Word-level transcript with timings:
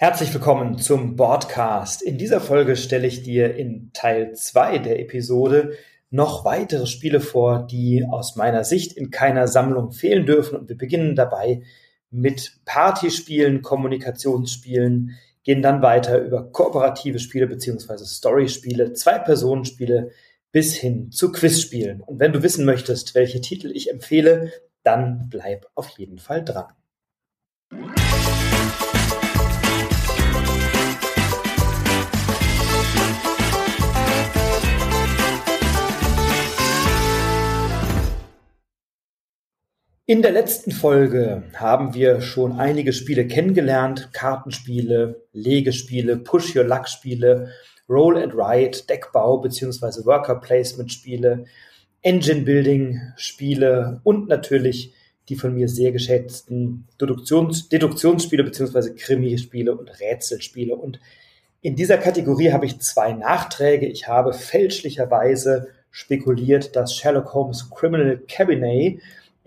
Herzlich 0.00 0.32
willkommen 0.32 0.78
zum 0.78 1.14
Broadcast. 1.14 2.00
In 2.00 2.16
dieser 2.16 2.40
Folge 2.40 2.76
stelle 2.76 3.06
ich 3.06 3.22
dir 3.22 3.54
in 3.54 3.90
Teil 3.92 4.34
2 4.34 4.78
der 4.78 4.98
Episode 4.98 5.76
noch 6.08 6.46
weitere 6.46 6.86
Spiele 6.86 7.20
vor, 7.20 7.66
die 7.66 8.06
aus 8.10 8.34
meiner 8.34 8.64
Sicht 8.64 8.94
in 8.94 9.10
keiner 9.10 9.46
Sammlung 9.46 9.92
fehlen 9.92 10.24
dürfen. 10.24 10.56
Und 10.56 10.70
wir 10.70 10.78
beginnen 10.78 11.16
dabei 11.16 11.64
mit 12.10 12.60
Partyspielen, 12.64 13.60
Kommunikationsspielen, 13.60 15.18
gehen 15.44 15.60
dann 15.60 15.82
weiter 15.82 16.18
über 16.18 16.50
kooperative 16.50 17.18
Spiele 17.18 17.46
beziehungsweise 17.46 18.06
Storyspiele, 18.06 18.94
Zwei-Personen-Spiele 18.94 20.12
bis 20.50 20.74
hin 20.74 21.10
zu 21.10 21.30
Quizspielen. 21.30 22.00
Und 22.00 22.20
wenn 22.20 22.32
du 22.32 22.42
wissen 22.42 22.64
möchtest, 22.64 23.14
welche 23.14 23.42
Titel 23.42 23.70
ich 23.70 23.90
empfehle, 23.90 24.50
dann 24.82 25.28
bleib 25.28 25.66
auf 25.74 25.90
jeden 25.90 26.18
Fall 26.18 26.42
dran. 26.42 26.72
In 40.10 40.22
der 40.22 40.32
letzten 40.32 40.72
Folge 40.72 41.44
haben 41.54 41.94
wir 41.94 42.20
schon 42.20 42.58
einige 42.58 42.92
Spiele 42.92 43.28
kennengelernt. 43.28 44.12
Kartenspiele, 44.12 45.22
Legespiele, 45.32 46.16
Push-Your-Luck-Spiele, 46.16 47.52
Roll 47.88 48.20
and 48.20 48.34
Ride, 48.34 48.76
Deckbau 48.88 49.38
bzw. 49.38 50.04
Worker 50.04 50.34
Placement 50.40 50.92
Spiele, 50.92 51.44
Engine 52.02 52.42
Building 52.42 53.00
Spiele 53.14 54.00
und 54.02 54.26
natürlich 54.28 54.92
die 55.28 55.36
von 55.36 55.54
mir 55.54 55.68
sehr 55.68 55.92
geschätzten 55.92 56.88
Deduktions 57.00 57.68
Deduktionsspiele 57.68 58.42
bzw. 58.42 58.94
Krimi-Spiele 58.96 59.76
und 59.76 59.90
Rätselspiele. 60.00 60.74
Und 60.74 60.98
in 61.62 61.76
dieser 61.76 61.98
Kategorie 61.98 62.50
habe 62.50 62.66
ich 62.66 62.80
zwei 62.80 63.12
Nachträge. 63.12 63.86
Ich 63.86 64.08
habe 64.08 64.32
fälschlicherweise 64.32 65.68
spekuliert, 65.92 66.74
dass 66.74 66.96
Sherlock 66.96 67.32
Holmes 67.32 67.70
Criminal 67.70 68.20
Cabinet 68.26 69.00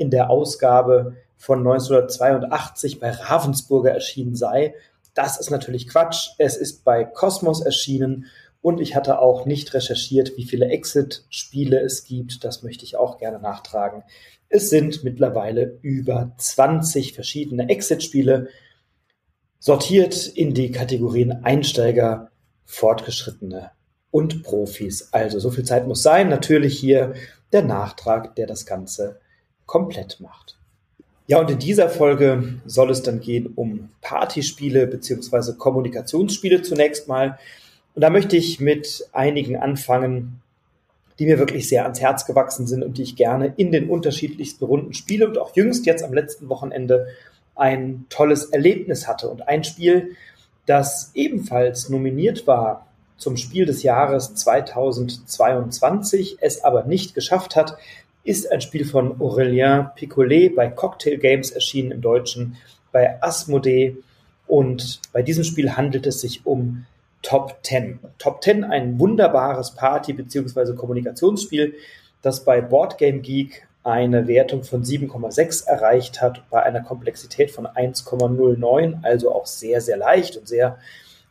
in 0.04 0.12
der 0.12 0.30
Ausgabe 0.30 1.16
von 1.38 1.60
1982 1.60 3.00
bei 3.00 3.10
Ravensburger 3.12 3.92
erschienen 3.92 4.36
sei. 4.36 4.76
Das 5.14 5.40
ist 5.40 5.50
natürlich 5.50 5.88
Quatsch. 5.88 6.32
Es 6.38 6.58
ist 6.58 6.84
bei 6.84 7.06
Cosmos 7.06 7.62
erschienen 7.62 8.26
und 8.62 8.82
ich 8.82 8.96
hatte 8.96 9.20
auch 9.20 9.46
nicht 9.46 9.74
recherchiert, 9.74 10.36
wie 10.36 10.44
viele 10.44 10.68
Exit-Spiele 10.68 11.80
es 11.80 12.04
gibt. 12.04 12.44
Das 12.44 12.64
möchte 12.64 12.84
ich 12.84 12.98
auch 12.98 13.18
gerne 13.18 13.40
nachtragen. 13.40 14.04
Es 14.50 14.70
sind 14.70 15.06
mittlerweile 15.06 15.80
über 15.82 16.34
20 16.38 17.14
verschiedene 17.14 17.70
Exit-Spiele, 17.70 18.50
sortiert 19.60 20.28
in 20.28 20.54
die 20.54 20.72
Kategorien 20.72 21.46
Einsteiger, 21.46 22.30
Fortgeschrittene 22.66 23.72
und 24.12 24.44
Profis. 24.44 25.10
Also 25.14 25.40
so 25.40 25.52
viel 25.52 25.64
Zeit 25.64 25.88
muss 25.88 26.04
sein. 26.04 26.28
Natürlich 26.28 26.78
hier 26.78 27.14
der 27.54 27.64
Nachtrag, 27.64 28.36
der 28.36 28.48
das 28.48 28.66
Ganze 28.66 29.22
komplett 29.74 30.20
macht. 30.20 30.56
Ja, 31.26 31.40
und 31.40 31.50
in 31.50 31.58
dieser 31.58 31.90
Folge 31.90 32.60
soll 32.68 32.92
es 32.92 33.02
dann 33.02 33.22
gehen 33.22 33.54
um 33.56 33.90
Partyspiele 34.02 34.86
beziehungsweise 34.86 35.56
Kommunikationsspiele 35.56 36.62
zunächst 36.62 37.08
mal. 37.08 37.40
Und 37.96 38.04
da 38.04 38.12
möchte 38.12 38.38
ich 38.38 38.60
mit 38.60 39.04
einigen 39.14 39.58
anfangen, 39.58 40.44
die 41.18 41.26
mir 41.26 41.40
wirklich 41.40 41.68
sehr 41.68 41.86
ans 41.86 42.00
Herz 42.00 42.28
gewachsen 42.28 42.68
sind 42.68 42.84
und 42.84 43.00
die 43.00 43.02
ich 43.02 43.16
gerne 43.16 43.52
in 43.58 43.72
den 43.72 43.90
unterschiedlichsten 43.90 44.64
Runden 44.64 44.94
spiele 44.94 45.28
und 45.28 45.40
auch 45.40 45.56
jüngst 45.56 45.88
jetzt 45.88 46.04
am 46.04 46.14
letzten 46.14 46.50
Wochenende 46.50 47.08
ein 47.56 48.06
tolles 48.10 48.46
Erlebnis 48.46 49.08
hatte. 49.08 49.28
Und 49.28 49.48
ein 49.48 49.64
Spiel, 49.64 50.16
das 50.68 51.10
ebenfalls 51.16 51.90
nominiert 51.90 52.46
war 52.46 52.86
zum 53.18 53.38
Spiel 53.38 53.66
des 53.66 53.82
Jahres 53.82 54.36
2022, 54.36 56.38
es 56.42 56.64
aber 56.64 56.84
nicht 56.84 57.16
geschafft 57.16 57.56
hat, 57.56 57.76
ist 58.24 58.52
ein 58.52 58.62
Spiel 58.62 58.86
von 58.86 59.20
Aurélien 59.20 59.94
Picolet 59.96 60.56
bei 60.56 60.70
Cocktail 60.70 61.18
Games 61.18 61.52
erschienen 61.52 61.92
im 61.92 62.02
Deutschen, 62.02 62.58
bei 62.92 63.22
Asmodee. 63.22 63.98
Und 64.48 65.02
bei 65.12 65.22
diesem 65.22 65.44
Spiel 65.44 65.76
handelt 65.76 66.06
es 66.06 66.22
sich 66.22 66.46
um 66.46 66.86
Top 67.22 67.60
10. 67.64 68.00
Top 68.18 68.44
10, 68.44 68.64
ein 68.66 69.00
wunderbares 69.00 69.72
Party- 69.72 70.14
bzw. 70.14 70.76
Kommunikationsspiel, 70.76 71.74
das 72.22 72.44
bei 72.44 72.62
Boardgame 72.62 73.20
Geek 73.20 73.68
eine 73.84 74.28
Wertung 74.28 74.64
von 74.64 74.84
7,6 74.84 75.68
erreicht 75.68 76.22
hat, 76.22 76.50
bei 76.50 76.64
einer 76.64 76.82
Komplexität 76.82 77.52
von 77.52 77.68
1,09, 77.68 79.04
also 79.04 79.34
auch 79.34 79.46
sehr, 79.46 79.82
sehr 79.82 79.98
leicht 79.98 80.38
und 80.38 80.48
sehr 80.48 80.78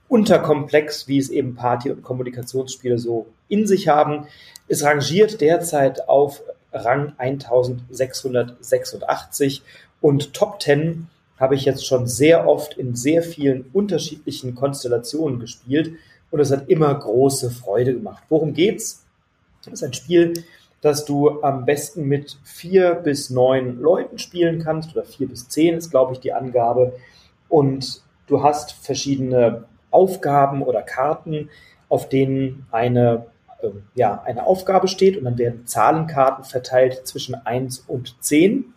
unterkomplex, 0.08 1.08
wie 1.08 1.18
es 1.18 1.30
eben 1.30 1.54
Party- 1.54 1.90
und 1.90 2.02
Kommunikationsspiele 2.02 2.98
so 2.98 3.26
in 3.48 3.66
sich 3.66 3.88
haben. 3.88 4.26
Es 4.68 4.84
rangiert 4.84 5.40
derzeit 5.40 6.08
auf 6.08 6.42
Rang 6.72 7.12
1686 7.18 9.62
und 10.00 10.34
Top 10.34 10.62
10 10.62 11.08
habe 11.38 11.54
ich 11.54 11.64
jetzt 11.64 11.86
schon 11.86 12.06
sehr 12.06 12.48
oft 12.48 12.78
in 12.78 12.94
sehr 12.94 13.22
vielen 13.22 13.64
unterschiedlichen 13.72 14.54
Konstellationen 14.54 15.40
gespielt 15.40 15.92
und 16.30 16.40
es 16.40 16.50
hat 16.50 16.68
immer 16.68 16.94
große 16.94 17.50
Freude 17.50 17.94
gemacht. 17.94 18.22
Worum 18.28 18.52
geht's? 18.54 19.04
Das 19.64 19.74
ist 19.74 19.82
ein 19.82 19.92
Spiel, 19.92 20.44
das 20.80 21.04
du 21.04 21.42
am 21.42 21.64
besten 21.64 22.04
mit 22.04 22.38
vier 22.42 22.94
bis 22.94 23.30
neun 23.30 23.80
Leuten 23.80 24.18
spielen 24.18 24.62
kannst 24.62 24.92
oder 24.92 25.04
vier 25.04 25.28
bis 25.28 25.48
zehn 25.48 25.76
ist, 25.76 25.90
glaube 25.90 26.12
ich, 26.12 26.20
die 26.20 26.32
Angabe. 26.32 26.94
Und 27.48 28.02
du 28.26 28.42
hast 28.42 28.72
verschiedene 28.72 29.64
Aufgaben 29.90 30.62
oder 30.62 30.82
Karten, 30.82 31.50
auf 31.88 32.08
denen 32.08 32.66
eine 32.72 33.26
ja, 33.94 34.22
eine 34.22 34.46
Aufgabe 34.46 34.88
steht 34.88 35.16
und 35.16 35.24
dann 35.24 35.38
werden 35.38 35.66
Zahlenkarten 35.66 36.44
verteilt 36.44 37.06
zwischen 37.06 37.34
1 37.34 37.84
und 37.86 38.16
10. 38.20 38.74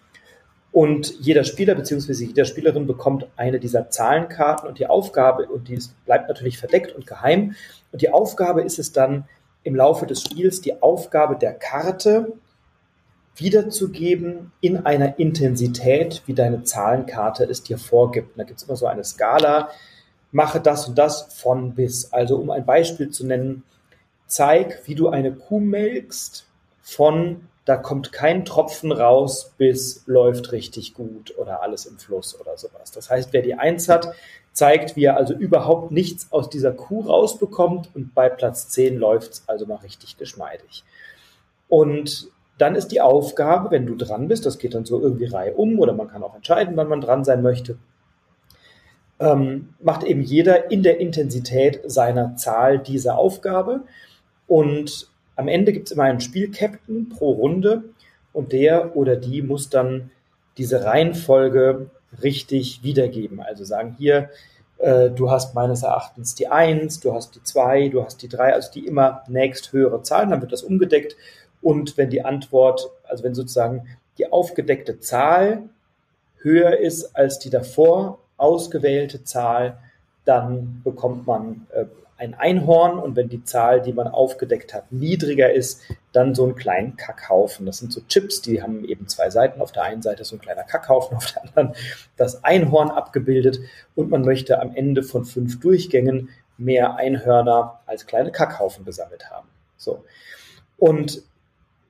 Und 0.72 1.20
jeder 1.20 1.46
Spieler 1.46 1.76
bzw. 1.76 2.26
jede 2.26 2.46
Spielerin 2.46 2.86
bekommt 2.86 3.28
eine 3.38 3.60
dieser 3.60 3.90
Zahlenkarten 3.90 4.68
und 4.68 4.78
die 4.78 4.88
Aufgabe, 4.88 5.48
und 5.48 5.70
die 5.70 5.80
bleibt 6.06 6.28
natürlich 6.28 6.58
verdeckt 6.58 6.94
und 6.94 7.08
geheim, 7.08 7.56
und 7.92 8.02
die 8.02 8.10
Aufgabe 8.10 8.62
ist 8.62 8.78
es 8.78 8.92
dann 8.92 9.26
im 9.64 9.76
Laufe 9.76 10.06
des 10.06 10.22
Spiels, 10.22 10.62
die 10.62 10.82
Aufgabe 10.84 11.38
der 11.38 11.54
Karte 11.54 12.34
wiederzugeben 13.38 14.52
in 14.62 14.86
einer 14.86 15.20
Intensität, 15.20 16.24
wie 16.26 16.34
deine 16.34 16.64
Zahlenkarte 16.64 17.46
es 17.46 17.64
dir 17.64 17.78
vorgibt. 17.78 18.32
Und 18.32 18.40
da 18.40 18.44
gibt 18.44 18.60
es 18.60 18.68
immer 18.68 18.76
so 18.76 18.86
eine 18.86 19.04
Skala, 19.04 19.70
mache 20.32 20.60
das 20.60 20.88
und 20.88 20.98
das 20.98 21.34
von 21.34 21.74
bis. 21.74 22.14
Also 22.14 22.38
um 22.38 22.50
ein 22.50 22.66
Beispiel 22.66 23.10
zu 23.10 23.26
nennen, 23.26 23.64
zeig, 24.28 24.82
wie 24.86 24.96
du 24.96 25.10
eine 25.10 25.34
Kuh 25.34 25.60
melkst 25.60 26.46
von 26.82 27.48
da 27.66 27.78
kommt 27.78 28.12
kein 28.12 28.46
Tropfen 28.46 28.92
raus 28.92 29.54
bis 29.58 30.04
läuft 30.06 30.52
richtig 30.52 30.94
gut 30.94 31.36
oder 31.38 31.64
alles 31.64 31.88
im 31.88 31.98
Fluss 31.98 32.40
oder 32.40 32.58
sowas. 32.58 32.92
Das 32.92 33.10
heißt, 33.10 33.34
wer 33.34 33.42
die 33.42 33.56
Eins 33.56 33.90
hat, 33.90 34.14
zeigt, 34.54 34.96
wie 34.96 35.06
er 35.06 35.18
also 35.18 35.34
überhaupt 35.34 35.92
nichts 35.92 36.32
aus 36.32 36.50
dieser 36.50 36.72
Kuh 36.72 37.02
rausbekommt 37.02 37.90
und 37.96 38.14
bei 38.14 38.30
Platz 38.30 38.70
10 38.70 38.98
läuft's 38.98 39.44
also 39.48 39.66
mal 39.66 39.78
richtig 39.78 40.18
geschmeidig. 40.18 40.84
Und 41.68 42.28
dann 42.60 42.76
ist 42.76 42.90
die 42.90 43.02
Aufgabe, 43.02 43.72
wenn 43.72 43.88
du 43.88 43.96
dran 43.96 44.28
bist, 44.28 44.46
das 44.46 44.60
geht 44.60 44.76
dann 44.76 44.86
so 44.86 45.02
irgendwie 45.02 45.26
Reihe 45.26 45.56
um 45.56 45.80
oder 45.80 45.94
man 45.94 46.08
kann 46.08 46.24
auch 46.24 46.36
entscheiden, 46.36 46.78
wann 46.78 46.88
man 46.88 47.02
dran 47.02 47.26
sein 47.26 47.42
möchte, 47.42 47.78
ähm, 49.20 49.74
macht 49.82 50.04
eben 50.04 50.22
jeder 50.22 50.72
in 50.72 50.84
der 50.84 51.00
Intensität 51.00 51.82
seiner 51.86 52.36
Zahl 52.36 52.80
diese 52.80 53.16
Aufgabe 53.16 53.82
und 54.48 55.08
am 55.36 55.48
Ende 55.48 55.74
gibt 55.74 55.88
es 55.88 55.92
immer 55.92 56.04
einen 56.04 56.22
Spielcaptain 56.22 57.10
pro 57.10 57.32
Runde 57.32 57.84
und 58.34 58.52
der 58.52 58.96
oder 58.96 59.16
die 59.16 59.42
muss 59.42 59.70
dann 59.70 60.12
diese 60.58 60.86
Reihenfolge 60.86 61.90
richtig 62.22 62.84
wiedergeben. 62.84 63.42
Also 63.42 63.66
sagen 63.66 63.96
hier, 63.98 64.30
äh, 64.78 65.10
du 65.10 65.30
hast 65.30 65.54
meines 65.56 65.84
Erachtens 65.84 66.36
die 66.36 66.48
1, 66.48 67.00
du 67.02 67.14
hast 67.14 67.36
die 67.36 67.44
2, 67.44 67.90
du 67.90 68.04
hast 68.04 68.22
die 68.22 68.30
3, 68.30 68.54
also 68.54 68.72
die 68.72 68.86
immer 68.86 69.24
nächst 69.28 69.74
höhere 69.74 70.02
Zahlen, 70.04 70.30
dann 70.30 70.42
wird 70.42 70.52
das 70.52 70.64
umgedeckt. 70.64 71.16
Und 71.62 71.98
wenn 71.98 72.10
die 72.10 72.24
Antwort, 72.24 72.90
also 73.04 73.24
wenn 73.24 73.36
sozusagen 73.36 73.88
die 74.18 74.32
aufgedeckte 74.32 75.00
Zahl 75.00 75.64
höher 76.38 76.78
ist 76.78 77.16
als 77.16 77.40
die 77.40 77.50
davor 77.50 78.20
ausgewählte 78.38 79.24
Zahl, 79.24 79.78
dann 80.26 80.82
bekommt 80.84 81.26
man 81.26 81.68
äh, 81.74 81.86
ein 82.18 82.34
Einhorn 82.34 82.98
und 82.98 83.16
wenn 83.16 83.28
die 83.28 83.44
Zahl, 83.44 83.82
die 83.82 83.92
man 83.92 84.08
aufgedeckt 84.08 84.74
hat, 84.74 84.92
niedriger 84.92 85.52
ist, 85.52 85.82
dann 86.14 86.34
so 86.34 86.46
einen 86.46 86.56
kleinen 86.56 86.96
Kackhaufen. 86.96 87.66
Das 87.66 87.80
sind 87.80 87.92
so 87.92 88.02
Chips, 88.08 88.42
die 88.42 88.62
haben 88.62 88.86
eben 88.86 89.08
zwei 89.08 89.30
Seiten. 89.30 89.62
Auf 89.62 89.74
der 89.74 89.84
einen 89.84 90.02
Seite 90.02 90.24
so 90.24 90.36
ein 90.36 90.40
kleiner 90.40 90.64
Kackhaufen, 90.64 91.18
auf 91.18 91.32
der 91.32 91.44
anderen 91.44 91.74
das 92.16 92.44
Einhorn 92.44 92.90
abgebildet 92.90 93.60
und 93.96 94.10
man 94.10 94.22
möchte 94.22 94.62
am 94.62 94.74
Ende 94.76 95.04
von 95.04 95.26
fünf 95.26 95.60
Durchgängen 95.60 96.30
mehr 96.58 96.96
Einhörner 96.96 97.82
als 97.86 98.06
kleine 98.06 98.32
Kackhaufen 98.32 98.86
gesammelt 98.86 99.30
haben. 99.30 99.50
So. 99.76 100.06
Und 100.78 101.22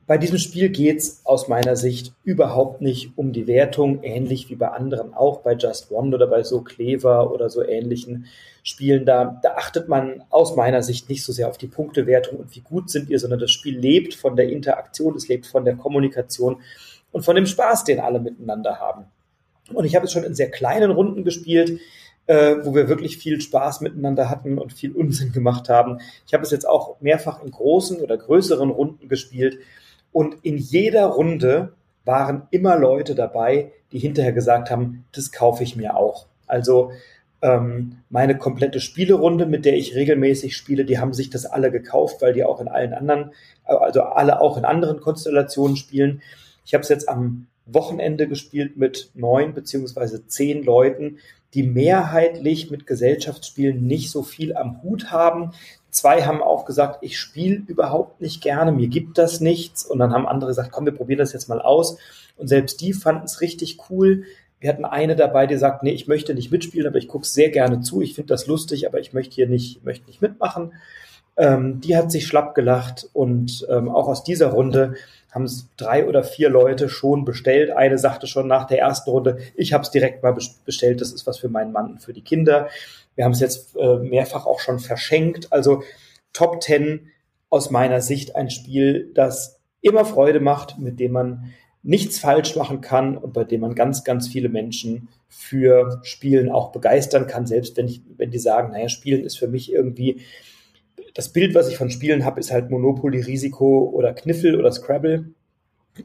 Bei 0.07 0.19
diesem 0.19 0.37
Spiel 0.37 0.69
geht 0.69 0.99
es 0.99 1.21
aus 1.23 1.47
meiner 1.47 1.75
Sicht 1.75 2.13
überhaupt 2.23 2.79
nicht 2.79 3.13
um 3.15 3.33
die 3.33 3.47
Wertung, 3.47 4.03
ähnlich 4.03 4.51
wie 4.51 4.55
bei 4.55 4.67
anderen, 4.67 5.15
auch 5.15 5.39
bei 5.41 5.53
Just 5.53 5.91
One 5.91 6.15
oder 6.15 6.27
bei 6.27 6.43
so 6.43 6.61
Clever 6.61 7.31
oder 7.31 7.49
so 7.49 7.63
ähnlichen 7.63 8.27
Spielen. 8.61 9.07
Da, 9.07 9.39
da 9.41 9.55
achtet 9.55 9.89
man 9.89 10.23
aus 10.29 10.55
meiner 10.55 10.83
Sicht 10.83 11.09
nicht 11.09 11.23
so 11.23 11.33
sehr 11.33 11.49
auf 11.49 11.57
die 11.57 11.67
Punktewertung 11.67 12.37
und 12.37 12.55
wie 12.55 12.61
gut 12.61 12.91
sind 12.91 13.09
ihr, 13.09 13.17
sondern 13.17 13.39
das 13.39 13.49
Spiel 13.49 13.79
lebt 13.79 14.13
von 14.13 14.35
der 14.35 14.49
Interaktion, 14.49 15.15
es 15.15 15.27
lebt 15.27 15.47
von 15.47 15.65
der 15.65 15.75
Kommunikation 15.75 16.61
und 17.11 17.25
von 17.25 17.35
dem 17.35 17.47
Spaß, 17.47 17.83
den 17.83 17.99
alle 17.99 18.19
miteinander 18.19 18.79
haben. 18.79 19.05
Und 19.73 19.85
ich 19.85 19.95
habe 19.95 20.05
es 20.05 20.11
schon 20.11 20.23
in 20.23 20.35
sehr 20.35 20.51
kleinen 20.51 20.91
Runden 20.91 21.23
gespielt, 21.23 21.79
äh, 22.27 22.57
wo 22.61 22.75
wir 22.75 22.89
wirklich 22.89 23.17
viel 23.17 23.41
Spaß 23.41 23.81
miteinander 23.81 24.29
hatten 24.29 24.59
und 24.59 24.71
viel 24.71 24.91
Unsinn 24.91 25.31
gemacht 25.31 25.67
haben. 25.67 25.99
Ich 26.27 26.35
habe 26.35 26.43
es 26.43 26.51
jetzt 26.51 26.67
auch 26.67 27.01
mehrfach 27.01 27.43
in 27.43 27.49
großen 27.49 28.01
oder 28.01 28.17
größeren 28.17 28.69
Runden 28.69 29.09
gespielt 29.09 29.57
und 30.15 30.37
in 30.43 30.57
jeder 30.57 31.07
Runde 31.07 31.73
waren 32.05 32.43
immer 32.49 32.77
Leute 32.77 33.15
dabei, 33.15 33.73
die 33.91 33.99
hinterher 33.99 34.31
gesagt 34.31 34.71
haben, 34.71 35.03
das 35.11 35.33
kaufe 35.33 35.61
ich 35.61 35.75
mir 35.75 35.97
auch. 35.97 36.27
Also 36.47 36.93
ähm, 37.41 37.97
meine 38.09 38.37
komplette 38.37 38.79
Spielerunde, 38.79 39.45
mit 39.45 39.65
der 39.65 39.75
ich 39.75 39.93
regelmäßig 39.93 40.55
spiele, 40.55 40.85
die 40.85 40.99
haben 40.99 41.11
sich 41.11 41.31
das 41.31 41.45
alle 41.45 41.69
gekauft, 41.69 42.21
weil 42.21 42.31
die 42.31 42.45
auch 42.45 42.61
in 42.61 42.69
allen 42.69 42.93
anderen, 42.93 43.33
also 43.65 44.03
alle 44.03 44.39
auch 44.39 44.55
in 44.55 44.63
anderen 44.63 45.01
Konstellationen 45.01 45.75
spielen. 45.75 46.21
Ich 46.63 46.73
habe 46.73 46.83
es 46.83 46.87
jetzt 46.87 47.09
am 47.09 47.47
Wochenende 47.65 48.29
gespielt 48.29 48.77
mit 48.77 49.11
neun 49.15 49.53
beziehungsweise 49.53 50.27
zehn 50.27 50.63
Leuten, 50.63 51.17
die 51.53 51.63
mehrheitlich 51.63 52.71
mit 52.71 52.87
Gesellschaftsspielen 52.87 53.85
nicht 53.85 54.11
so 54.11 54.23
viel 54.23 54.55
am 54.55 54.81
Hut 54.81 55.11
haben, 55.11 55.51
Zwei 55.95 56.23
haben 56.23 56.43
auch 56.43 56.65
gesagt, 56.65 56.97
ich 57.03 57.17
spiele 57.17 57.63
überhaupt 57.67 58.19
nicht 58.19 58.41
gerne, 58.41 58.73
mir 58.73 58.89
gibt 58.89 59.17
das 59.17 59.39
nichts. 59.39 59.85
Und 59.85 59.99
dann 59.99 60.11
haben 60.11 60.27
andere 60.27 60.49
gesagt, 60.49 60.73
komm, 60.73 60.83
wir 60.83 60.91
probieren 60.91 61.19
das 61.19 61.31
jetzt 61.31 61.47
mal 61.47 61.61
aus. 61.61 61.97
Und 62.35 62.49
selbst 62.49 62.81
die 62.81 62.91
fanden 62.91 63.23
es 63.23 63.39
richtig 63.39 63.77
cool. 63.89 64.23
Wir 64.59 64.67
hatten 64.67 64.83
eine 64.83 65.15
dabei, 65.15 65.47
die 65.47 65.55
sagt, 65.55 65.83
nee, 65.83 65.93
ich 65.93 66.05
möchte 66.05 66.33
nicht 66.33 66.51
mitspielen, 66.51 66.85
aber 66.85 66.97
ich 66.97 67.07
gucke 67.07 67.25
sehr 67.25 67.49
gerne 67.49 67.79
zu. 67.79 68.01
Ich 68.01 68.13
finde 68.13 68.33
das 68.33 68.45
lustig, 68.45 68.85
aber 68.85 68.99
ich 68.99 69.13
möchte 69.13 69.35
hier 69.35 69.47
nicht, 69.47 69.85
möchte 69.85 70.07
nicht 70.07 70.21
mitmachen. 70.21 70.73
Ähm, 71.37 71.79
die 71.79 71.95
hat 71.95 72.11
sich 72.11 72.27
schlapp 72.27 72.55
gelacht 72.55 73.09
und 73.13 73.65
ähm, 73.69 73.87
auch 73.87 74.09
aus 74.09 74.25
dieser 74.25 74.47
Runde 74.47 74.95
haben 75.31 75.45
es 75.45 75.69
drei 75.77 76.05
oder 76.05 76.25
vier 76.25 76.49
Leute 76.49 76.89
schon 76.89 77.23
bestellt. 77.23 77.71
Eine 77.71 77.97
sagte 77.97 78.27
schon 78.27 78.47
nach 78.47 78.67
der 78.67 78.79
ersten 78.79 79.09
Runde, 79.09 79.37
ich 79.55 79.71
habe 79.71 79.83
es 79.83 79.91
direkt 79.91 80.23
mal 80.23 80.35
bestellt, 80.65 80.99
das 80.99 81.13
ist 81.13 81.25
was 81.25 81.37
für 81.37 81.47
meinen 81.47 81.71
Mann 81.71 81.91
und 81.91 82.01
für 82.01 82.11
die 82.11 82.21
Kinder. 82.21 82.67
Wir 83.15 83.25
haben 83.25 83.31
es 83.31 83.39
jetzt 83.39 83.75
äh, 83.75 83.97
mehrfach 83.97 84.45
auch 84.45 84.59
schon 84.59 84.79
verschenkt. 84.79 85.51
Also 85.51 85.83
Top 86.33 86.61
10 86.61 87.07
aus 87.49 87.71
meiner 87.71 88.01
Sicht 88.01 88.35
ein 88.35 88.49
Spiel, 88.49 89.11
das 89.13 89.61
immer 89.81 90.05
Freude 90.05 90.39
macht, 90.39 90.77
mit 90.77 90.99
dem 90.99 91.13
man 91.13 91.53
nichts 91.83 92.17
falsch 92.17 92.55
machen 92.55 92.81
kann 92.81 93.15
und 93.15 93.33
bei 93.33 93.43
dem 93.43 93.61
man 93.61 93.75
ganz, 93.75 94.03
ganz 94.03 94.27
viele 94.27 94.49
Menschen 94.49 95.07
für 95.29 96.01
Spielen 96.03 96.49
auch 96.49 96.71
begeistern 96.71 97.27
kann, 97.27 97.45
selbst 97.45 97.77
wenn, 97.77 97.87
ich, 97.87 98.01
wenn 98.17 98.31
die 98.31 98.39
sagen, 98.39 98.71
naja, 98.71 98.89
Spielen 98.89 99.23
ist 99.23 99.37
für 99.37 99.47
mich 99.47 99.71
irgendwie, 99.71 100.21
das 101.13 101.31
Bild, 101.31 101.53
was 101.53 101.69
ich 101.69 101.77
von 101.77 101.91
Spielen 101.91 102.25
habe, 102.25 102.39
ist 102.39 102.51
halt 102.51 102.71
Monopoly, 102.71 103.21
Risiko 103.21 103.89
oder 103.93 104.13
Kniffel 104.13 104.59
oder 104.59 104.71
Scrabble. 104.71 105.29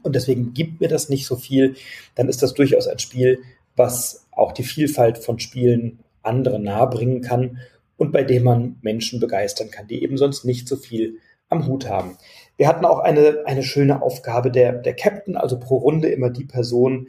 Und 0.03 0.15
deswegen 0.15 0.53
gibt 0.53 0.79
mir 0.79 0.87
das 0.87 1.09
nicht 1.09 1.25
so 1.25 1.35
viel. 1.35 1.75
Dann 2.15 2.29
ist 2.29 2.41
das 2.41 2.53
durchaus 2.53 2.87
ein 2.87 2.99
Spiel, 2.99 3.39
was 3.75 4.27
auch 4.31 4.53
die 4.53 4.63
Vielfalt 4.63 5.17
von 5.17 5.39
Spielen 5.39 5.99
anderen 6.23 6.63
nahebringen 6.63 7.21
kann 7.21 7.59
und 7.97 8.11
bei 8.11 8.23
dem 8.23 8.43
man 8.43 8.77
Menschen 8.81 9.19
begeistern 9.19 9.69
kann, 9.69 9.87
die 9.87 10.03
eben 10.03 10.17
sonst 10.17 10.43
nicht 10.43 10.67
so 10.67 10.75
viel 10.75 11.19
am 11.49 11.67
Hut 11.67 11.87
haben. 11.87 12.17
Wir 12.57 12.67
hatten 12.67 12.85
auch 12.85 12.99
eine, 12.99 13.43
eine 13.45 13.63
schöne 13.63 14.01
Aufgabe 14.01 14.51
der, 14.51 14.73
der 14.73 14.95
Captain, 14.95 15.35
also 15.35 15.59
pro 15.59 15.77
Runde 15.77 16.09
immer 16.09 16.29
die 16.29 16.45
Person, 16.45 17.07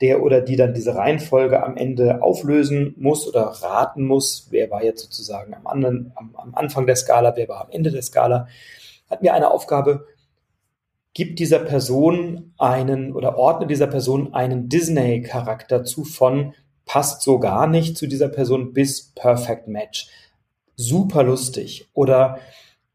der 0.00 0.22
oder 0.22 0.40
die 0.40 0.56
dann 0.56 0.74
diese 0.74 0.96
Reihenfolge 0.96 1.62
am 1.62 1.76
Ende 1.76 2.22
auflösen 2.22 2.94
muss 2.98 3.28
oder 3.28 3.42
raten 3.42 4.04
muss. 4.04 4.48
Wer 4.50 4.70
war 4.70 4.82
jetzt 4.82 5.02
sozusagen 5.02 5.54
am, 5.54 5.66
anderen, 5.66 6.12
am, 6.16 6.34
am 6.34 6.54
Anfang 6.54 6.86
der 6.86 6.96
Skala, 6.96 7.36
wer 7.36 7.48
war 7.48 7.64
am 7.64 7.70
Ende 7.70 7.92
der 7.92 8.02
Skala. 8.02 8.48
Hat 9.08 9.22
mir 9.22 9.32
eine 9.32 9.50
Aufgabe, 9.50 10.06
gibt 11.14 11.38
dieser 11.38 11.60
Person 11.60 12.52
einen 12.58 13.12
oder 13.12 13.36
ordne 13.36 13.66
dieser 13.66 13.86
Person 13.86 14.34
einen 14.34 14.68
Disney-Charakter 14.68 15.84
zu 15.84 16.04
von 16.04 16.54
passt 16.92 17.22
so 17.22 17.38
gar 17.38 17.66
nicht 17.66 17.96
zu 17.96 18.06
dieser 18.06 18.28
Person 18.28 18.74
bis 18.74 19.14
Perfect 19.14 19.66
Match. 19.66 20.08
Super 20.76 21.22
lustig. 21.22 21.88
Oder 21.94 22.38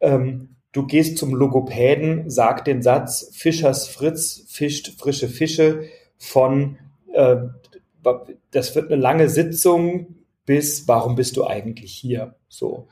ähm, 0.02 0.50
du 0.72 0.86
gehst 0.86 1.18
zum 1.18 1.34
Logopäden, 1.34 2.30
sag 2.30 2.64
den 2.64 2.84
Satz, 2.84 3.32
Fischers 3.34 3.88
Fritz 3.88 4.44
fischt 4.50 5.00
frische 5.00 5.28
Fische 5.28 5.86
von, 6.20 6.78
äh, 7.12 7.38
das 8.52 8.76
wird 8.76 8.92
eine 8.92 9.02
lange 9.02 9.30
Sitzung 9.30 10.18
bis, 10.46 10.88
warum 10.88 11.16
bist 11.16 11.36
du 11.36 11.48
eigentlich 11.48 11.92
hier? 11.92 12.36
So. 12.50 12.90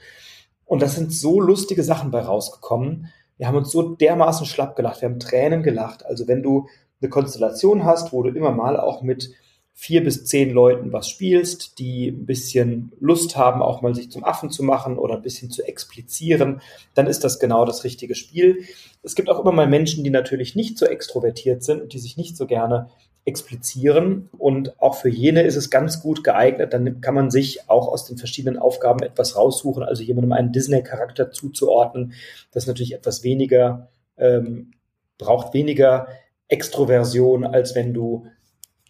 Und 0.65 0.81
das 0.81 0.95
sind 0.95 1.13
so 1.13 1.39
lustige 1.39 1.83
Sachen 1.83 2.09
bei 2.09 2.21
rausgekommen. 2.21 3.13
Wir 3.37 3.45
haben 3.45 3.57
uns 3.57 3.71
so 3.71 3.93
dermaßen 3.93 4.47
schlapp 4.47 4.75
gelacht, 4.75 5.03
wir 5.03 5.09
haben 5.09 5.19
Tränen 5.19 5.61
gelacht. 5.61 6.03
Also 6.03 6.27
wenn 6.27 6.41
du 6.41 6.67
eine 6.99 7.11
Konstellation 7.11 7.85
hast, 7.85 8.11
wo 8.11 8.23
du 8.23 8.29
immer 8.29 8.53
mal 8.53 8.79
auch 8.79 9.03
mit 9.03 9.29
vier 9.77 10.03
bis 10.03 10.23
zehn 10.25 10.51
Leuten 10.51 10.93
was 10.93 11.09
spielst, 11.09 11.79
die 11.79 12.07
ein 12.07 12.25
bisschen 12.25 12.93
Lust 13.01 13.35
haben, 13.35 13.61
auch 13.61 13.81
mal 13.81 13.93
sich 13.93 14.09
zum 14.09 14.23
Affen 14.23 14.49
zu 14.49 14.63
machen 14.63 14.97
oder 14.97 15.15
ein 15.15 15.21
bisschen 15.21 15.51
zu 15.51 15.63
explizieren, 15.63 16.61
dann 16.93 17.07
ist 17.07 17.25
das 17.25 17.39
genau 17.39 17.65
das 17.65 17.83
richtige 17.83 18.15
Spiel. 18.15 18.63
Es 19.03 19.15
gibt 19.15 19.29
auch 19.29 19.39
immer 19.39 19.51
mal 19.51 19.67
Menschen, 19.67 20.05
die 20.05 20.09
natürlich 20.09 20.55
nicht 20.55 20.77
so 20.77 20.85
extrovertiert 20.85 21.61
sind 21.61 21.81
und 21.81 21.93
die 21.93 21.99
sich 21.99 22.15
nicht 22.15 22.37
so 22.37 22.47
gerne 22.47 22.89
explizieren. 23.25 24.29
Und 24.37 24.79
auch 24.81 24.95
für 24.95 25.09
jene 25.09 25.41
ist 25.41 25.57
es 25.57 25.69
ganz 25.69 26.01
gut 26.01 26.23
geeignet. 26.23 26.71
Dann 26.71 27.01
kann 27.01 27.13
man 27.13 27.29
sich 27.29 27.69
auch 27.69 27.89
aus 27.89 28.05
den 28.05 28.17
verschiedenen 28.17 28.57
Aufgaben 28.57 29.03
etwas 29.03 29.35
raussuchen, 29.35 29.83
also 29.83 30.03
jemandem 30.03 30.31
einen 30.31 30.53
Disney-Charakter 30.53 31.31
zuzuordnen. 31.31 32.13
Das 32.51 32.63
ist 32.63 32.67
natürlich 32.67 32.93
etwas 32.93 33.23
weniger, 33.23 33.89
ähm, 34.17 34.71
braucht 35.17 35.53
weniger 35.53 36.07
Extroversion, 36.47 37.43
als 37.43 37.75
wenn 37.75 37.93
du 37.93 38.27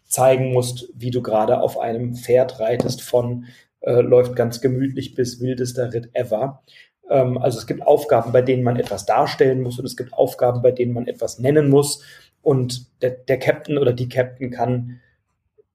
zeigen 0.06 0.54
musst, 0.54 0.90
wie 0.94 1.12
du 1.12 1.22
gerade 1.22 1.62
auf 1.62 1.78
einem 1.78 2.16
Pferd 2.16 2.60
reitest 2.60 3.02
von 3.02 3.46
äh, 3.82 4.02
läuft 4.02 4.36
ganz 4.36 4.62
gemütlich 4.62 5.16
bis 5.16 5.40
wildester 5.40 5.94
Ritt 5.94 6.10
ever. 6.14 6.64
Ähm, 7.10 7.38
also 7.38 7.60
es 7.60 7.68
gibt 7.68 7.86
Aufgaben, 7.86 8.32
bei 8.32 8.42
denen 8.42 8.64
man 8.64 8.78
etwas 8.78 9.06
darstellen 9.06 9.62
muss 9.62 9.80
und 9.80 9.86
es 9.86 9.98
gibt 9.98 10.14
Aufgaben, 10.14 10.62
bei 10.62 10.72
denen 10.72 10.94
man 10.94 11.08
etwas 11.08 11.40
nennen 11.40 11.70
muss. 11.70 12.02
Und 12.42 13.02
der, 13.02 13.12
der 13.12 13.40
Captain 13.40 13.78
oder 13.78 13.94
die 13.94 14.10
Captain 14.10 14.52
kann 14.52 15.02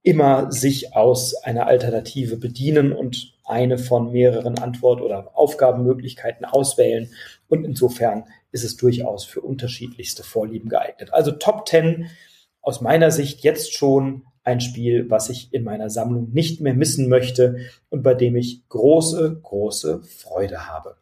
immer 0.02 0.50
sich 0.50 0.94
aus 0.94 1.34
einer 1.34 1.66
Alternative 1.66 2.36
bedienen 2.36 2.92
und 2.92 3.34
eine 3.44 3.78
von 3.78 4.12
mehreren 4.12 4.58
Antwort- 4.58 5.02
oder 5.02 5.30
Aufgabenmöglichkeiten 5.34 6.46
auswählen. 6.46 7.10
Und 7.48 7.64
insofern 7.64 8.24
ist 8.52 8.64
es 8.64 8.76
durchaus 8.76 9.24
für 9.24 9.40
unterschiedlichste 9.40 10.22
Vorlieben 10.22 10.68
geeignet. 10.68 11.12
Also 11.12 11.32
Top 11.32 11.68
10 11.68 12.08
aus 12.62 12.80
meiner 12.80 13.10
Sicht 13.10 13.40
jetzt 13.40 13.74
schon 13.74 14.24
ein 14.42 14.60
Spiel, 14.60 15.10
was 15.10 15.28
ich 15.28 15.52
in 15.52 15.64
meiner 15.64 15.90
Sammlung 15.90 16.30
nicht 16.32 16.60
mehr 16.60 16.74
missen 16.74 17.08
möchte 17.08 17.58
und 17.88 18.02
bei 18.02 18.14
dem 18.14 18.36
ich 18.36 18.66
große, 18.68 19.40
große 19.42 20.02
Freude 20.02 20.68
habe. 20.68 20.96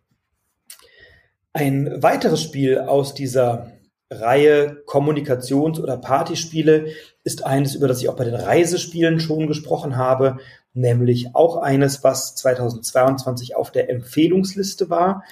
Ein 1.53 2.03
weiteres 2.03 2.43
Spiel 2.43 2.79
aus 2.79 3.15
dieser 3.15 3.73
Reihe 4.11 4.83
Kommunikations- 4.87 5.81
oder 5.81 5.99
Partyspiele 5.99 6.88
ist 7.25 7.45
eines, 7.45 7.75
über 7.75 7.88
das 7.88 8.00
ich 8.00 8.09
auch 8.09 8.17
bei 8.17 8.25
den 8.25 8.35
Reisespielen 8.35 9.21
schon 9.21 9.47
gesprochen 9.47 9.97
habe, 9.97 10.38
nämlich 10.73 11.35
auch 11.35 11.57
eines, 11.57 12.05
was 12.05 12.35
2022 12.37 13.57
auf 13.57 13.71
der 13.71 13.91
Empfehlungsliste 13.91 14.88
war, 14.88 15.25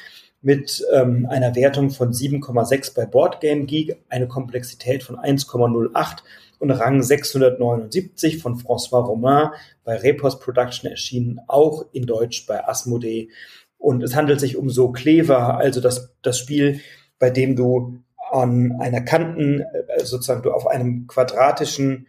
mit 0.46 0.86
ähm, 0.92 1.26
einer 1.28 1.56
Wertung 1.56 1.90
von 1.90 2.12
7,6 2.12 2.94
bei 2.94 3.04
Boardgame 3.04 3.64
Geek, 3.64 3.96
eine 4.08 4.28
Komplexität 4.28 5.02
von 5.02 5.16
1,08 5.16 6.18
und 6.60 6.70
Rang 6.70 7.02
679 7.02 8.38
von 8.38 8.54
François 8.56 9.04
Romain 9.04 9.48
bei 9.82 9.96
Repos 9.96 10.38
Production 10.38 10.88
erschienen, 10.88 11.40
auch 11.48 11.86
in 11.90 12.06
Deutsch 12.06 12.46
bei 12.46 12.64
Asmodee. 12.64 13.30
Und 13.76 14.04
es 14.04 14.14
handelt 14.14 14.38
sich 14.38 14.56
um 14.56 14.70
so 14.70 14.92
Clever, 14.92 15.58
also 15.58 15.80
das, 15.80 16.14
das 16.22 16.38
Spiel, 16.38 16.80
bei 17.18 17.30
dem 17.30 17.56
du 17.56 17.98
an 18.30 18.76
einer 18.80 19.00
Kanten, 19.00 19.62
äh, 19.62 20.04
sozusagen 20.04 20.42
du 20.42 20.52
auf 20.52 20.68
einem 20.68 21.08
quadratischen 21.08 22.06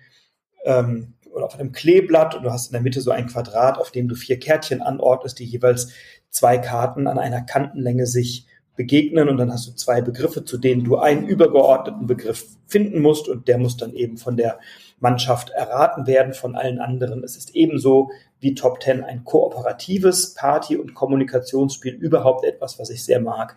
ähm, 0.64 1.16
oder 1.38 1.46
auf 1.46 1.60
einem 1.60 1.72
Kleeblatt 1.72 2.36
und 2.36 2.44
du 2.44 2.52
hast 2.52 2.68
in 2.68 2.74
der 2.74 2.82
Mitte 2.82 3.00
so 3.00 3.12
ein 3.12 3.28
Quadrat, 3.28 3.78
auf 3.78 3.92
dem 3.92 4.08
du 4.08 4.16
vier 4.16 4.40
Kärtchen 4.40 4.82
anordnest, 4.82 5.40
die 5.40 5.46
jeweils 5.46 5.94
zwei 6.30 6.58
Karten 6.58 7.08
an 7.08 7.20
einer 7.20 7.42
Kantenlänge 7.42 8.06
sich 8.06 8.46
begegnen 8.76 9.30
und 9.30 9.38
dann 9.38 9.52
hast 9.52 9.68
du 9.68 9.72
zwei 9.74 10.02
Begriffe, 10.02 10.46
zu 10.46 10.58
denen 10.58 10.84
du 10.84 10.98
einen 10.98 11.28
übergeordneten 11.28 12.06
Begriff 12.06 12.46
finden 12.68 13.02
musst 13.02 13.28
und 13.28 13.48
der 13.48 13.58
muss 13.58 13.78
dann 13.78 13.94
eben 13.94 14.18
von 14.18 14.38
der 14.38 14.60
Mannschaft 15.00 15.50
erraten 15.50 16.08
werden 16.08 16.34
von 16.34 16.56
allen 16.56 16.80
anderen. 16.80 17.24
Es 17.24 17.38
ist 17.38 17.56
ebenso 17.56 18.12
wie 18.40 18.54
Top 18.54 18.80
Ten 18.80 19.04
ein 19.04 19.24
kooperatives 19.24 20.36
Party- 20.36 20.78
und 20.78 20.94
Kommunikationsspiel, 20.94 21.94
überhaupt 21.94 22.46
etwas, 22.46 22.78
was 22.80 22.90
ich 22.90 23.04
sehr 23.04 23.20
mag. 23.20 23.56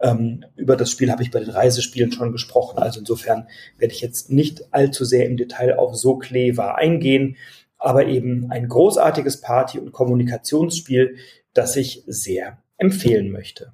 Ähm, 0.00 0.44
über 0.56 0.76
das 0.76 0.90
Spiel 0.90 1.10
habe 1.10 1.22
ich 1.22 1.30
bei 1.30 1.40
den 1.40 1.50
Reisespielen 1.50 2.12
schon 2.12 2.32
gesprochen. 2.32 2.78
Also 2.78 3.00
insofern 3.00 3.48
werde 3.78 3.94
ich 3.94 4.00
jetzt 4.00 4.30
nicht 4.30 4.72
allzu 4.72 5.04
sehr 5.04 5.26
im 5.26 5.36
Detail 5.36 5.78
auf 5.78 5.94
So 5.96 6.16
Clever 6.16 6.76
eingehen, 6.76 7.36
aber 7.76 8.06
eben 8.06 8.50
ein 8.50 8.68
großartiges 8.68 9.40
Party- 9.40 9.78
und 9.78 9.92
Kommunikationsspiel, 9.92 11.16
das 11.52 11.76
ich 11.76 12.04
sehr 12.06 12.58
empfehlen 12.76 13.30
möchte. 13.30 13.72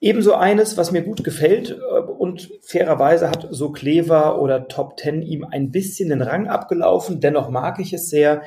Ebenso 0.00 0.34
eines, 0.34 0.76
was 0.76 0.92
mir 0.92 1.02
gut 1.02 1.24
gefällt 1.24 1.70
äh, 1.70 1.98
und 2.00 2.50
fairerweise 2.62 3.30
hat 3.30 3.48
so 3.50 3.72
Clever 3.72 4.40
oder 4.40 4.68
Top 4.68 4.96
Ten 4.96 5.22
ihm 5.22 5.44
ein 5.44 5.70
bisschen 5.70 6.10
den 6.10 6.22
Rang 6.22 6.48
abgelaufen, 6.48 7.20
dennoch 7.20 7.48
mag 7.48 7.80
ich 7.80 7.92
es 7.92 8.10
sehr, 8.10 8.42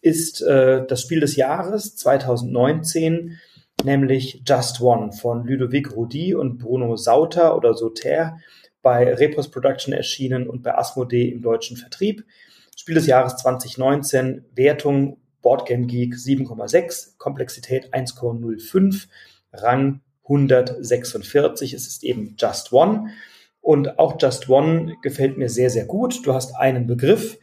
ist 0.00 0.40
äh, 0.42 0.86
das 0.86 1.02
Spiel 1.02 1.20
des 1.20 1.36
Jahres 1.36 1.96
2019, 1.96 3.38
nämlich 3.84 4.42
Just 4.46 4.80
One 4.80 5.12
von 5.12 5.46
Ludovic 5.46 5.94
Roudy 5.94 6.34
und 6.34 6.58
Bruno 6.58 6.96
Sauter 6.96 7.56
oder 7.56 7.74
Sauter 7.74 8.38
bei 8.82 9.12
Repos 9.14 9.50
Production 9.50 9.92
erschienen 9.92 10.48
und 10.48 10.62
bei 10.62 10.76
Asmodee 10.76 11.28
im 11.28 11.42
deutschen 11.42 11.76
Vertrieb. 11.76 12.24
Spiel 12.76 12.94
des 12.94 13.06
Jahres 13.06 13.36
2019, 13.36 14.44
Wertung 14.54 15.18
Boardgame 15.42 15.86
Geek 15.86 16.14
7,6, 16.14 17.18
Komplexität 17.18 17.92
1,05, 17.92 19.06
Rang 19.52 20.00
146. 20.24 21.72
Es 21.72 21.86
ist 21.86 22.04
eben 22.04 22.36
Just 22.38 22.72
One. 22.72 23.10
Und 23.60 23.98
auch 23.98 24.16
Just 24.20 24.48
One 24.48 24.94
gefällt 25.02 25.38
mir 25.38 25.48
sehr, 25.48 25.70
sehr 25.70 25.86
gut. 25.86 26.26
Du 26.26 26.34
hast 26.34 26.54
einen 26.56 26.86
Begriff. 26.86 27.38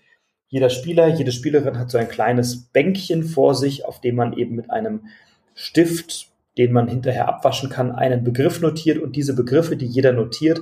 Jeder 0.47 0.69
Spieler, 0.69 1.07
jede 1.07 1.31
Spielerin 1.31 1.79
hat 1.79 1.91
so 1.91 1.97
ein 1.97 2.07
kleines 2.07 2.65
Bänkchen 2.67 3.23
vor 3.23 3.55
sich, 3.55 3.85
auf 3.85 4.01
dem 4.01 4.15
man 4.15 4.33
eben 4.33 4.55
mit 4.55 4.69
einem 4.69 5.07
Stift, 5.53 6.29
den 6.57 6.71
man 6.71 6.87
hinterher 6.87 7.27
abwaschen 7.27 7.69
kann, 7.69 7.91
einen 7.91 8.23
Begriff 8.23 8.61
notiert. 8.61 8.99
Und 8.99 9.15
diese 9.15 9.35
Begriffe, 9.35 9.75
die 9.75 9.87
jeder 9.87 10.11
notiert, 10.13 10.61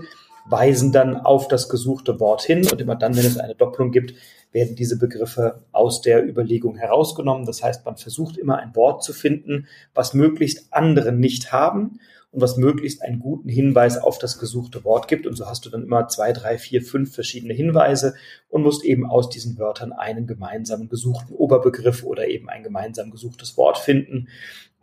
weisen 0.50 0.92
dann 0.92 1.18
auf 1.18 1.48
das 1.48 1.70
gesuchte 1.70 2.20
Wort 2.20 2.42
hin. 2.42 2.68
Und 2.70 2.82
immer 2.82 2.96
dann, 2.96 3.16
wenn 3.16 3.26
es 3.26 3.38
eine 3.38 3.56
Doppelung 3.56 3.92
gibt, 3.92 4.14
werden 4.52 4.76
diese 4.76 4.98
Begriffe 4.98 5.64
aus 5.72 6.02
der 6.02 6.28
Überlegung 6.28 6.76
herausgenommen. 6.76 7.46
Das 7.46 7.64
heißt, 7.64 7.86
man 7.86 7.98
versucht 7.98 8.38
immer 8.38 8.58
ein 8.58 8.76
Wort 8.76 9.04
zu 9.04 9.14
finden, 9.14 9.68
was 9.94 10.14
möglichst 10.14 10.74
andere 10.74 11.12
nicht 11.12 11.52
haben 11.52 12.00
und 12.32 12.42
was 12.42 12.58
möglichst 12.58 13.02
einen 13.02 13.20
guten 13.20 13.50
Hinweis 13.50 13.98
auf 13.98 14.18
das 14.18 14.40
gesuchte 14.40 14.84
Wort 14.84 15.08
gibt. 15.08 15.28
Und 15.28 15.36
so 15.36 15.48
hast 15.48 15.66
du 15.66 15.70
dann 15.70 15.84
immer 15.84 16.08
zwei, 16.08 16.32
drei, 16.32 16.58
vier, 16.58 16.82
fünf 16.82 17.14
verschiedene 17.14 17.54
Hinweise 17.54 18.16
und 18.50 18.64
musst 18.64 18.84
eben 18.84 19.06
aus 19.06 19.30
diesen 19.30 19.58
Wörtern 19.58 19.92
einen 19.92 20.28
gemeinsamen 20.28 20.88
gesuchten 20.90 21.36
Oberbegriff 21.36 22.04
oder 22.04 22.28
eben 22.28 22.50
ein 22.50 22.64
gemeinsam 22.64 23.12
gesuchtes 23.12 23.58
Wort 23.58 23.78
finden. 23.78 24.28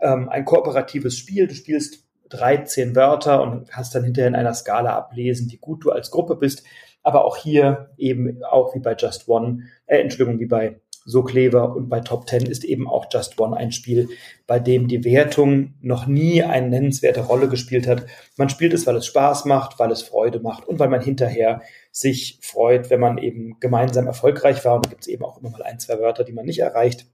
Ähm, 0.00 0.28
ein 0.28 0.44
kooperatives 0.44 1.16
Spiel. 1.16 1.46
Du 1.46 1.54
spielst 1.54 2.08
13 2.30 2.94
Wörter 2.94 3.42
und 3.42 3.70
hast 3.72 3.94
dann 3.94 4.04
hinterher 4.04 4.28
in 4.28 4.34
einer 4.34 4.54
Skala 4.54 4.96
ablesen, 4.96 5.50
wie 5.50 5.56
gut 5.56 5.84
du 5.84 5.90
als 5.90 6.10
Gruppe 6.10 6.36
bist. 6.36 6.64
Aber 7.02 7.24
auch 7.24 7.36
hier 7.36 7.90
eben 7.96 8.42
auch 8.44 8.74
wie 8.74 8.80
bei 8.80 8.94
Just 8.94 9.28
One, 9.28 9.64
äh, 9.86 10.00
Entschuldigung, 10.00 10.40
wie 10.40 10.46
bei 10.46 10.80
So 11.04 11.22
Clever 11.22 11.74
und 11.74 11.88
bei 11.88 12.00
Top 12.00 12.28
10 12.28 12.46
ist 12.46 12.64
eben 12.64 12.86
auch 12.86 13.06
Just 13.10 13.40
One 13.40 13.56
ein 13.56 13.72
Spiel, 13.72 14.08
bei 14.46 14.58
dem 14.58 14.88
die 14.88 15.04
Wertung 15.04 15.74
noch 15.80 16.06
nie 16.06 16.42
eine 16.42 16.68
nennenswerte 16.68 17.20
Rolle 17.20 17.48
gespielt 17.48 17.86
hat. 17.86 18.04
Man 18.36 18.50
spielt 18.50 18.74
es, 18.74 18.86
weil 18.86 18.96
es 18.96 19.06
Spaß 19.06 19.46
macht, 19.46 19.78
weil 19.78 19.90
es 19.90 20.02
Freude 20.02 20.40
macht 20.40 20.66
und 20.66 20.78
weil 20.78 20.88
man 20.88 21.00
hinterher 21.00 21.62
sich 21.92 22.40
freut, 22.42 22.90
wenn 22.90 23.00
man 23.00 23.16
eben 23.16 23.58
gemeinsam 23.58 24.06
erfolgreich 24.06 24.62
war. 24.64 24.76
Und 24.76 24.86
da 24.86 24.90
gibt 24.90 25.02
es 25.02 25.08
eben 25.08 25.24
auch 25.24 25.38
immer 25.40 25.50
mal 25.50 25.62
ein, 25.62 25.78
zwei 25.78 25.98
Wörter, 25.98 26.24
die 26.24 26.32
man 26.32 26.44
nicht 26.44 26.58
erreicht 26.58 27.06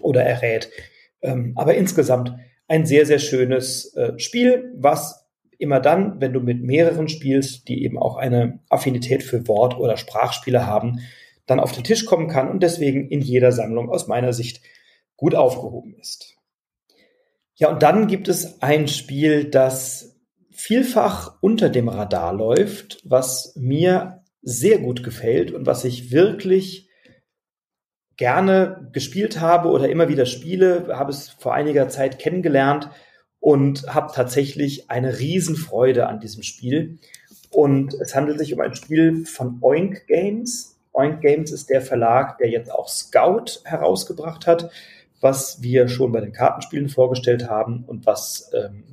oder 0.00 0.24
errät. 0.24 0.70
Ähm, 1.22 1.52
aber 1.56 1.74
insgesamt 1.74 2.34
ein 2.68 2.86
sehr, 2.86 3.06
sehr 3.06 3.18
schönes 3.18 3.94
äh, 3.94 4.18
Spiel, 4.18 4.72
was 4.76 5.26
immer 5.58 5.80
dann, 5.80 6.20
wenn 6.20 6.32
du 6.32 6.40
mit 6.40 6.62
mehreren 6.62 7.08
spielst, 7.08 7.68
die 7.68 7.84
eben 7.84 7.98
auch 7.98 8.16
eine 8.16 8.60
Affinität 8.68 9.22
für 9.22 9.46
Wort- 9.46 9.78
oder 9.78 9.96
Sprachspiele 9.96 10.66
haben, 10.66 11.00
dann 11.46 11.60
auf 11.60 11.72
den 11.72 11.84
Tisch 11.84 12.04
kommen 12.04 12.28
kann 12.28 12.50
und 12.50 12.62
deswegen 12.62 13.08
in 13.08 13.20
jeder 13.20 13.52
Sammlung 13.52 13.88
aus 13.90 14.08
meiner 14.08 14.32
Sicht 14.32 14.60
gut 15.16 15.34
aufgehoben 15.34 15.94
ist. 16.00 16.36
Ja, 17.54 17.70
und 17.70 17.82
dann 17.82 18.08
gibt 18.08 18.28
es 18.28 18.60
ein 18.62 18.88
Spiel, 18.88 19.44
das 19.44 20.20
vielfach 20.50 21.36
unter 21.40 21.68
dem 21.68 21.88
Radar 21.88 22.32
läuft, 22.32 23.00
was 23.04 23.54
mir 23.56 24.24
sehr 24.42 24.78
gut 24.78 25.04
gefällt 25.04 25.52
und 25.52 25.66
was 25.66 25.84
ich 25.84 26.10
wirklich 26.10 26.88
gerne 28.16 28.88
gespielt 28.92 29.40
habe 29.40 29.68
oder 29.68 29.88
immer 29.88 30.08
wieder 30.08 30.26
spiele, 30.26 30.88
habe 30.92 31.10
es 31.10 31.30
vor 31.30 31.54
einiger 31.54 31.88
Zeit 31.88 32.18
kennengelernt 32.18 32.90
und 33.40 33.92
habe 33.92 34.12
tatsächlich 34.14 34.90
eine 34.90 35.18
Riesenfreude 35.18 36.06
an 36.06 36.20
diesem 36.20 36.42
Spiel. 36.42 36.98
Und 37.50 37.94
es 37.94 38.14
handelt 38.14 38.38
sich 38.38 38.54
um 38.54 38.60
ein 38.60 38.74
Spiel 38.74 39.26
von 39.26 39.58
Oink 39.60 40.06
Games. 40.06 40.78
Oink 40.92 41.20
Games 41.20 41.50
ist 41.50 41.68
der 41.68 41.82
Verlag, 41.82 42.38
der 42.38 42.50
jetzt 42.50 42.70
auch 42.70 42.88
Scout 42.88 43.60
herausgebracht 43.64 44.46
hat, 44.46 44.70
was 45.20 45.62
wir 45.62 45.88
schon 45.88 46.12
bei 46.12 46.20
den 46.20 46.32
Kartenspielen 46.32 46.88
vorgestellt 46.88 47.48
haben 47.48 47.84
und 47.86 48.06
was 48.06 48.50
ähm, 48.54 48.84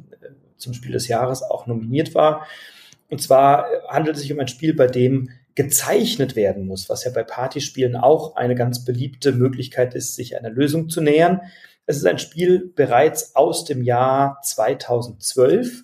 zum 0.57 0.73
Spiel 0.73 0.91
des 0.91 1.07
Jahres 1.07 1.41
auch 1.43 1.67
nominiert 1.67 2.15
war. 2.15 2.45
Und 3.09 3.21
zwar 3.21 3.65
handelt 3.87 4.15
es 4.15 4.21
sich 4.21 4.31
um 4.31 4.39
ein 4.39 4.47
Spiel, 4.47 4.75
bei 4.75 4.87
dem 4.87 5.29
gezeichnet 5.55 6.35
werden 6.35 6.65
muss, 6.65 6.89
was 6.89 7.03
ja 7.03 7.11
bei 7.11 7.23
Partyspielen 7.23 7.95
auch 7.95 8.35
eine 8.35 8.55
ganz 8.55 8.85
beliebte 8.85 9.31
Möglichkeit 9.31 9.95
ist, 9.95 10.15
sich 10.15 10.37
einer 10.37 10.49
Lösung 10.49 10.89
zu 10.89 11.01
nähern. 11.01 11.41
Es 11.85 11.97
ist 11.97 12.05
ein 12.05 12.19
Spiel 12.19 12.71
bereits 12.75 13.35
aus 13.35 13.65
dem 13.65 13.81
Jahr 13.83 14.39
2012. 14.43 15.83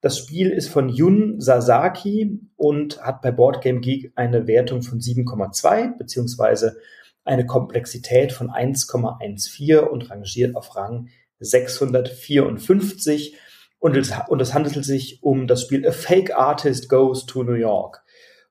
Das 0.00 0.18
Spiel 0.18 0.50
ist 0.50 0.68
von 0.68 0.88
Yun 0.88 1.40
Sasaki 1.40 2.40
und 2.56 3.00
hat 3.02 3.22
bei 3.22 3.30
Boardgame 3.30 3.80
Geek 3.80 4.12
eine 4.14 4.46
Wertung 4.46 4.82
von 4.82 5.00
7,2 5.00 5.96
beziehungsweise 5.96 6.76
eine 7.24 7.46
Komplexität 7.46 8.32
von 8.32 8.50
1,14 8.50 9.78
und 9.78 10.10
rangiert 10.10 10.54
auf 10.54 10.76
Rang 10.76 11.08
654. 11.40 13.36
Und 13.78 13.96
es, 13.96 14.12
und 14.28 14.40
es 14.40 14.54
handelt 14.54 14.84
sich 14.84 15.22
um 15.22 15.46
das 15.46 15.62
Spiel 15.62 15.86
A 15.86 15.92
Fake 15.92 16.34
Artist 16.36 16.88
Goes 16.88 17.26
to 17.26 17.42
New 17.42 17.54
York. 17.54 18.02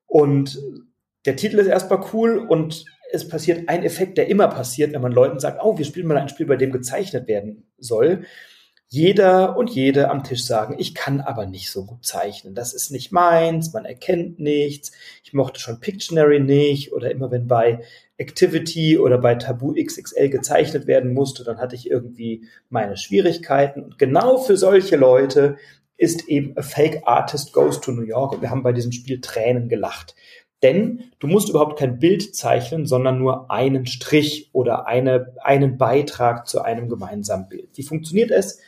Und 0.07 0.59
der 1.25 1.35
Titel 1.35 1.59
ist 1.59 1.67
erstmal 1.67 2.03
cool 2.13 2.37
und 2.37 2.85
es 3.11 3.27
passiert 3.27 3.69
ein 3.69 3.83
Effekt, 3.83 4.17
der 4.17 4.27
immer 4.27 4.47
passiert, 4.47 4.93
wenn 4.93 5.01
man 5.01 5.11
Leuten 5.11 5.39
sagt, 5.39 5.59
oh, 5.63 5.77
wir 5.77 5.85
spielen 5.85 6.07
mal 6.07 6.17
ein 6.17 6.29
Spiel, 6.29 6.45
bei 6.45 6.55
dem 6.55 6.71
gezeichnet 6.71 7.27
werden 7.27 7.71
soll. 7.77 8.25
Jeder 8.87 9.57
und 9.57 9.71
jede 9.71 10.11
am 10.11 10.23
Tisch 10.23 10.45
sagen, 10.45 10.75
ich 10.77 10.93
kann 10.93 11.19
aber 11.19 11.47
nicht 11.47 11.71
so 11.71 11.85
gut 11.85 12.05
zeichnen. 12.05 12.53
Das 12.53 12.73
ist 12.73 12.91
nicht 12.91 13.11
meins, 13.11 13.73
man 13.73 13.85
erkennt 13.85 14.39
nichts. 14.39 14.91
Ich 15.23 15.33
mochte 15.33 15.59
schon 15.59 15.79
Pictionary 15.79 16.39
nicht 16.39 16.93
oder 16.93 17.09
immer 17.09 17.31
wenn 17.31 17.47
bei 17.47 17.83
Activity 18.17 18.97
oder 18.97 19.17
bei 19.17 19.35
Tabu 19.35 19.73
XXL 19.73 20.29
gezeichnet 20.29 20.87
werden 20.87 21.13
musste, 21.13 21.43
dann 21.43 21.57
hatte 21.57 21.75
ich 21.75 21.89
irgendwie 21.89 22.47
meine 22.69 22.95
Schwierigkeiten. 22.95 23.81
Und 23.83 23.97
genau 23.97 24.37
für 24.37 24.55
solche 24.55 24.95
Leute 24.95 25.57
ist 25.97 26.27
eben 26.27 26.57
A 26.57 26.61
Fake 26.61 27.03
Artist 27.05 27.53
Goes 27.53 27.79
to 27.81 27.91
New 27.91 28.03
York 28.03 28.33
und 28.33 28.41
wir 28.41 28.49
haben 28.49 28.63
bei 28.63 28.73
diesem 28.73 28.91
Spiel 28.91 29.21
Tränen 29.21 29.69
gelacht. 29.69 30.15
Denn 30.63 31.03
du 31.19 31.27
musst 31.27 31.49
überhaupt 31.49 31.77
kein 31.77 31.99
Bild 31.99 32.35
zeichnen, 32.35 32.85
sondern 32.85 33.19
nur 33.19 33.51
einen 33.51 33.85
Strich 33.85 34.49
oder 34.53 34.87
eine, 34.87 35.35
einen 35.43 35.77
Beitrag 35.77 36.47
zu 36.47 36.61
einem 36.61 36.89
gemeinsamen 36.89 37.47
Bild. 37.47 37.69
Wie 37.75 37.83
funktioniert 37.83 38.31
es? 38.31 38.59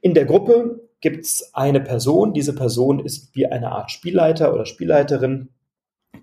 In 0.00 0.14
der 0.14 0.24
Gruppe 0.24 0.88
gibt 1.00 1.24
es 1.24 1.50
eine 1.52 1.80
Person. 1.80 2.32
Diese 2.32 2.54
Person 2.54 3.04
ist 3.04 3.34
wie 3.34 3.46
eine 3.46 3.72
Art 3.72 3.90
Spielleiter 3.90 4.54
oder 4.54 4.66
Spielleiterin 4.66 5.50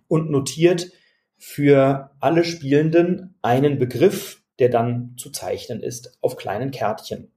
und 0.08 0.32
notiert 0.32 0.92
für 1.38 2.12
alle 2.20 2.44
Spielenden 2.44 3.36
einen 3.42 3.78
Begriff, 3.78 4.42
der 4.60 4.70
dann 4.70 5.14
zu 5.18 5.32
zeichnen 5.32 5.82
ist, 5.82 6.18
auf 6.22 6.38
kleinen 6.38 6.72
Kärtchen. 6.72 7.32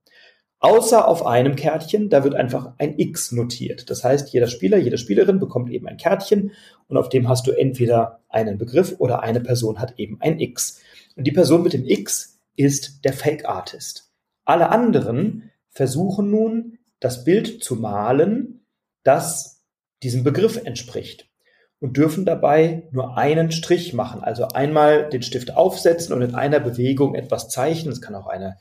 Außer 0.62 1.08
auf 1.08 1.24
einem 1.24 1.56
Kärtchen, 1.56 2.10
da 2.10 2.22
wird 2.22 2.34
einfach 2.34 2.74
ein 2.76 2.98
X 2.98 3.32
notiert. 3.32 3.88
Das 3.88 4.04
heißt, 4.04 4.30
jeder 4.32 4.46
Spieler, 4.46 4.76
jede 4.76 4.98
Spielerin 4.98 5.40
bekommt 5.40 5.70
eben 5.70 5.88
ein 5.88 5.96
Kärtchen 5.96 6.52
und 6.86 6.98
auf 6.98 7.08
dem 7.08 7.28
hast 7.28 7.46
du 7.46 7.52
entweder 7.52 8.20
einen 8.28 8.58
Begriff 8.58 8.94
oder 8.98 9.22
eine 9.22 9.40
Person 9.40 9.78
hat 9.78 9.98
eben 9.98 10.18
ein 10.20 10.38
X. 10.38 10.80
Und 11.16 11.26
die 11.26 11.32
Person 11.32 11.62
mit 11.62 11.72
dem 11.72 11.86
X 11.86 12.38
ist 12.56 13.04
der 13.06 13.14
Fake 13.14 13.48
Artist. 13.48 14.12
Alle 14.44 14.68
anderen 14.68 15.50
versuchen 15.70 16.30
nun, 16.30 16.78
das 17.00 17.24
Bild 17.24 17.64
zu 17.64 17.76
malen, 17.76 18.66
das 19.02 19.64
diesem 20.02 20.24
Begriff 20.24 20.60
entspricht 20.62 21.30
und 21.78 21.96
dürfen 21.96 22.26
dabei 22.26 22.88
nur 22.90 23.16
einen 23.16 23.50
Strich 23.50 23.94
machen. 23.94 24.22
Also 24.22 24.48
einmal 24.48 25.08
den 25.08 25.22
Stift 25.22 25.56
aufsetzen 25.56 26.14
und 26.14 26.20
in 26.20 26.34
einer 26.34 26.60
Bewegung 26.60 27.14
etwas 27.14 27.48
zeichnen. 27.48 27.92
Es 27.92 28.02
kann 28.02 28.14
auch 28.14 28.26
eine 28.26 28.58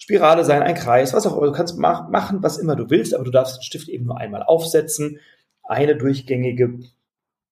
Spirale 0.00 0.46
sein, 0.46 0.62
ein 0.62 0.74
Kreis, 0.74 1.12
was 1.12 1.26
auch 1.26 1.36
immer. 1.36 1.48
Du 1.48 1.52
kannst 1.52 1.78
mach, 1.78 2.08
machen, 2.08 2.42
was 2.42 2.56
immer 2.56 2.74
du 2.74 2.88
willst, 2.88 3.14
aber 3.14 3.22
du 3.22 3.30
darfst 3.30 3.58
den 3.58 3.62
Stift 3.62 3.88
eben 3.88 4.06
nur 4.06 4.16
einmal 4.16 4.42
aufsetzen. 4.42 5.20
Eine 5.62 5.94
durchgängige 5.94 6.80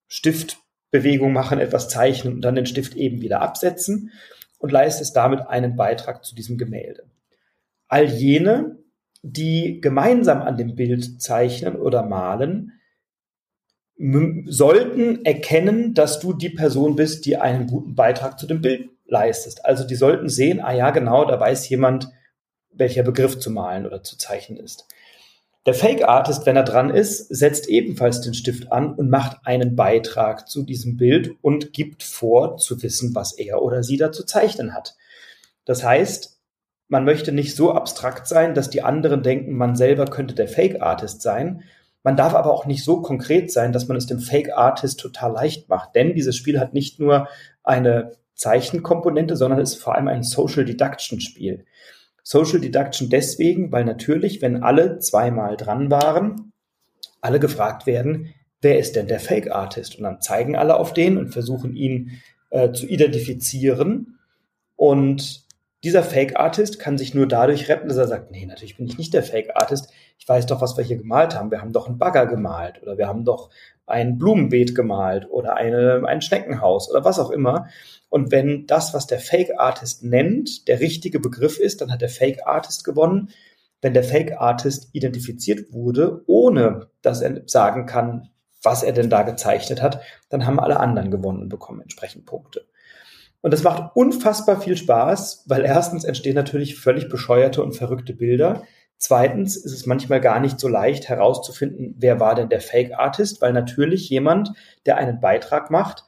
Stift, 0.06 0.56
Bewegung 0.90 1.34
machen, 1.34 1.60
etwas 1.60 1.90
zeichnen 1.90 2.32
und 2.32 2.40
dann 2.40 2.54
den 2.54 2.64
Stift 2.64 2.94
eben 2.96 3.20
wieder 3.20 3.42
absetzen 3.42 4.10
und 4.56 4.72
leistest 4.72 5.14
damit 5.14 5.46
einen 5.46 5.76
Beitrag 5.76 6.24
zu 6.24 6.34
diesem 6.34 6.56
Gemälde. 6.56 7.04
All 7.86 8.06
jene, 8.06 8.78
die 9.20 9.82
gemeinsam 9.82 10.40
an 10.40 10.56
dem 10.56 10.74
Bild 10.74 11.20
zeichnen 11.20 11.76
oder 11.76 12.02
malen, 12.02 12.72
sollten 14.46 15.22
erkennen, 15.26 15.92
dass 15.92 16.18
du 16.18 16.32
die 16.32 16.50
Person 16.50 16.96
bist, 16.96 17.26
die 17.26 17.36
einen 17.36 17.66
guten 17.66 17.94
Beitrag 17.94 18.38
zu 18.38 18.46
dem 18.46 18.62
Bild 18.62 18.88
leistest. 19.04 19.66
Also 19.66 19.86
die 19.86 19.96
sollten 19.96 20.30
sehen, 20.30 20.60
ah 20.60 20.72
ja, 20.72 20.90
genau, 20.92 21.26
da 21.26 21.38
weiß 21.38 21.68
jemand, 21.68 22.10
welcher 22.78 23.02
Begriff 23.02 23.38
zu 23.38 23.50
malen 23.50 23.86
oder 23.86 24.02
zu 24.02 24.16
zeichnen 24.16 24.58
ist. 24.58 24.86
Der 25.66 25.74
Fake 25.74 26.08
Artist, 26.08 26.46
wenn 26.46 26.56
er 26.56 26.64
dran 26.64 26.88
ist, 26.88 27.28
setzt 27.28 27.68
ebenfalls 27.68 28.22
den 28.22 28.32
Stift 28.32 28.72
an 28.72 28.94
und 28.94 29.10
macht 29.10 29.38
einen 29.44 29.76
Beitrag 29.76 30.48
zu 30.48 30.62
diesem 30.62 30.96
Bild 30.96 31.32
und 31.42 31.74
gibt 31.74 32.02
vor 32.02 32.56
zu 32.56 32.82
wissen, 32.82 33.14
was 33.14 33.36
er 33.36 33.60
oder 33.60 33.82
sie 33.82 33.98
da 33.98 34.10
zu 34.10 34.24
zeichnen 34.24 34.72
hat. 34.72 34.96
Das 35.66 35.84
heißt, 35.84 36.38
man 36.88 37.04
möchte 37.04 37.32
nicht 37.32 37.54
so 37.54 37.72
abstrakt 37.72 38.26
sein, 38.26 38.54
dass 38.54 38.70
die 38.70 38.82
anderen 38.82 39.22
denken, 39.22 39.52
man 39.56 39.76
selber 39.76 40.06
könnte 40.06 40.34
der 40.34 40.48
Fake 40.48 40.80
Artist 40.80 41.20
sein, 41.20 41.64
man 42.02 42.16
darf 42.16 42.34
aber 42.34 42.54
auch 42.54 42.64
nicht 42.64 42.84
so 42.84 43.02
konkret 43.02 43.52
sein, 43.52 43.72
dass 43.72 43.88
man 43.88 43.96
es 43.96 44.06
dem 44.06 44.20
Fake 44.20 44.56
Artist 44.56 45.00
total 45.00 45.32
leicht 45.32 45.68
macht. 45.68 45.94
Denn 45.94 46.14
dieses 46.14 46.36
Spiel 46.36 46.58
hat 46.58 46.72
nicht 46.72 46.98
nur 46.98 47.28
eine 47.62 48.12
Zeichenkomponente, 48.34 49.36
sondern 49.36 49.60
ist 49.60 49.74
vor 49.74 49.94
allem 49.94 50.08
ein 50.08 50.22
Social 50.22 50.64
Deduction 50.64 51.20
Spiel. 51.20 51.66
Social 52.30 52.60
Deduction 52.60 53.08
deswegen, 53.08 53.72
weil 53.72 53.86
natürlich, 53.86 54.42
wenn 54.42 54.62
alle 54.62 54.98
zweimal 54.98 55.56
dran 55.56 55.90
waren, 55.90 56.52
alle 57.22 57.40
gefragt 57.40 57.86
werden, 57.86 58.34
wer 58.60 58.78
ist 58.78 58.96
denn 58.96 59.06
der 59.06 59.18
Fake 59.18 59.50
Artist? 59.50 59.96
Und 59.96 60.02
dann 60.02 60.20
zeigen 60.20 60.54
alle 60.54 60.76
auf 60.76 60.92
den 60.92 61.16
und 61.16 61.30
versuchen 61.30 61.74
ihn 61.74 62.20
äh, 62.50 62.70
zu 62.72 62.86
identifizieren. 62.86 64.18
Und 64.76 65.46
dieser 65.82 66.02
Fake 66.02 66.38
Artist 66.38 66.78
kann 66.78 66.98
sich 66.98 67.14
nur 67.14 67.26
dadurch 67.26 67.70
retten, 67.70 67.88
dass 67.88 67.96
er 67.96 68.08
sagt, 68.08 68.30
nee, 68.30 68.44
natürlich 68.44 68.76
bin 68.76 68.86
ich 68.86 68.98
nicht 68.98 69.14
der 69.14 69.22
Fake 69.22 69.52
Artist. 69.54 69.90
Ich 70.18 70.28
weiß 70.28 70.44
doch, 70.44 70.60
was 70.60 70.76
wir 70.76 70.84
hier 70.84 70.98
gemalt 70.98 71.34
haben. 71.34 71.50
Wir 71.50 71.62
haben 71.62 71.72
doch 71.72 71.88
einen 71.88 71.96
Bagger 71.96 72.26
gemalt 72.26 72.82
oder 72.82 72.98
wir 72.98 73.08
haben 73.08 73.24
doch 73.24 73.48
ein 73.86 74.18
Blumenbeet 74.18 74.74
gemalt 74.74 75.30
oder 75.30 75.56
eine, 75.56 76.02
ein 76.06 76.20
Schneckenhaus 76.20 76.90
oder 76.90 77.06
was 77.06 77.18
auch 77.18 77.30
immer. 77.30 77.68
Und 78.08 78.30
wenn 78.30 78.66
das, 78.66 78.94
was 78.94 79.06
der 79.06 79.20
Fake 79.20 79.52
Artist 79.58 80.02
nennt, 80.02 80.66
der 80.68 80.80
richtige 80.80 81.20
Begriff 81.20 81.58
ist, 81.58 81.80
dann 81.80 81.92
hat 81.92 82.00
der 82.00 82.08
Fake 82.08 82.46
Artist 82.46 82.84
gewonnen. 82.84 83.30
Wenn 83.82 83.94
der 83.94 84.04
Fake 84.04 84.32
Artist 84.38 84.88
identifiziert 84.92 85.72
wurde, 85.72 86.22
ohne 86.26 86.88
dass 87.02 87.20
er 87.20 87.42
sagen 87.46 87.86
kann, 87.86 88.30
was 88.62 88.82
er 88.82 88.92
denn 88.92 89.10
da 89.10 89.22
gezeichnet 89.22 89.82
hat, 89.82 90.00
dann 90.30 90.46
haben 90.46 90.58
alle 90.58 90.80
anderen 90.80 91.10
gewonnen 91.10 91.42
und 91.42 91.48
bekommen 91.48 91.80
entsprechend 91.80 92.26
Punkte. 92.26 92.66
Und 93.40 93.52
das 93.52 93.62
macht 93.62 93.94
unfassbar 93.94 94.60
viel 94.60 94.76
Spaß, 94.76 95.44
weil 95.46 95.64
erstens 95.64 96.04
entstehen 96.04 96.34
natürlich 96.34 96.76
völlig 96.78 97.08
bescheuerte 97.08 97.62
und 97.62 97.76
verrückte 97.76 98.12
Bilder. 98.12 98.64
Zweitens 98.96 99.56
ist 99.56 99.72
es 99.72 99.86
manchmal 99.86 100.20
gar 100.20 100.40
nicht 100.40 100.58
so 100.58 100.66
leicht 100.66 101.08
herauszufinden, 101.08 101.94
wer 101.98 102.18
war 102.18 102.34
denn 102.34 102.48
der 102.48 102.60
Fake 102.60 102.98
Artist, 102.98 103.40
weil 103.40 103.52
natürlich 103.52 104.08
jemand, 104.10 104.50
der 104.86 104.96
einen 104.96 105.20
Beitrag 105.20 105.70
macht, 105.70 106.04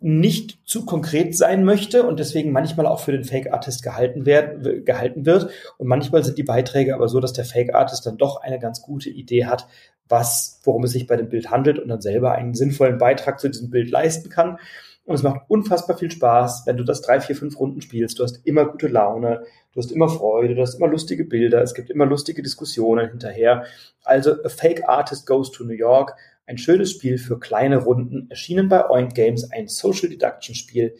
nicht 0.00 0.58
zu 0.64 0.86
konkret 0.86 1.36
sein 1.36 1.62
möchte 1.62 2.04
und 2.04 2.18
deswegen 2.18 2.52
manchmal 2.52 2.86
auch 2.86 3.00
für 3.00 3.12
den 3.12 3.24
Fake 3.24 3.52
Artist 3.52 3.82
gehalten, 3.82 4.24
werden, 4.24 4.84
gehalten 4.84 5.26
wird. 5.26 5.50
Und 5.76 5.88
manchmal 5.88 6.24
sind 6.24 6.38
die 6.38 6.42
Beiträge 6.42 6.94
aber 6.94 7.08
so, 7.08 7.20
dass 7.20 7.34
der 7.34 7.44
Fake 7.44 7.74
Artist 7.74 8.06
dann 8.06 8.16
doch 8.16 8.40
eine 8.40 8.58
ganz 8.58 8.80
gute 8.80 9.10
Idee 9.10 9.44
hat, 9.44 9.68
was, 10.08 10.60
worum 10.64 10.84
es 10.84 10.92
sich 10.92 11.06
bei 11.06 11.16
dem 11.16 11.28
Bild 11.28 11.50
handelt 11.50 11.78
und 11.78 11.88
dann 11.88 12.00
selber 12.00 12.32
einen 12.32 12.54
sinnvollen 12.54 12.96
Beitrag 12.96 13.40
zu 13.40 13.48
diesem 13.48 13.68
Bild 13.68 13.90
leisten 13.90 14.30
kann. 14.30 14.58
Und 15.04 15.16
es 15.16 15.22
macht 15.22 15.42
unfassbar 15.48 15.98
viel 15.98 16.10
Spaß, 16.10 16.62
wenn 16.66 16.76
du 16.76 16.84
das 16.84 17.02
drei, 17.02 17.20
vier, 17.20 17.36
fünf 17.36 17.58
Runden 17.58 17.82
spielst. 17.82 18.18
Du 18.18 18.22
hast 18.22 18.46
immer 18.46 18.64
gute 18.66 18.88
Laune, 18.88 19.42
du 19.72 19.80
hast 19.80 19.92
immer 19.92 20.08
Freude, 20.08 20.54
du 20.54 20.62
hast 20.62 20.76
immer 20.76 20.88
lustige 20.88 21.24
Bilder, 21.24 21.62
es 21.62 21.74
gibt 21.74 21.90
immer 21.90 22.06
lustige 22.06 22.42
Diskussionen 22.42 23.10
hinterher. 23.10 23.64
Also 24.02 24.42
A 24.44 24.48
Fake 24.48 24.88
Artist 24.88 25.26
Goes 25.26 25.50
to 25.50 25.64
New 25.64 25.74
York, 25.74 26.16
ein 26.50 26.58
schönes 26.58 26.90
Spiel 26.90 27.16
für 27.16 27.38
kleine 27.38 27.78
Runden, 27.78 28.28
erschienen 28.28 28.68
bei 28.68 28.90
Oink 28.90 29.14
Games, 29.14 29.50
ein 29.52 29.68
Social 29.68 30.08
Deduction 30.08 30.56
Spiel. 30.56 30.96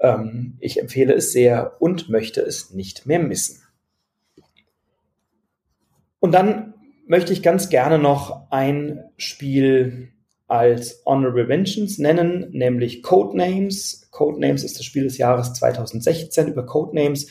Ähm, 0.00 0.56
ich 0.58 0.80
empfehle 0.80 1.14
es 1.14 1.32
sehr 1.32 1.80
und 1.80 2.08
möchte 2.08 2.40
es 2.40 2.72
nicht 2.74 3.06
mehr 3.06 3.20
missen. 3.20 3.62
Und 6.18 6.32
dann 6.32 6.74
möchte 7.06 7.32
ich 7.32 7.44
ganz 7.44 7.68
gerne 7.68 7.98
noch 7.98 8.50
ein 8.50 9.04
Spiel 9.16 10.08
als 10.48 11.02
Honorable 11.06 11.46
Mentions 11.46 11.98
nennen, 11.98 12.48
nämlich 12.50 13.04
Codenames. 13.04 14.08
Codenames 14.10 14.64
ist 14.64 14.78
das 14.78 14.84
Spiel 14.84 15.04
des 15.04 15.16
Jahres 15.16 15.52
2016. 15.54 16.48
Über 16.48 16.66
Codenames 16.66 17.28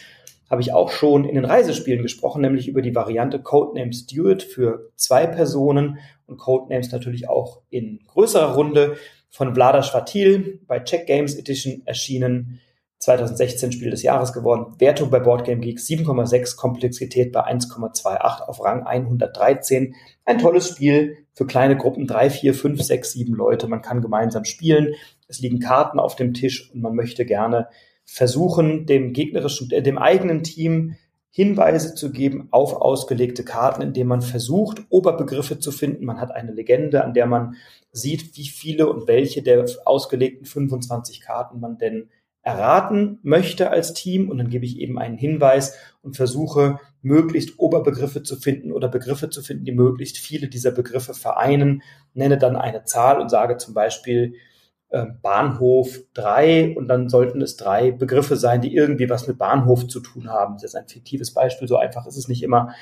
habe 0.50 0.62
ich 0.62 0.74
auch 0.74 0.90
schon 0.90 1.26
in 1.26 1.36
den 1.36 1.46
Reisespielen 1.46 2.02
gesprochen, 2.02 2.42
nämlich 2.42 2.68
über 2.68 2.82
die 2.82 2.96
Variante 2.96 3.40
Codenames 3.40 4.02
Steward 4.02 4.44
für 4.44 4.92
zwei 4.96 5.28
Personen 5.28 6.00
und 6.26 6.38
Codenames 6.38 6.92
natürlich 6.92 7.30
auch 7.30 7.62
in 7.70 8.00
größerer 8.08 8.56
Runde 8.56 8.98
von 9.30 9.54
Vlada 9.54 9.84
Schwatil 9.84 10.62
bei 10.68 10.80
Check 10.80 11.06
Games 11.06 11.36
Edition 11.36 11.82
erschienen. 11.86 12.60
2016 13.00 13.72
Spiel 13.72 13.92
des 13.92 14.02
Jahres 14.02 14.34
geworden. 14.34 14.74
Wertung 14.80 15.12
bei 15.12 15.20
Boardgame 15.20 15.62
Geek 15.62 15.78
7,6, 15.78 16.56
Komplexität 16.56 17.32
bei 17.32 17.46
1,28 17.46 18.42
auf 18.42 18.64
Rang 18.64 18.84
113. 18.88 19.94
Ein 20.26 20.40
tolles 20.40 20.68
Spiel 20.68 21.18
für 21.34 21.46
kleine 21.46 21.78
Gruppen, 21.78 22.08
drei, 22.08 22.30
vier, 22.32 22.56
fünf, 22.56 22.82
sechs, 22.82 23.12
sieben 23.12 23.36
Leute. 23.36 23.68
Man 23.68 23.84
kann 23.84 24.02
gemeinsam 24.02 24.46
spielen. 24.46 24.96
Es 25.28 25.40
liegen 25.40 25.60
Karten 25.60 26.00
auf 26.00 26.16
dem 26.16 26.34
Tisch 26.34 26.72
und 26.74 26.82
man 26.82 26.96
möchte 26.96 27.26
gerne 27.26 27.68
versuchen, 28.08 28.86
dem 28.86 29.14
gegnerischen, 29.14 29.70
äh, 29.72 29.84
dem 29.84 29.98
eigenen 29.98 30.42
Team 30.42 30.96
Hinweise 31.30 31.94
zu 31.94 32.12
geben 32.12 32.48
auf 32.50 32.74
ausgelegte 32.82 33.44
Karten, 33.44 33.84
indem 33.84 34.08
man 34.08 34.22
versucht, 34.22 34.82
Oberbegriffe 34.90 35.60
zu 35.60 35.72
finden. 35.72 36.06
Man 36.06 36.20
hat 36.20 36.32
eine 36.32 36.52
Legende, 36.52 37.04
an 37.04 37.14
der 37.14 37.28
man 37.28 37.58
sieht, 37.92 38.36
wie 38.36 38.48
viele 38.48 38.88
und 38.90 39.08
welche 39.08 39.44
der 39.44 39.66
ausgelegten 39.86 40.48
25 40.48 41.22
Karten 41.22 41.60
man 41.60 41.78
denn 41.78 42.10
erraten 42.42 43.20
möchte 43.24 43.70
als 43.70 43.94
Team 43.94 44.30
und 44.30 44.38
dann 44.38 44.50
gebe 44.50 44.66
ich 44.66 44.80
eben 44.80 44.98
einen 44.98 45.18
Hinweis 45.18 45.76
und 46.02 46.16
versuche 46.16 46.80
möglichst 47.02 47.60
Oberbegriffe 47.60 48.24
zu 48.24 48.38
finden 48.38 48.72
oder 48.72 48.88
Begriffe 48.88 49.30
zu 49.30 49.44
finden, 49.44 49.66
die 49.66 49.74
möglichst 49.74 50.18
viele 50.18 50.48
dieser 50.48 50.72
Begriffe 50.72 51.14
vereinen, 51.14 51.84
nenne 52.14 52.38
dann 52.38 52.56
eine 52.56 52.86
Zahl 52.86 53.20
und 53.20 53.30
sage 53.30 53.58
zum 53.58 53.74
Beispiel 53.74 54.36
Bahnhof 55.22 56.00
drei 56.14 56.74
und 56.78 56.88
dann 56.88 57.10
sollten 57.10 57.42
es 57.42 57.58
drei 57.58 57.92
Begriffe 57.92 58.38
sein, 58.38 58.62
die 58.62 58.74
irgendwie 58.74 59.10
was 59.10 59.28
mit 59.28 59.38
Bahnhof 59.38 59.88
zu 59.88 60.00
tun 60.00 60.30
haben. 60.30 60.56
Das 60.56 60.64
ist 60.64 60.76
ein 60.76 60.88
fiktives 60.88 61.34
Beispiel, 61.34 61.68
so 61.68 61.78
einfach 61.78 62.08
ist 62.08 62.18
es 62.18 62.28
nicht 62.28 62.42
immer. 62.42 62.74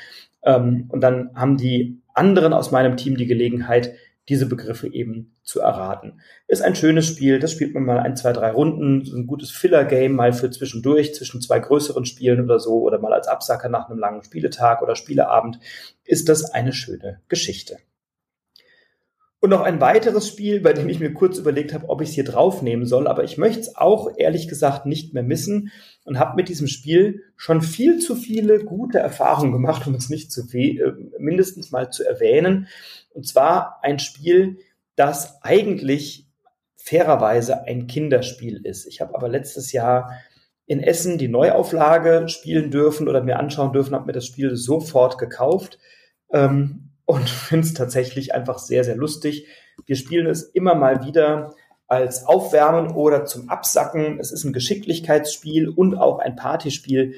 Ähm, 0.43 0.85
und 0.89 1.01
dann 1.01 1.31
haben 1.33 1.57
die 1.57 2.01
anderen 2.13 2.53
aus 2.53 2.71
meinem 2.71 2.95
Team 2.95 3.17
die 3.17 3.25
Gelegenheit, 3.25 3.95
diese 4.29 4.47
Begriffe 4.47 4.91
eben 4.91 5.35
zu 5.43 5.59
erraten. 5.59 6.19
Ist 6.47 6.63
ein 6.63 6.75
schönes 6.75 7.05
Spiel, 7.05 7.39
das 7.39 7.51
spielt 7.51 7.73
man 7.73 7.85
mal 7.85 7.99
ein, 7.99 8.15
zwei, 8.15 8.33
drei 8.33 8.51
Runden, 8.51 9.01
ein 9.15 9.27
gutes 9.27 9.51
Filler-Game 9.51 10.13
mal 10.13 10.33
für 10.33 10.49
zwischendurch, 10.49 11.13
zwischen 11.13 11.41
zwei 11.41 11.59
größeren 11.59 12.05
Spielen 12.05 12.43
oder 12.43 12.59
so, 12.59 12.81
oder 12.81 12.97
mal 12.99 13.13
als 13.13 13.27
Absacker 13.27 13.69
nach 13.69 13.87
einem 13.87 13.99
langen 13.99 14.23
Spieletag 14.23 14.81
oder 14.81 14.95
Spieleabend, 14.95 15.59
ist 16.03 16.27
das 16.29 16.51
eine 16.51 16.73
schöne 16.73 17.21
Geschichte. 17.27 17.77
Und 19.45 19.51
noch 19.51 19.61
ein 19.61 19.79
weiteres 19.79 20.27
Spiel, 20.27 20.59
bei 20.59 20.73
dem 20.73 20.89
ich 20.89 20.99
mir 20.99 21.13
kurz 21.13 21.37
überlegt 21.37 21.71
habe, 21.71 21.87
ob 21.87 22.01
ich 22.01 22.09
es 22.09 22.15
hier 22.15 22.23
draufnehmen 22.23 22.87
soll, 22.87 23.07
aber 23.07 23.23
ich 23.23 23.37
möchte 23.37 23.59
es 23.59 23.75
auch 23.75 24.09
ehrlich 24.17 24.47
gesagt 24.47 24.87
nicht 24.87 25.13
mehr 25.13 25.21
missen 25.21 25.71
und 26.03 26.17
habe 26.17 26.35
mit 26.35 26.49
diesem 26.49 26.65
Spiel 26.65 27.21
schon 27.35 27.61
viel 27.61 27.99
zu 27.99 28.15
viele 28.15 28.65
gute 28.65 28.97
Erfahrungen 28.97 29.51
gemacht, 29.51 29.85
um 29.85 29.93
es 29.93 30.09
nicht 30.09 30.31
zu 30.31 30.51
äh, 30.51 30.93
mindestens 31.19 31.69
mal 31.69 31.91
zu 31.91 32.03
erwähnen. 32.03 32.67
Und 33.13 33.27
zwar 33.27 33.81
ein 33.83 33.99
Spiel, 33.99 34.57
das 34.95 35.43
eigentlich 35.43 36.25
fairerweise 36.75 37.65
ein 37.65 37.85
Kinderspiel 37.85 38.65
ist. 38.65 38.87
Ich 38.87 38.99
habe 38.99 39.13
aber 39.13 39.29
letztes 39.29 39.73
Jahr 39.73 40.11
in 40.65 40.79
Essen 40.79 41.19
die 41.19 41.27
Neuauflage 41.27 42.29
spielen 42.29 42.71
dürfen 42.71 43.07
oder 43.07 43.21
mir 43.21 43.37
anschauen 43.37 43.73
dürfen, 43.73 43.93
habe 43.93 44.07
mir 44.07 44.13
das 44.13 44.25
Spiel 44.25 44.55
sofort 44.55 45.19
gekauft. 45.19 45.77
Ähm, 46.33 46.84
und 47.05 47.29
finde 47.29 47.67
es 47.67 47.73
tatsächlich 47.73 48.33
einfach 48.33 48.59
sehr, 48.59 48.83
sehr 48.83 48.95
lustig. 48.95 49.47
Wir 49.85 49.95
spielen 49.95 50.27
es 50.27 50.43
immer 50.43 50.75
mal 50.75 51.05
wieder 51.05 51.53
als 51.87 52.25
Aufwärmen 52.25 52.91
oder 52.91 53.25
zum 53.25 53.49
Absacken. 53.49 54.19
Es 54.19 54.31
ist 54.31 54.43
ein 54.43 54.53
Geschicklichkeitsspiel 54.53 55.69
und 55.69 55.95
auch 55.95 56.19
ein 56.19 56.35
Partyspiel. 56.35 57.15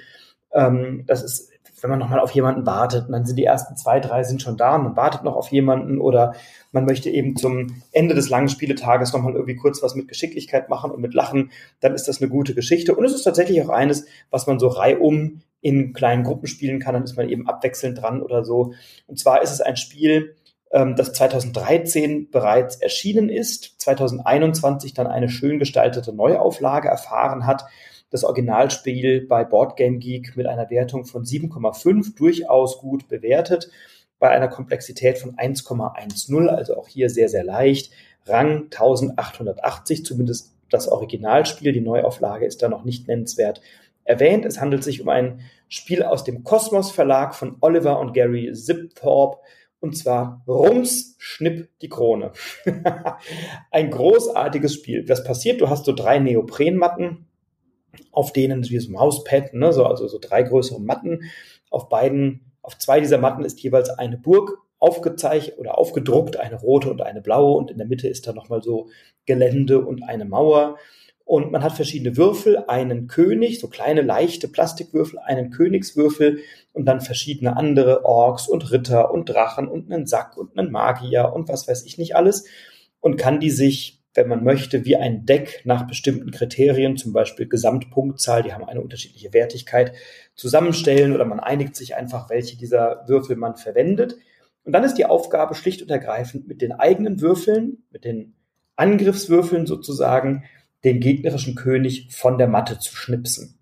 Ähm, 0.51 1.03
das 1.07 1.23
ist, 1.23 1.49
wenn 1.81 1.89
man 1.89 1.99
nochmal 1.99 2.19
auf 2.19 2.31
jemanden 2.31 2.65
wartet, 2.65 3.05
dann 3.09 3.25
sind 3.25 3.37
die 3.37 3.45
ersten 3.45 3.77
zwei, 3.77 3.99
drei 3.99 4.23
sind 4.23 4.41
schon 4.41 4.57
da 4.57 4.75
und 4.75 4.83
man 4.83 4.95
wartet 4.95 5.23
noch 5.23 5.35
auf 5.35 5.49
jemanden 5.49 5.99
oder 5.99 6.35
man 6.71 6.85
möchte 6.85 7.09
eben 7.09 7.35
zum 7.35 7.81
Ende 7.91 8.15
des 8.15 8.29
langen 8.29 8.49
Spieletages 8.49 9.13
nochmal 9.13 9.33
irgendwie 9.33 9.55
kurz 9.55 9.81
was 9.81 9.95
mit 9.95 10.07
Geschicklichkeit 10.07 10.69
machen 10.69 10.91
und 10.91 11.01
mit 11.01 11.13
Lachen, 11.13 11.51
dann 11.79 11.93
ist 11.93 12.07
das 12.07 12.21
eine 12.21 12.29
gute 12.29 12.53
Geschichte. 12.53 12.95
Und 12.95 13.05
es 13.05 13.13
ist 13.13 13.23
tatsächlich 13.23 13.61
auch 13.63 13.69
eines, 13.69 14.05
was 14.31 14.47
man 14.47 14.59
so 14.59 14.67
reihum 14.67 15.41
in 15.61 15.93
kleinen 15.93 16.23
Gruppen 16.23 16.47
spielen 16.47 16.79
kann, 16.79 16.93
dann 16.93 17.03
ist 17.03 17.17
man 17.17 17.29
eben 17.29 17.47
abwechselnd 17.47 18.01
dran 18.01 18.21
oder 18.21 18.43
so. 18.43 18.73
Und 19.07 19.19
zwar 19.19 19.41
ist 19.41 19.51
es 19.51 19.61
ein 19.61 19.77
Spiel, 19.77 20.35
ähm, 20.71 20.95
das 20.95 21.13
2013 21.13 22.29
bereits 22.29 22.75
erschienen 22.77 23.29
ist, 23.29 23.79
2021 23.81 24.93
dann 24.93 25.07
eine 25.07 25.29
schön 25.29 25.59
gestaltete 25.59 26.13
Neuauflage 26.13 26.87
erfahren 26.87 27.45
hat. 27.45 27.65
Das 28.09 28.23
Originalspiel 28.23 29.25
bei 29.27 29.43
Boardgame 29.43 29.97
Geek 29.97 30.37
mit 30.37 30.47
einer 30.47 30.69
Wertung 30.69 31.05
von 31.05 31.25
7,5 31.25 32.15
durchaus 32.15 32.79
gut 32.79 33.07
bewertet, 33.09 33.69
bei 34.19 34.29
einer 34.29 34.47
Komplexität 34.47 35.17
von 35.17 35.35
1,10, 35.35 36.47
also 36.47 36.77
auch 36.77 36.87
hier 36.87 37.09
sehr, 37.09 37.29
sehr 37.29 37.43
leicht. 37.43 37.91
Rang 38.25 38.63
1880, 38.63 40.05
zumindest 40.05 40.53
das 40.69 40.87
Originalspiel. 40.87 41.71
Die 41.71 41.81
Neuauflage 41.81 42.45
ist 42.45 42.61
da 42.61 42.69
noch 42.69 42.83
nicht 42.83 43.07
nennenswert 43.07 43.61
erwähnt. 44.07 44.45
Es 44.45 44.59
handelt 44.59 44.83
sich 44.83 45.01
um 45.01 45.09
ein 45.09 45.41
Spiel 45.67 46.03
aus 46.03 46.23
dem 46.23 46.43
Kosmos 46.43 46.91
Verlag 46.91 47.35
von 47.35 47.57
Oliver 47.61 47.99
und 47.99 48.13
Gary 48.13 48.51
Zipthorpe 48.53 49.39
und 49.79 49.95
zwar 49.95 50.43
Rums 50.47 51.15
Schnipp 51.19 51.69
die 51.81 51.89
Krone. 51.89 52.31
ein 53.71 53.91
großartiges 53.91 54.73
Spiel. 54.73 55.07
Was 55.07 55.23
passiert? 55.23 55.61
Du 55.61 55.69
hast 55.69 55.85
so 55.85 55.93
drei 55.93 56.19
Neoprenmatten, 56.19 57.27
auf 58.11 58.33
denen 58.33 58.67
wie 58.69 58.79
so 58.79 58.91
Mauspad, 58.91 59.53
ne, 59.53 59.71
so, 59.73 59.85
also 59.85 60.07
so 60.07 60.17
drei 60.19 60.43
größere 60.43 60.81
Matten. 60.81 61.29
Auf 61.69 61.89
beiden, 61.89 62.51
auf 62.61 62.77
zwei 62.77 62.99
dieser 62.99 63.17
Matten 63.17 63.43
ist 63.43 63.59
jeweils 63.61 63.89
eine 63.89 64.17
Burg 64.17 64.57
aufgezeichnet 64.79 65.57
oder 65.57 65.77
aufgedruckt, 65.77 66.37
eine 66.37 66.55
rote 66.55 66.89
und 66.89 67.01
eine 67.01 67.21
blaue 67.21 67.57
und 67.57 67.71
in 67.71 67.77
der 67.77 67.87
Mitte 67.87 68.07
ist 68.07 68.27
da 68.27 68.33
nochmal 68.33 68.61
so 68.61 68.89
Gelände 69.25 69.83
und 69.85 70.03
eine 70.03 70.25
Mauer. 70.25 70.77
Und 71.27 71.51
man 71.51 71.61
hat 71.61 71.73
verschiedene 71.73 72.15
Würfel, 72.15 72.63
einen 72.69 73.07
König, 73.07 73.59
so 73.59 73.67
kleine 73.67 74.01
leichte 74.01 74.47
Plastikwürfel, 74.47 75.19
einen 75.19 75.51
Königswürfel 75.51 76.39
und 76.71 76.85
dann 76.85 77.01
verschiedene 77.01 77.57
andere 77.57 78.05
Orks 78.05 78.47
und 78.47 78.71
Ritter 78.71 79.11
und 79.11 79.25
Drachen 79.27 79.67
und 79.67 79.91
einen 79.91 80.07
Sack 80.07 80.37
und 80.37 80.57
einen 80.57 80.71
Magier 80.71 81.33
und 81.35 81.49
was 81.49 81.67
weiß 81.67 81.83
ich 81.83 81.97
nicht 81.97 82.15
alles 82.15 82.45
und 83.01 83.17
kann 83.17 83.41
die 83.41 83.49
sich, 83.49 84.01
wenn 84.13 84.29
man 84.29 84.45
möchte, 84.45 84.85
wie 84.85 84.95
ein 84.95 85.25
Deck 85.25 85.63
nach 85.65 85.85
bestimmten 85.85 86.31
Kriterien, 86.31 86.95
zum 86.95 87.11
Beispiel 87.11 87.49
Gesamtpunktzahl, 87.49 88.41
die 88.41 88.53
haben 88.53 88.63
eine 88.63 88.79
unterschiedliche 88.79 89.33
Wertigkeit, 89.33 89.91
zusammenstellen 90.33 91.13
oder 91.13 91.25
man 91.25 91.41
einigt 91.41 91.75
sich 91.75 91.97
einfach, 91.97 92.29
welche 92.29 92.55
dieser 92.55 93.03
Würfel 93.05 93.35
man 93.35 93.57
verwendet. 93.57 94.15
Und 94.63 94.71
dann 94.71 94.85
ist 94.85 94.95
die 94.95 95.05
Aufgabe 95.05 95.55
schlicht 95.55 95.81
und 95.81 95.91
ergreifend 95.91 96.47
mit 96.47 96.61
den 96.61 96.71
eigenen 96.71 97.19
Würfeln, 97.19 97.83
mit 97.91 98.05
den 98.05 98.33
Angriffswürfeln 98.77 99.65
sozusagen, 99.65 100.45
den 100.87 100.99
gegnerischen 101.01 101.55
König 101.55 102.07
von 102.11 102.37
der 102.37 102.47
Matte 102.47 102.79
zu 102.79 102.95
schnipsen. 102.95 103.59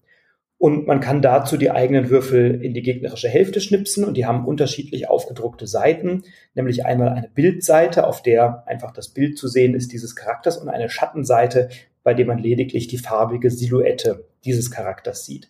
Und 0.58 0.88
man 0.88 1.00
kann 1.00 1.22
dazu 1.22 1.58
die 1.58 1.72
eigenen 1.72 2.10
Würfel 2.10 2.64
in 2.64 2.74
die 2.74 2.82
gegnerische 2.82 3.28
Hälfte 3.28 3.60
schnipsen 3.60 4.06
und 4.06 4.16
die 4.16 4.26
haben 4.26 4.46
unterschiedlich 4.46 5.10
aufgedruckte 5.10 5.68
Seiten, 5.68 6.24
nämlich 6.54 6.86
einmal 6.86 7.10
eine 7.10 7.28
Bildseite, 7.28 8.08
auf 8.08 8.22
der 8.22 8.64
einfach 8.68 8.92
das 8.92 9.10
Bild 9.10 9.38
zu 9.38 9.48
sehen 9.48 9.76
ist 9.76 9.92
dieses 9.92 10.16
Charakters 10.16 10.58
und 10.58 10.70
eine 10.70 10.90
Schattenseite, 10.90 11.70
bei 12.04 12.14
der 12.14 12.26
man 12.26 12.38
lediglich 12.38 12.88
die 12.88 12.98
farbige 12.98 13.52
Silhouette 13.52 14.26
dieses 14.46 14.72
Charakters 14.72 15.26
sieht. 15.26 15.50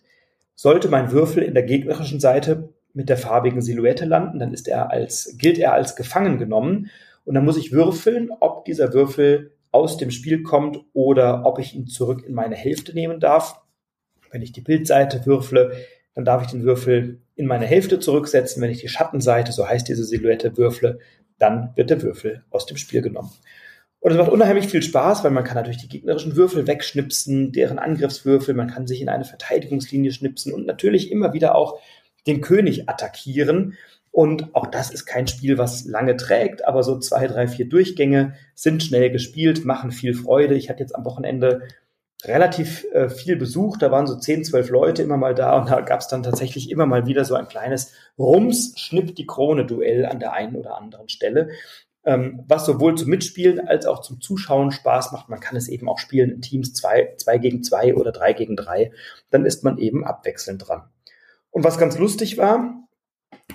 Sollte 0.54 0.88
mein 0.88 1.12
Würfel 1.12 1.42
in 1.42 1.54
der 1.54 1.62
gegnerischen 1.62 2.18
Seite 2.18 2.70
mit 2.92 3.08
der 3.08 3.18
farbigen 3.18 3.60
Silhouette 3.60 4.06
landen, 4.06 4.38
dann 4.38 4.54
ist 4.54 4.66
er 4.66 4.90
als, 4.90 5.36
gilt 5.38 5.58
er 5.58 5.74
als 5.74 5.94
gefangen 5.94 6.38
genommen 6.38 6.90
und 7.24 7.34
dann 7.34 7.44
muss 7.44 7.58
ich 7.58 7.72
würfeln, 7.72 8.30
ob 8.40 8.64
dieser 8.64 8.92
Würfel 8.92 9.52
aus 9.76 9.98
dem 9.98 10.10
Spiel 10.10 10.42
kommt 10.42 10.78
oder 10.92 11.44
ob 11.44 11.58
ich 11.58 11.74
ihn 11.74 11.86
zurück 11.86 12.24
in 12.26 12.34
meine 12.34 12.56
Hälfte 12.56 12.94
nehmen 12.94 13.20
darf. 13.20 13.60
Wenn 14.30 14.42
ich 14.42 14.52
die 14.52 14.62
Bildseite 14.62 15.26
würfle, 15.26 15.72
dann 16.14 16.24
darf 16.24 16.42
ich 16.42 16.50
den 16.50 16.64
Würfel 16.64 17.20
in 17.34 17.46
meine 17.46 17.66
Hälfte 17.66 18.00
zurücksetzen. 18.00 18.62
Wenn 18.62 18.70
ich 18.70 18.80
die 18.80 18.88
Schattenseite, 18.88 19.52
so 19.52 19.68
heißt 19.68 19.86
diese 19.88 20.04
Silhouette, 20.04 20.56
würfle, 20.56 20.98
dann 21.38 21.72
wird 21.76 21.90
der 21.90 22.02
Würfel 22.02 22.44
aus 22.50 22.66
dem 22.66 22.78
Spiel 22.78 23.02
genommen. 23.02 23.30
Und 24.00 24.12
es 24.12 24.18
macht 24.18 24.30
unheimlich 24.30 24.68
viel 24.68 24.82
Spaß, 24.82 25.24
weil 25.24 25.30
man 25.30 25.44
kann 25.44 25.56
natürlich 25.56 25.80
die 25.80 25.88
gegnerischen 25.88 26.36
Würfel 26.36 26.66
wegschnipsen, 26.66 27.52
deren 27.52 27.78
Angriffswürfel, 27.78 28.54
man 28.54 28.68
kann 28.68 28.86
sich 28.86 29.00
in 29.02 29.08
eine 29.08 29.24
Verteidigungslinie 29.24 30.12
schnipsen 30.12 30.52
und 30.52 30.66
natürlich 30.66 31.10
immer 31.10 31.32
wieder 31.32 31.54
auch 31.54 31.80
den 32.26 32.40
König 32.40 32.88
attackieren. 32.88 33.76
Und 34.16 34.54
auch 34.54 34.66
das 34.68 34.90
ist 34.90 35.04
kein 35.04 35.26
Spiel, 35.26 35.58
was 35.58 35.84
lange 35.84 36.16
trägt, 36.16 36.66
aber 36.66 36.82
so 36.82 36.98
zwei, 36.98 37.26
drei, 37.26 37.46
vier 37.48 37.68
Durchgänge 37.68 38.32
sind 38.54 38.82
schnell 38.82 39.10
gespielt, 39.10 39.66
machen 39.66 39.90
viel 39.90 40.14
Freude. 40.14 40.54
Ich 40.54 40.70
hatte 40.70 40.80
jetzt 40.80 40.96
am 40.96 41.04
Wochenende 41.04 41.68
relativ 42.24 42.86
äh, 42.94 43.10
viel 43.10 43.36
Besuch. 43.36 43.76
Da 43.76 43.90
waren 43.90 44.06
so 44.06 44.18
zehn, 44.18 44.42
zwölf 44.42 44.70
Leute 44.70 45.02
immer 45.02 45.18
mal 45.18 45.34
da 45.34 45.58
und 45.58 45.68
da 45.68 45.82
gab 45.82 46.00
es 46.00 46.08
dann 46.08 46.22
tatsächlich 46.22 46.70
immer 46.70 46.86
mal 46.86 47.06
wieder 47.06 47.26
so 47.26 47.34
ein 47.34 47.46
kleines 47.46 47.92
Rums, 48.18 48.72
Schnipp 48.78 49.14
die 49.16 49.26
Krone-Duell 49.26 50.06
an 50.06 50.18
der 50.18 50.32
einen 50.32 50.56
oder 50.56 50.78
anderen 50.78 51.10
Stelle. 51.10 51.50
Ähm, 52.06 52.42
was 52.48 52.64
sowohl 52.64 52.94
zum 52.96 53.10
Mitspielen 53.10 53.68
als 53.68 53.84
auch 53.84 54.00
zum 54.00 54.22
Zuschauen 54.22 54.70
Spaß 54.70 55.12
macht. 55.12 55.28
Man 55.28 55.40
kann 55.40 55.56
es 55.56 55.68
eben 55.68 55.90
auch 55.90 55.98
spielen 55.98 56.30
in 56.30 56.40
Teams 56.40 56.72
zwei, 56.72 57.12
zwei 57.18 57.36
gegen 57.36 57.62
zwei 57.62 57.94
oder 57.94 58.12
drei 58.12 58.32
gegen 58.32 58.56
drei. 58.56 58.92
Dann 59.30 59.44
ist 59.44 59.62
man 59.62 59.76
eben 59.76 60.06
abwechselnd 60.06 60.66
dran. 60.66 60.84
Und 61.50 61.64
was 61.64 61.76
ganz 61.76 61.98
lustig 61.98 62.38
war, 62.38 62.85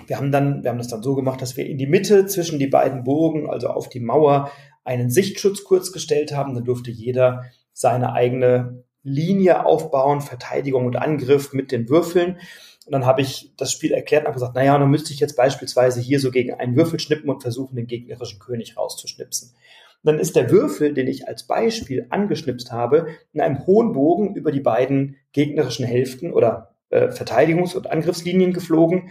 wir 0.06 0.16
haben 0.16 0.32
dann, 0.32 0.62
wir 0.62 0.70
haben 0.70 0.78
das 0.78 0.88
dann 0.88 1.02
so 1.02 1.14
gemacht, 1.14 1.40
dass 1.42 1.56
wir 1.56 1.66
in 1.66 1.78
die 1.78 1.86
Mitte 1.86 2.26
zwischen 2.26 2.58
die 2.58 2.66
beiden 2.66 3.04
Burgen, 3.04 3.48
also 3.48 3.68
auf 3.68 3.88
die 3.88 4.00
Mauer, 4.00 4.50
einen 4.84 5.10
Sichtschutz 5.10 5.64
kurz 5.64 5.92
gestellt 5.92 6.34
haben. 6.34 6.54
Dann 6.54 6.64
durfte 6.64 6.90
jeder 6.90 7.44
seine 7.72 8.12
eigene 8.12 8.84
Linie 9.02 9.64
aufbauen, 9.64 10.20
Verteidigung 10.20 10.86
und 10.86 10.96
Angriff 10.96 11.52
mit 11.52 11.72
den 11.72 11.88
Würfeln. 11.88 12.38
Und 12.84 12.92
dann 12.92 13.06
habe 13.06 13.22
ich 13.22 13.52
das 13.56 13.70
Spiel 13.70 13.92
erklärt 13.92 14.22
und 14.22 14.28
habe 14.28 14.34
gesagt, 14.34 14.56
naja, 14.56 14.76
dann 14.76 14.90
müsste 14.90 15.12
ich 15.12 15.20
jetzt 15.20 15.36
beispielsweise 15.36 16.00
hier 16.00 16.18
so 16.18 16.30
gegen 16.30 16.54
einen 16.54 16.76
Würfel 16.76 16.98
schnippen 16.98 17.30
und 17.30 17.42
versuchen, 17.42 17.76
den 17.76 17.86
gegnerischen 17.86 18.40
König 18.40 18.76
rauszuschnipsen. 18.76 19.50
Und 19.50 20.06
dann 20.12 20.18
ist 20.18 20.34
der 20.34 20.50
Würfel, 20.50 20.92
den 20.94 21.06
ich 21.06 21.28
als 21.28 21.46
Beispiel 21.46 22.06
angeschnipst 22.10 22.72
habe, 22.72 23.06
in 23.32 23.40
einem 23.40 23.66
hohen 23.66 23.92
Bogen 23.92 24.34
über 24.34 24.50
die 24.50 24.60
beiden 24.60 25.16
gegnerischen 25.32 25.86
Hälften 25.86 26.32
oder 26.32 26.74
äh, 26.90 27.08
Verteidigungs- 27.08 27.76
und 27.76 27.88
Angriffslinien 27.88 28.52
geflogen 28.52 29.10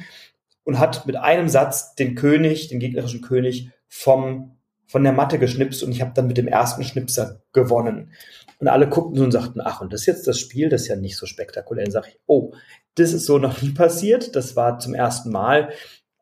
und 0.63 0.80
hat 0.80 1.06
mit 1.06 1.15
einem 1.15 1.50
Satz 1.50 1.95
den 1.95 2.15
König, 2.15 2.67
den 2.69 2.80
gegnerischen 2.80 3.21
König 3.21 3.71
vom 3.88 4.58
von 4.91 5.06
der 5.06 5.13
Matte 5.13 5.39
geschnipst 5.39 5.84
und 5.84 5.93
ich 5.93 6.02
habe 6.02 6.12
dann 6.13 6.28
mit 6.28 6.38
dem 6.38 6.50
ersten 6.50 6.84
Schnipser 6.84 7.41
gewonnen. 7.54 8.12
Und 8.60 8.67
alle 8.67 8.89
guckten 8.89 9.15
so 9.15 9.24
und 9.24 9.32
sagten, 9.32 9.62
ach, 9.62 9.80
und 9.80 9.93
das 9.93 10.02
ist 10.02 10.08
jetzt 10.08 10.28
das 10.28 10.38
Spiel, 10.38 10.67
das 10.67 10.82
ist 10.82 10.88
ja 10.89 10.97
nicht 10.97 11.15
so 11.15 11.26
spektakulär. 11.26 11.86
Dann 11.86 11.93
sage 11.93 12.10
ich, 12.10 12.19
oh, 12.26 12.52
das 12.95 13.13
ist 13.13 13.26
so 13.26 13.38
noch 13.38 13.62
nie 13.62 13.69
passiert. 13.69 14.36
Das 14.36 14.58
war 14.58 14.80
zum 14.80 14.93
ersten 14.93 15.32
Mal 15.32 15.69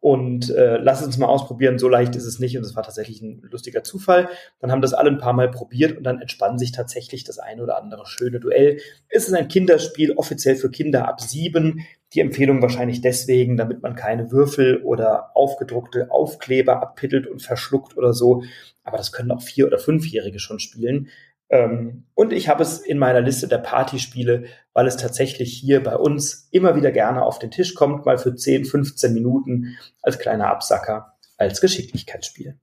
und 0.02 0.50
äh, 0.52 0.78
lass 0.78 1.04
uns 1.04 1.18
mal 1.18 1.28
ausprobieren, 1.28 1.78
so 1.78 1.90
leicht 1.90 2.16
ist 2.16 2.26
es 2.26 2.40
nicht 2.40 2.58
und 2.58 2.64
es 2.64 2.76
war 2.76 2.84
tatsächlich 2.84 3.22
ein 3.22 3.42
lustiger 3.52 3.84
Zufall. 3.84 4.30
Dann 4.62 4.72
haben 4.72 4.82
das 4.82 4.94
alle 4.94 5.10
ein 5.10 5.18
paar 5.18 5.34
Mal 5.34 5.52
probiert 5.52 5.98
und 5.98 6.04
dann 6.04 6.22
entspann 6.22 6.58
sich 6.58 6.72
tatsächlich 6.72 7.26
das 7.26 7.38
eine 7.38 7.62
oder 7.62 7.78
andere 7.78 8.06
schöne 8.06 8.40
Duell. 8.40 8.80
Es 9.10 9.28
ist 9.28 9.34
ein 9.34 9.50
Kinderspiel, 9.50 10.14
offiziell 10.14 10.56
für 10.56 10.72
Kinder 10.72 11.08
ab 11.08 11.20
sieben. 11.20 11.86
Die 12.14 12.22
Empfehlung 12.22 12.62
wahrscheinlich 12.62 13.02
deswegen, 13.02 13.58
damit 13.58 13.84
man 13.84 13.96
keine 13.96 14.32
Würfel 14.32 14.82
oder 14.84 15.36
aufgedruckte 15.36 16.10
Aufkleber 16.12 16.82
abpittelt 16.82 17.28
und 17.28 17.42
verschluckt 17.42 17.98
oder 17.98 18.14
so. 18.14 18.44
Aber 18.84 18.98
das 18.98 19.12
können 19.12 19.32
auch 19.32 19.42
vier- 19.42 19.68
oder 19.68 19.80
fünfjährige 19.80 20.40
schon 20.40 20.60
spielen. 20.60 21.10
Ähm, 21.50 22.06
und 22.14 22.32
ich 22.32 22.48
habe 22.48 22.62
es 22.62 22.80
in 22.80 23.00
meiner 23.00 23.22
Liste 23.22 23.48
der 23.48 23.58
Partyspiele, 23.58 24.46
weil 24.74 24.88
es 24.88 24.98
tatsächlich 24.98 25.54
hier 25.54 25.84
bei 25.84 25.96
uns 25.96 26.48
immer 26.52 26.76
wieder 26.76 26.92
gerne 26.92 27.24
auf 27.24 27.40
den 27.40 27.52
Tisch 27.52 27.74
kommt, 27.74 28.06
mal 28.06 28.18
für 28.18 28.36
10, 28.36 28.66
15 28.66 29.14
Minuten 29.14 29.78
als 30.02 30.20
kleiner 30.20 30.48
Absacker, 30.48 31.18
als 31.38 31.60
Geschicklichkeitsspiel. 31.60 32.60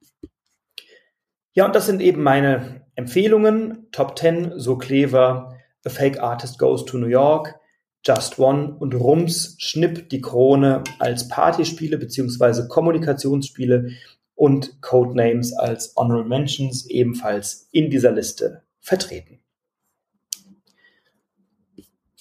Ja, 1.53 1.65
und 1.65 1.75
das 1.75 1.87
sind 1.87 2.01
eben 2.01 2.23
meine 2.23 2.83
Empfehlungen. 2.95 3.89
Top 3.91 4.19
10, 4.19 4.59
So 4.59 4.77
Clever, 4.77 5.57
A 5.85 5.89
Fake 5.89 6.21
Artist 6.21 6.59
Goes 6.59 6.85
to 6.85 6.99
New 6.99 7.07
York, 7.07 7.59
Just 8.05 8.39
One 8.39 8.77
und 8.79 8.95
Rums 8.95 9.57
Schnipp 9.59 10.11
die 10.11 10.21
Krone 10.21 10.85
als 10.99 11.29
Partyspiele 11.29 11.99
beziehungsweise 11.99 12.69
Kommunikationsspiele 12.69 13.89
und 14.35 14.83
Codenames 14.83 15.55
als 15.55 15.97
Honorable 15.97 16.29
Mentions 16.29 16.87
ebenfalls 16.91 17.69
in 17.73 17.91
dieser 17.91 18.13
Liste 18.13 18.66
vertreten. 18.87 19.41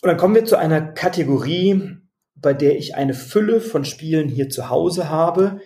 Und 0.01 0.10
dann 0.10 0.17
kommen 0.17 0.34
wir 0.34 0.45
zu 0.45 0.58
einer 0.58 0.82
Kategorie, 0.82 1.97
bei 2.34 2.54
der 2.54 2.75
ich 2.75 2.95
eine 2.95 3.13
Fülle 3.13 3.62
von 3.62 3.86
Spielen 3.86 4.30
hier 4.30 4.49
zu 4.49 4.69
Hause 4.69 5.10
habe 5.10 5.62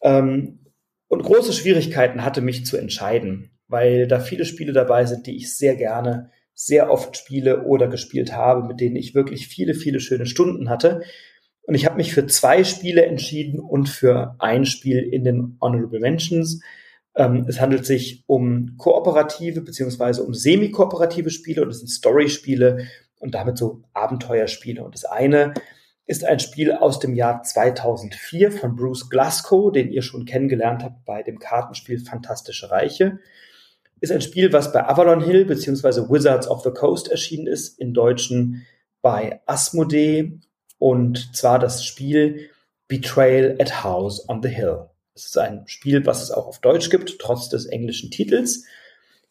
ähm, 0.00 0.60
und 1.08 1.22
große 1.22 1.52
Schwierigkeiten 1.52 2.24
hatte, 2.24 2.40
mich 2.40 2.64
zu 2.64 2.78
entscheiden, 2.78 3.50
weil 3.68 4.08
da 4.08 4.20
viele 4.20 4.46
Spiele 4.46 4.72
dabei 4.72 5.04
sind, 5.04 5.26
die 5.26 5.36
ich 5.36 5.54
sehr 5.54 5.76
gerne, 5.76 6.30
sehr 6.54 6.90
oft 6.90 7.16
spiele 7.16 7.64
oder 7.64 7.88
gespielt 7.88 8.32
habe, 8.32 8.66
mit 8.66 8.80
denen 8.80 8.96
ich 8.96 9.14
wirklich 9.14 9.48
viele, 9.48 9.74
viele 9.74 10.00
schöne 10.00 10.26
Stunden 10.26 10.70
hatte. 10.70 11.02
Und 11.62 11.74
ich 11.74 11.84
habe 11.84 11.96
mich 11.96 12.14
für 12.14 12.26
zwei 12.26 12.64
Spiele 12.64 13.04
entschieden 13.04 13.60
und 13.60 13.88
für 13.88 14.36
ein 14.38 14.64
Spiel 14.64 14.98
in 14.98 15.24
den 15.24 15.58
Honorable 15.60 16.00
Mentions. 16.00 16.62
Ähm, 17.14 17.44
es 17.48 17.60
handelt 17.60 17.84
sich 17.84 18.24
um 18.26 18.76
kooperative 18.78 19.60
beziehungsweise 19.60 20.22
um 20.22 20.34
semi-kooperative 20.34 21.30
Spiele 21.30 21.62
und 21.62 21.68
es 21.68 21.78
sind 21.78 21.88
Story-Spiele 21.88 22.86
und 23.18 23.34
damit 23.34 23.58
so 23.58 23.82
Abenteuerspiele. 23.92 24.82
Und 24.84 24.94
das 24.94 25.04
eine 25.04 25.54
ist 26.06 26.24
ein 26.24 26.40
Spiel 26.40 26.72
aus 26.72 26.98
dem 26.98 27.14
Jahr 27.14 27.42
2004 27.42 28.52
von 28.52 28.76
Bruce 28.76 29.08
Glasgow, 29.08 29.70
den 29.70 29.90
ihr 29.90 30.02
schon 30.02 30.24
kennengelernt 30.24 30.82
habt 30.82 31.04
bei 31.04 31.22
dem 31.22 31.38
Kartenspiel 31.38 32.00
Fantastische 32.00 32.70
Reiche. 32.70 33.18
Ist 34.00 34.10
ein 34.10 34.20
Spiel, 34.20 34.52
was 34.52 34.72
bei 34.72 34.84
Avalon 34.84 35.22
Hill 35.22 35.44
bzw. 35.44 36.10
Wizards 36.10 36.48
of 36.48 36.62
the 36.64 36.70
Coast 36.70 37.08
erschienen 37.08 37.46
ist, 37.46 37.78
in 37.78 37.94
Deutschen 37.94 38.66
bei 39.00 39.40
Asmodee 39.46 40.40
und 40.78 41.36
zwar 41.36 41.60
das 41.60 41.84
Spiel 41.84 42.50
Betrayal 42.88 43.56
at 43.60 43.84
House 43.84 44.28
on 44.28 44.42
the 44.42 44.48
Hill. 44.48 44.91
Es 45.14 45.26
ist 45.26 45.38
ein 45.38 45.64
Spiel, 45.66 46.06
was 46.06 46.22
es 46.22 46.30
auch 46.30 46.46
auf 46.46 46.60
Deutsch 46.60 46.90
gibt, 46.90 47.18
trotz 47.18 47.48
des 47.48 47.66
englischen 47.66 48.10
Titels. 48.10 48.64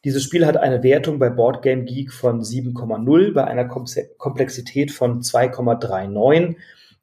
Dieses 0.03 0.23
Spiel 0.23 0.45
hat 0.45 0.57
eine 0.57 0.83
Wertung 0.83 1.19
bei 1.19 1.29
Boardgame 1.29 1.85
Geek 1.85 2.11
von 2.11 2.41
7,0 2.41 3.33
bei 3.33 3.43
einer 3.43 3.65
Komplexität 3.65 4.91
von 4.91 5.21
2,39 5.21 6.55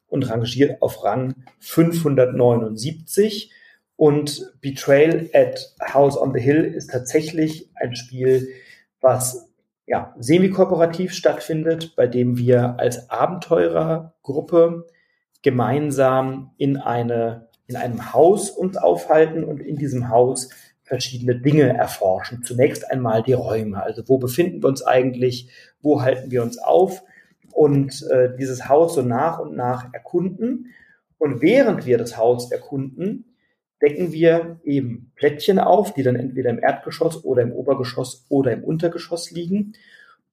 und 0.07 0.29
rangiert 0.29 0.81
auf 0.81 1.03
Rang 1.03 1.33
579. 1.59 3.51
Und 3.95 4.53
Betrayal 4.61 5.29
at 5.33 5.75
House 5.93 6.17
on 6.17 6.33
the 6.33 6.39
Hill 6.39 6.63
ist 6.63 6.89
tatsächlich 6.89 7.69
ein 7.75 7.95
Spiel, 7.95 8.47
was 9.01 9.49
ja, 9.89 10.13
semi-kooperativ 10.19 11.13
stattfindet, 11.13 11.95
bei 11.95 12.07
dem 12.07 12.37
wir 12.37 12.79
als 12.79 13.09
Abenteurergruppe 13.09 14.85
gemeinsam 15.41 16.51
in 16.57 16.77
eine, 16.77 17.48
in 17.69 17.75
einem 17.75 18.13
Haus 18.13 18.49
uns 18.49 18.77
aufhalten 18.77 19.43
und 19.43 19.61
in 19.61 19.77
diesem 19.77 20.09
Haus 20.09 20.49
verschiedene 20.81 21.39
Dinge 21.39 21.77
erforschen. 21.77 22.43
Zunächst 22.43 22.89
einmal 22.89 23.21
die 23.21 23.33
Räume, 23.33 23.81
also 23.81 24.01
wo 24.07 24.17
befinden 24.17 24.63
wir 24.63 24.69
uns 24.69 24.81
eigentlich, 24.81 25.49
wo 25.81 26.01
halten 26.01 26.31
wir 26.31 26.41
uns 26.41 26.57
auf 26.57 27.03
und 27.51 28.05
äh, 28.09 28.35
dieses 28.37 28.67
Haus 28.67 28.95
so 28.95 29.03
nach 29.03 29.39
und 29.39 29.55
nach 29.55 29.93
erkunden. 29.93 30.73
Und 31.19 31.41
während 31.41 31.85
wir 31.85 31.99
das 31.99 32.17
Haus 32.17 32.51
erkunden, 32.51 33.35
decken 33.81 34.11
wir 34.11 34.59
eben 34.63 35.11
Plättchen 35.15 35.59
auf, 35.59 35.93
die 35.93 36.03
dann 36.03 36.15
entweder 36.15 36.49
im 36.49 36.59
Erdgeschoss 36.59 37.23
oder 37.23 37.43
im 37.43 37.51
Obergeschoss 37.51 38.25
oder 38.29 38.51
im 38.51 38.63
Untergeschoss 38.63 39.29
liegen. 39.29 39.73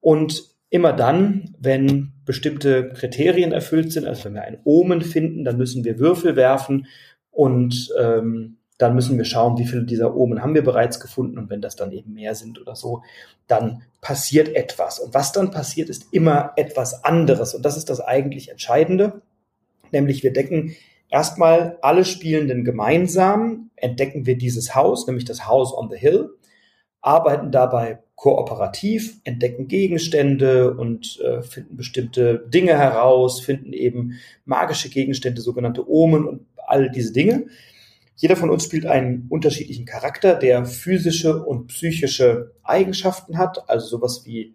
Und 0.01 0.57
immer 0.70 0.94
dann, 0.94 1.55
wenn 1.61 2.12
bestimmte 2.25 2.88
Kriterien 2.90 3.53
erfüllt 3.53 3.92
sind, 3.92 4.07
also 4.07 4.25
wenn 4.25 4.35
wir 4.35 4.42
einen 4.42 4.61
Omen 4.64 5.03
finden, 5.03 5.44
dann 5.44 5.59
müssen 5.59 5.85
wir 5.85 5.99
Würfel 5.99 6.35
werfen 6.35 6.87
und 7.37 7.92
ähm, 8.01 8.57
dann 8.79 8.94
müssen 8.94 9.18
wir 9.18 9.27
schauen, 9.27 9.59
wie 9.59 9.66
viele 9.66 9.85
dieser 9.85 10.16
Omen 10.16 10.42
haben 10.42 10.55
wir 10.55 10.64
bereits 10.64 11.01
gefunden 11.01 11.38
und 11.38 11.51
wenn 11.51 11.61
das 11.61 11.77
dann 11.77 11.92
eben 11.92 12.14
mehr 12.14 12.35
sind 12.35 12.59
oder 12.59 12.75
so, 12.75 13.03
dann 13.46 13.83
passiert 14.01 14.49
etwas. 14.55 14.99
Und 14.99 15.12
was 15.12 15.33
dann 15.33 15.51
passiert, 15.51 15.90
ist 15.90 16.12
immer 16.12 16.53
etwas 16.57 17.05
anderes. 17.05 17.55
Und 17.55 17.62
das 17.62 17.77
ist 17.77 17.90
das 17.90 18.01
eigentlich 18.01 18.51
Entscheidende, 18.51 19.20
nämlich 19.92 20.22
wir 20.22 20.33
decken 20.33 20.77
erstmal 21.11 21.79
alle 21.83 22.07
Spielenden 22.07 22.64
gemeinsam, 22.64 23.70
entdecken 23.77 24.25
wir 24.25 24.38
dieses 24.38 24.75
Haus, 24.75 25.07
nämlich 25.07 25.27
das 25.27 25.46
House 25.46 25.75
on 25.77 25.90
the 25.90 25.99
Hill, 25.99 26.31
arbeiten 27.03 27.53
dabei 27.53 28.01
kooperativ, 28.14 29.20
entdecken 29.25 29.68
Gegenstände 29.68 30.75
und 30.75 31.20
äh, 31.20 31.42
finden 31.42 31.77
bestimmte 31.77 32.46
Dinge 32.49 32.77
heraus, 32.79 33.40
finden 33.40 33.75
eben 33.75 34.14
magische 34.46 34.88
Gegenstände, 34.88 35.42
sogenannte 35.42 35.88
Omen 35.88 36.27
und 36.27 36.46
all 36.66 36.90
diese 36.90 37.12
Dinge. 37.12 37.46
Jeder 38.16 38.37
von 38.37 38.50
uns 38.50 38.64
spielt 38.64 38.87
einen 38.87 39.26
unterschiedlichen 39.29 39.85
Charakter, 39.85 40.35
der 40.35 40.64
physische 40.64 41.44
und 41.44 41.66
psychische 41.66 42.52
Eigenschaften 42.62 43.37
hat, 43.37 43.68
also 43.68 43.87
sowas 43.87 44.22
wie 44.24 44.55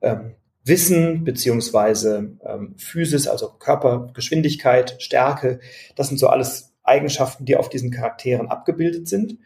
ähm, 0.00 0.34
Wissen 0.64 1.22
beziehungsweise 1.22 2.36
ähm, 2.44 2.74
Physis, 2.76 3.28
also 3.28 3.50
Körpergeschwindigkeit, 3.50 4.96
Stärke. 5.00 5.60
Das 5.94 6.08
sind 6.08 6.18
so 6.18 6.26
alles 6.26 6.74
Eigenschaften, 6.82 7.44
die 7.44 7.56
auf 7.56 7.68
diesen 7.68 7.92
Charakteren 7.92 8.48
abgebildet 8.48 9.06
sind. 9.06 9.38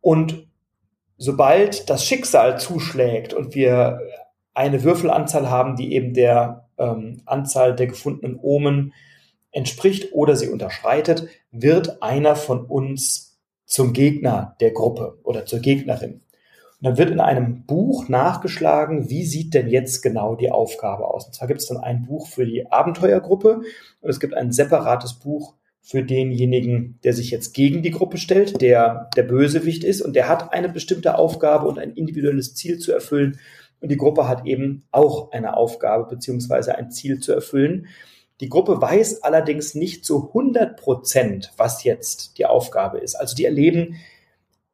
Und 0.00 0.48
sobald 1.16 1.88
das 1.88 2.04
Schicksal 2.04 2.58
zuschlägt 2.58 3.32
und 3.32 3.54
wir 3.54 4.00
eine 4.52 4.82
Würfelanzahl 4.82 5.48
haben, 5.48 5.76
die 5.76 5.92
eben 5.94 6.14
der 6.14 6.68
ähm, 6.78 7.22
Anzahl 7.26 7.74
der 7.76 7.86
gefundenen 7.86 8.38
Omen 8.40 8.92
entspricht 9.54 10.12
oder 10.12 10.36
sie 10.36 10.48
unterschreitet, 10.48 11.28
wird 11.50 12.02
einer 12.02 12.36
von 12.36 12.66
uns 12.66 13.38
zum 13.64 13.92
Gegner 13.92 14.56
der 14.60 14.72
Gruppe 14.72 15.18
oder 15.22 15.46
zur 15.46 15.60
Gegnerin. 15.60 16.20
Und 16.80 16.88
dann 16.88 16.98
wird 16.98 17.10
in 17.10 17.20
einem 17.20 17.64
Buch 17.64 18.08
nachgeschlagen, 18.08 19.08
wie 19.08 19.24
sieht 19.24 19.54
denn 19.54 19.68
jetzt 19.68 20.02
genau 20.02 20.34
die 20.34 20.50
Aufgabe 20.50 21.06
aus. 21.06 21.26
Und 21.26 21.34
zwar 21.34 21.48
gibt 21.48 21.60
es 21.60 21.66
dann 21.66 21.78
ein 21.78 22.02
Buch 22.02 22.26
für 22.26 22.44
die 22.44 22.70
Abenteuergruppe 22.70 23.62
und 24.00 24.10
es 24.10 24.20
gibt 24.20 24.34
ein 24.34 24.52
separates 24.52 25.14
Buch 25.14 25.54
für 25.80 26.02
denjenigen, 26.02 26.98
der 27.04 27.12
sich 27.12 27.30
jetzt 27.30 27.54
gegen 27.54 27.82
die 27.82 27.90
Gruppe 27.90 28.16
stellt, 28.16 28.60
der 28.60 29.08
der 29.16 29.22
Bösewicht 29.22 29.84
ist 29.84 30.02
und 30.02 30.16
der 30.16 30.28
hat 30.28 30.52
eine 30.52 30.68
bestimmte 30.68 31.16
Aufgabe 31.16 31.68
und 31.68 31.78
ein 31.78 31.92
individuelles 31.92 32.54
Ziel 32.54 32.78
zu 32.78 32.92
erfüllen. 32.92 33.38
Und 33.80 33.90
die 33.90 33.98
Gruppe 33.98 34.26
hat 34.26 34.46
eben 34.46 34.84
auch 34.90 35.30
eine 35.32 35.56
Aufgabe 35.56 36.06
beziehungsweise 36.08 36.76
ein 36.76 36.90
Ziel 36.90 37.20
zu 37.20 37.32
erfüllen. 37.32 37.86
Die 38.40 38.48
Gruppe 38.48 38.80
weiß 38.80 39.22
allerdings 39.22 39.74
nicht 39.74 40.04
zu 40.04 40.28
100 40.28 40.76
Prozent, 40.76 41.52
was 41.56 41.84
jetzt 41.84 42.38
die 42.38 42.46
Aufgabe 42.46 42.98
ist. 42.98 43.14
Also 43.14 43.36
die 43.36 43.44
erleben, 43.44 43.96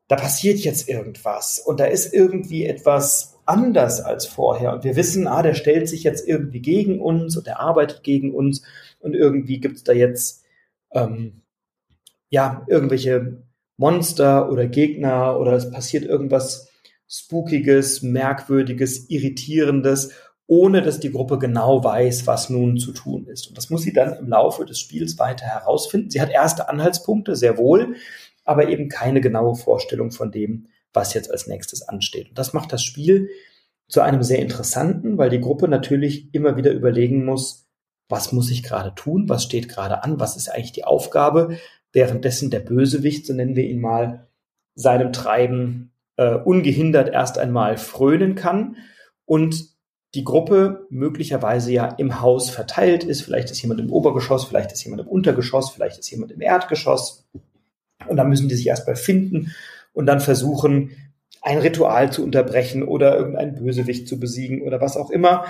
da 0.09 0.17
passiert 0.17 0.59
jetzt 0.59 0.89
irgendwas 0.89 1.59
und 1.59 1.79
da 1.79 1.85
ist 1.85 2.13
irgendwie 2.13 2.65
etwas 2.65 3.39
anders 3.45 4.01
als 4.01 4.27
vorher. 4.27 4.73
Und 4.73 4.85
wir 4.85 4.97
wissen, 4.97 5.27
ah, 5.27 5.43
der 5.43 5.55
stellt 5.55 5.89
sich 5.89 6.03
jetzt 6.03 6.27
irgendwie 6.27 6.61
gegen 6.61 7.01
uns 7.01 7.37
und 7.37 7.47
der 7.47 7.61
arbeitet 7.61 8.03
gegen 8.03 8.35
uns 8.35 8.63
und 8.99 9.15
irgendwie 9.15 9.61
gibt 9.61 9.77
es 9.77 9.85
da 9.85 9.93
jetzt 9.93 10.45
ähm, 10.93 11.43
ja 12.29 12.65
irgendwelche 12.69 13.43
Monster 13.77 14.51
oder 14.51 14.67
Gegner 14.67 15.39
oder 15.39 15.53
es 15.53 15.71
passiert 15.71 16.05
irgendwas 16.05 16.69
Spookiges, 17.09 18.03
Merkwürdiges, 18.03 19.11
Irritierendes 19.11 20.13
ohne 20.51 20.83
dass 20.83 20.99
die 20.99 21.13
Gruppe 21.13 21.39
genau 21.39 21.85
weiß, 21.85 22.27
was 22.27 22.51
nun 22.51 22.77
zu 22.77 22.91
tun 22.91 23.29
ist. 23.29 23.47
Und 23.47 23.57
das 23.57 23.71
muss 23.71 23.83
sie 23.83 23.93
dann 23.93 24.15
im 24.15 24.27
Laufe 24.27 24.65
des 24.65 24.81
Spiels 24.81 25.17
weiter 25.17 25.47
herausfinden. 25.47 26.11
Sie 26.11 26.21
hat 26.21 26.29
erste 26.29 26.69
Anhaltspunkte, 26.69 27.37
sehr 27.37 27.57
wohl, 27.57 27.95
aber 28.45 28.69
eben 28.69 28.89
keine 28.89 29.21
genaue 29.21 29.55
Vorstellung 29.55 30.11
von 30.11 30.33
dem, 30.33 30.67
was 30.93 31.15
jetzt 31.15 31.31
als 31.31 31.47
nächstes 31.47 31.83
ansteht. 31.83 32.31
Und 32.31 32.39
das 32.39 32.53
macht 32.53 32.73
das 32.73 32.83
Spiel 32.83 33.29
zu 33.87 34.01
einem 34.01 34.25
sehr 34.25 34.41
interessanten, 34.41 35.19
weil 35.19 35.31
die 35.31 35.39
Gruppe 35.39 35.69
natürlich 35.69 36.35
immer 36.35 36.57
wieder 36.57 36.73
überlegen 36.73 37.25
muss, 37.25 37.69
was 38.09 38.33
muss 38.33 38.51
ich 38.51 38.65
gerade 38.65 38.93
tun, 38.97 39.29
was 39.29 39.45
steht 39.45 39.69
gerade 39.69 40.03
an, 40.03 40.19
was 40.19 40.37
ist 40.37 40.49
eigentlich 40.49 40.73
die 40.73 40.85
Aufgabe, 40.85 41.59
währenddessen 41.93 42.51
der 42.51 42.59
Bösewicht, 42.59 43.25
so 43.25 43.35
nennen 43.35 43.55
wir 43.55 43.69
ihn 43.69 43.81
mal, 43.81 44.27
seinem 44.75 45.13
Treiben 45.13 45.93
äh, 46.17 46.35
ungehindert 46.35 47.09
erst 47.09 47.39
einmal 47.39 47.77
frönen 47.77 48.35
kann 48.35 48.79
und 49.27 49.79
die 50.15 50.25
Gruppe 50.25 50.87
möglicherweise 50.91 51.73
ja 51.73 51.87
im 51.87 52.21
Haus 52.21 52.51
verteilt 52.51 53.05
ist. 53.05 53.23
Vielleicht 53.23 53.51
ist 53.51 53.63
jemand 53.63 53.81
im 53.81 53.93
Obergeschoss, 53.93 54.45
vielleicht 54.45 54.73
ist 54.73 54.83
jemand 54.83 55.03
im 55.03 55.09
Untergeschoss, 55.09 55.71
vielleicht 55.71 55.99
ist 55.99 56.11
jemand 56.11 56.33
im 56.33 56.41
Erdgeschoss. 56.41 57.27
Und 58.09 58.17
dann 58.17 58.29
müssen 58.29 58.49
die 58.49 58.57
sich 58.57 58.67
erstmal 58.67 58.97
finden 58.97 59.53
und 59.93 60.07
dann 60.07 60.21
versuchen, 60.21 60.91
ein 61.43 61.59
Ritual 61.59 62.13
zu 62.13 62.25
unterbrechen 62.25 62.83
oder 62.83 63.17
irgendeinen 63.17 63.55
Bösewicht 63.55 64.09
zu 64.09 64.19
besiegen 64.19 64.63
oder 64.63 64.81
was 64.81 64.97
auch 64.97 65.11
immer, 65.11 65.45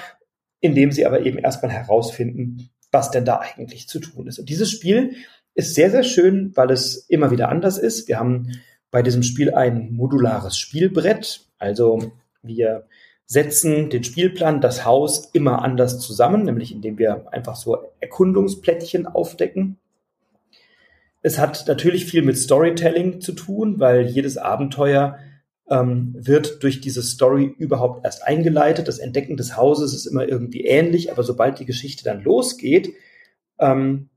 indem 0.61 0.93
sie 0.93 1.07
aber 1.07 1.25
eben 1.25 1.39
erstmal 1.39 1.73
herausfinden, 1.73 2.71
was 2.93 3.11
denn 3.11 3.25
da 3.25 3.41
eigentlich 3.41 3.89
zu 3.89 3.99
tun 3.99 4.27
ist. 4.27 4.39
Und 4.39 4.49
dieses 4.49 4.71
Spiel 4.71 5.17
ist 5.55 5.75
sehr, 5.75 5.91
sehr 5.91 6.05
schön, 6.05 6.53
weil 6.55 6.71
es 6.71 7.07
immer 7.09 7.31
wieder 7.31 7.49
anders 7.49 7.79
ist. 7.79 8.09
Wir 8.09 8.19
haben 8.19 8.53
bei 8.91 9.03
diesem 9.03 9.23
Spiel 9.23 9.55
ein 9.55 9.93
modulares 9.93 10.59
Spielbrett. 10.59 11.47
Also 11.59 12.13
wir 12.43 12.87
setzen 13.31 13.91
den 13.91 14.03
Spielplan, 14.03 14.61
das 14.61 14.85
Haus 14.85 15.31
immer 15.33 15.63
anders 15.63 16.01
zusammen, 16.01 16.43
nämlich 16.43 16.73
indem 16.73 16.99
wir 16.99 17.33
einfach 17.33 17.55
so 17.55 17.79
Erkundungsplättchen 18.01 19.07
aufdecken. 19.07 19.79
Es 21.23 21.39
hat 21.39 21.69
natürlich 21.69 22.07
viel 22.07 22.23
mit 22.23 22.37
Storytelling 22.37 23.21
zu 23.21 23.31
tun, 23.31 23.79
weil 23.79 24.07
jedes 24.09 24.37
Abenteuer 24.37 25.17
ähm, 25.71 26.13
wird 26.19 26.65
durch 26.65 26.81
diese 26.81 27.05
Story 27.05 27.55
überhaupt 27.57 28.05
erst 28.05 28.27
eingeleitet. 28.27 28.89
Das 28.89 28.99
Entdecken 28.99 29.37
des 29.37 29.57
Hauses 29.57 29.95
ist 29.95 30.07
immer 30.07 30.27
irgendwie 30.27 30.65
ähnlich, 30.65 31.13
aber 31.13 31.23
sobald 31.23 31.61
die 31.61 31.67
Geschichte 31.67 32.03
dann 32.03 32.25
losgeht, 32.25 32.93
ähm, 33.61 34.09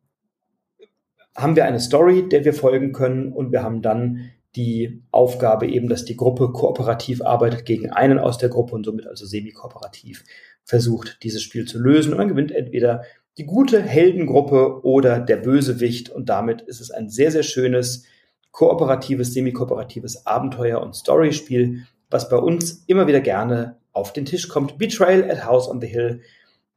haben 1.36 1.56
wir 1.56 1.66
eine 1.66 1.80
Story, 1.80 2.28
der 2.30 2.46
wir 2.46 2.54
folgen 2.56 2.94
können 2.94 3.32
und 3.32 3.52
wir 3.52 3.62
haben 3.62 3.84
dann 3.84 4.32
die 4.56 5.04
Aufgabe 5.12 5.68
eben, 5.68 5.90
dass 5.90 6.06
die 6.06 6.18
Gruppe 6.18 6.52
kooperativ 6.52 7.22
arbeitet 7.22 7.66
gegen 7.66 7.90
einen 7.90 8.20
aus 8.20 8.38
der 8.38 8.50
Gruppe 8.50 8.76
und 8.76 8.86
somit 8.86 9.08
also 9.08 9.26
semi-kooperativ 9.26 10.24
versucht, 10.64 11.18
dieses 11.24 11.42
Spiel 11.42 11.66
zu 11.66 11.80
lösen. 11.80 12.14
Und 12.14 12.20
dann 12.20 12.30
gewinnt 12.30 12.52
entweder 12.52 13.04
die 13.38 13.46
gute 13.46 13.82
Heldengruppe 13.82 14.84
oder 14.84 15.20
der 15.20 15.38
Bösewicht. 15.38 16.10
Und 16.10 16.30
damit 16.30 16.62
ist 16.62 16.82
es 16.82 16.92
ein 16.92 17.10
sehr, 17.10 17.32
sehr 17.32 17.44
schönes, 17.44 18.06
kooperatives, 18.52 19.34
semi-kooperatives 19.34 20.28
Abenteuer- 20.28 20.82
und 20.82 20.96
Storyspiel, 20.96 21.88
was 22.12 22.30
bei 22.30 22.38
uns 22.38 22.84
immer 22.86 23.08
wieder 23.08 23.22
gerne 23.22 23.78
auf 23.92 24.14
den 24.14 24.26
Tisch 24.26 24.48
kommt. 24.48 24.78
Betrayal 24.78 25.30
at 25.30 25.46
House 25.46 25.68
on 25.68 25.82
the 25.82 25.88
Hill 25.88 26.22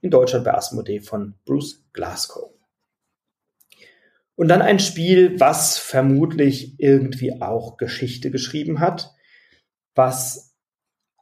in 0.01 0.11
Deutschland 0.11 0.45
bei 0.45 0.55
Asmodee 0.55 1.01
von 1.01 1.35
Bruce 1.45 1.85
Glasgow. 1.93 2.56
Und 4.37 4.49
dann 4.49 4.63
ein 4.63 4.79
Spiel, 4.79 5.41
was 5.41 5.79
vermutlich 5.79 6.79
irgendwie 6.79 7.41
auch 7.41 7.77
Geschichte 7.77 8.31
geschrieben 8.31 8.81
hat, 8.81 9.15
was 9.95 10.55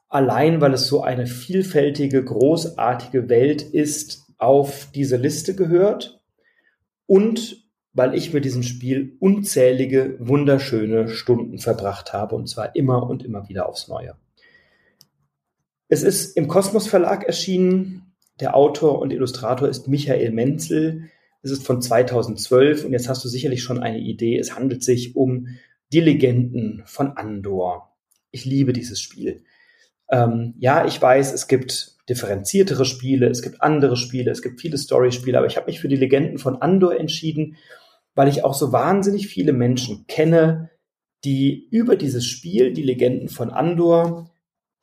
allein, 0.09 0.61
weil 0.61 0.74
es 0.74 0.87
so 0.87 1.03
eine 1.03 1.27
vielfältige, 1.27 2.24
großartige 2.24 3.29
Welt 3.29 3.62
ist, 3.62 4.24
auf 4.37 4.88
diese 4.94 5.16
Liste 5.16 5.55
gehört 5.55 6.20
und 7.07 7.64
weil 7.92 8.14
ich 8.14 8.33
mit 8.33 8.44
diesem 8.44 8.64
Spiel 8.64 9.16
unzählige, 9.20 10.16
wunderschöne 10.18 11.09
Stunden 11.09 11.59
verbracht 11.59 12.12
habe, 12.12 12.35
und 12.35 12.48
zwar 12.48 12.74
immer 12.74 13.09
und 13.09 13.24
immer 13.24 13.48
wieder 13.48 13.68
aufs 13.68 13.87
Neue. 13.87 14.16
Es 15.88 16.03
ist 16.03 16.37
im 16.37 16.48
Kosmos 16.48 16.88
Verlag 16.88 17.24
erschienen. 17.24 18.14
Der 18.40 18.57
Autor 18.57 18.98
und 18.98 19.12
Illustrator 19.12 19.68
ist 19.68 19.87
Michael 19.87 20.33
Menzel. 20.33 21.09
Es 21.44 21.50
ist 21.50 21.66
von 21.66 21.83
2012 21.83 22.87
und 22.87 22.92
jetzt 22.92 23.09
hast 23.09 23.22
du 23.22 23.28
sicherlich 23.28 23.62
schon 23.62 23.83
eine 23.83 23.98
Idee. 23.98 24.38
Es 24.38 24.57
handelt 24.57 24.83
sich 24.83 25.14
um 25.14 25.48
die 25.92 26.00
Legenden 26.00 26.83
von 26.87 27.18
Andor. 27.18 27.94
Ich 28.30 28.46
liebe 28.46 28.72
dieses 28.72 28.98
Spiel. 28.98 29.44
Ähm, 30.11 30.54
ja, 30.59 30.87
ich 30.87 31.00
weiß, 31.00 31.35
es 31.35 31.46
gibt 31.46 31.98
differenziertere 32.09 32.87
Spiele, 32.87 33.28
es 33.28 33.42
gibt 33.42 33.61
andere 33.61 33.98
Spiele, 33.98 34.30
es 34.30 34.40
gibt 34.40 34.62
viele 34.62 34.78
Story-Spiele, 34.78 35.37
aber 35.37 35.46
ich 35.46 35.57
habe 35.57 35.66
mich 35.66 35.80
für 35.80 35.88
die 35.88 35.96
Legenden 35.96 36.38
von 36.38 36.62
Andor 36.62 36.96
entschieden, 36.98 37.57
weil 38.14 38.28
ich 38.28 38.42
auch 38.42 38.54
so 38.54 38.72
wahnsinnig 38.72 39.28
viele 39.28 39.52
Menschen 39.52 40.07
kenne, 40.07 40.70
die 41.24 41.68
über 41.70 41.96
dieses 41.96 42.24
Spiel, 42.26 42.72
die 42.72 42.83
Legenden 42.83 43.28
von 43.28 43.50
Andor, 43.50 44.30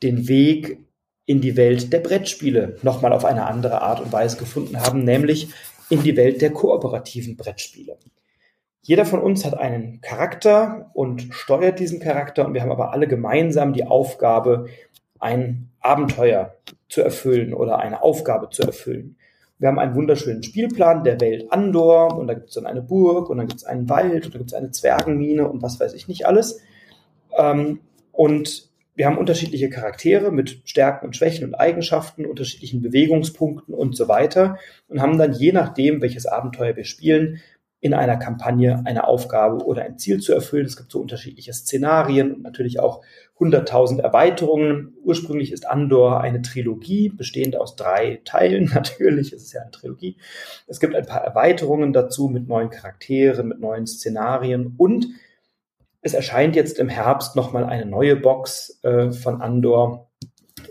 den 0.04 0.28
Weg 0.28 0.78
in 1.26 1.42
die 1.42 1.56
Welt 1.56 1.92
der 1.92 2.00
Brettspiele 2.00 2.78
nochmal 2.84 3.14
auf 3.14 3.26
eine 3.26 3.48
andere 3.48 3.82
Art 3.82 4.00
und 4.00 4.12
Weise 4.12 4.38
gefunden 4.38 4.80
haben, 4.80 5.04
nämlich 5.04 5.50
in 5.92 6.02
die 6.02 6.16
Welt 6.16 6.42
der 6.42 6.52
kooperativen 6.52 7.36
Brettspiele. 7.36 7.98
Jeder 8.82 9.06
von 9.06 9.22
uns 9.22 9.46
hat 9.46 9.58
einen 9.58 10.02
Charakter 10.02 10.90
und 10.94 11.28
steuert 11.32 11.80
diesen 11.80 12.00
Charakter 12.00 12.46
und 12.46 12.54
wir 12.54 12.62
haben 12.62 12.72
aber 12.72 12.94
alle 12.94 13.08
gemeinsam 13.08 13.74
die 13.74 13.86
Aufgabe, 13.86 14.68
ein 15.20 15.70
Abenteuer 15.82 16.56
zu 16.90 17.02
erfüllen 17.02 17.54
oder 17.54 17.80
eine 17.80 18.02
Aufgabe 18.02 18.50
zu 18.50 18.64
erfüllen. 18.64 19.18
Wir 19.60 19.68
haben 19.68 19.78
einen 19.78 19.94
wunderschönen 19.94 20.42
Spielplan 20.42 21.04
der 21.04 21.22
Welt 21.22 21.52
Andor 21.52 22.18
und 22.18 22.28
da 22.28 22.34
gibt 22.34 22.48
es 22.48 22.56
dann 22.56 22.66
eine 22.66 22.82
Burg 22.82 23.30
und 23.30 23.38
dann 23.38 23.48
gibt 23.48 23.60
es 23.60 23.66
einen 23.66 23.88
Wald 23.90 24.26
und 24.26 24.34
da 24.34 24.40
gibt 24.40 24.52
es 24.52 24.58
eine 24.58 24.72
Zwergenmine 24.72 25.48
und 25.48 25.62
was 25.62 25.80
weiß 25.80 25.94
ich 25.94 26.08
nicht 26.08 26.26
alles. 26.26 26.62
Ähm, 27.38 27.82
und 28.12 28.71
wir 28.96 29.06
haben 29.06 29.18
unterschiedliche 29.18 29.70
Charaktere 29.70 30.32
mit 30.32 30.62
Stärken 30.66 31.06
und 31.06 31.16
Schwächen 31.16 31.46
und 31.46 31.56
Eigenschaften, 31.56 32.26
unterschiedlichen 32.26 32.82
Bewegungspunkten 32.82 33.74
und 33.74 33.96
so 33.96 34.08
weiter 34.08 34.58
und 34.88 35.02
haben 35.02 35.18
dann 35.18 35.34
je 35.34 35.52
nachdem, 35.52 36.02
welches 36.02 36.26
Abenteuer 36.26 36.76
wir 36.76 36.86
spielen, 36.86 37.42
in 37.82 37.96
einer 37.96 38.18
Kampagne 38.18 38.84
eine 38.86 39.08
Aufgabe 39.08 39.66
oder 39.66 39.82
ein 39.82 39.98
Ziel 39.98 40.20
zu 40.20 40.34
erfüllen. 40.34 40.68
Es 40.68 40.78
gibt 40.78 40.92
so 40.92 41.02
unterschiedliche 41.02 41.52
Szenarien 41.52 42.36
und 42.36 42.44
natürlich 42.44 42.80
auch 42.80 43.02
100.000 43.40 44.00
Erweiterungen. 44.02 44.94
Ursprünglich 45.04 45.52
ist 45.52 45.68
Andor 45.68 46.22
eine 46.22 46.44
Trilogie, 46.44 47.10
bestehend 47.10 47.56
aus 47.56 47.76
drei 47.76 48.22
Teilen. 48.24 48.66
Natürlich 48.74 49.34
ist 49.34 49.42
es 49.42 49.54
ja 49.54 49.62
eine 49.62 49.72
Trilogie. 49.72 50.16
Es 50.68 50.80
gibt 50.80 50.94
ein 50.94 51.08
paar 51.08 51.24
Erweiterungen 51.24 51.92
dazu 51.92 52.28
mit 52.28 52.48
neuen 52.48 52.70
Charakteren, 52.70 53.48
mit 53.48 53.60
neuen 53.60 53.88
Szenarien 53.88 54.76
und 54.78 55.08
es 56.02 56.14
erscheint 56.14 56.56
jetzt 56.56 56.80
im 56.80 56.90
Herbst 56.90 57.36
nochmal 57.36 57.64
eine 57.64 57.86
neue 57.86 58.16
Box 58.16 58.80
äh, 58.84 59.12
von 59.12 59.42
Andor, 59.42 60.10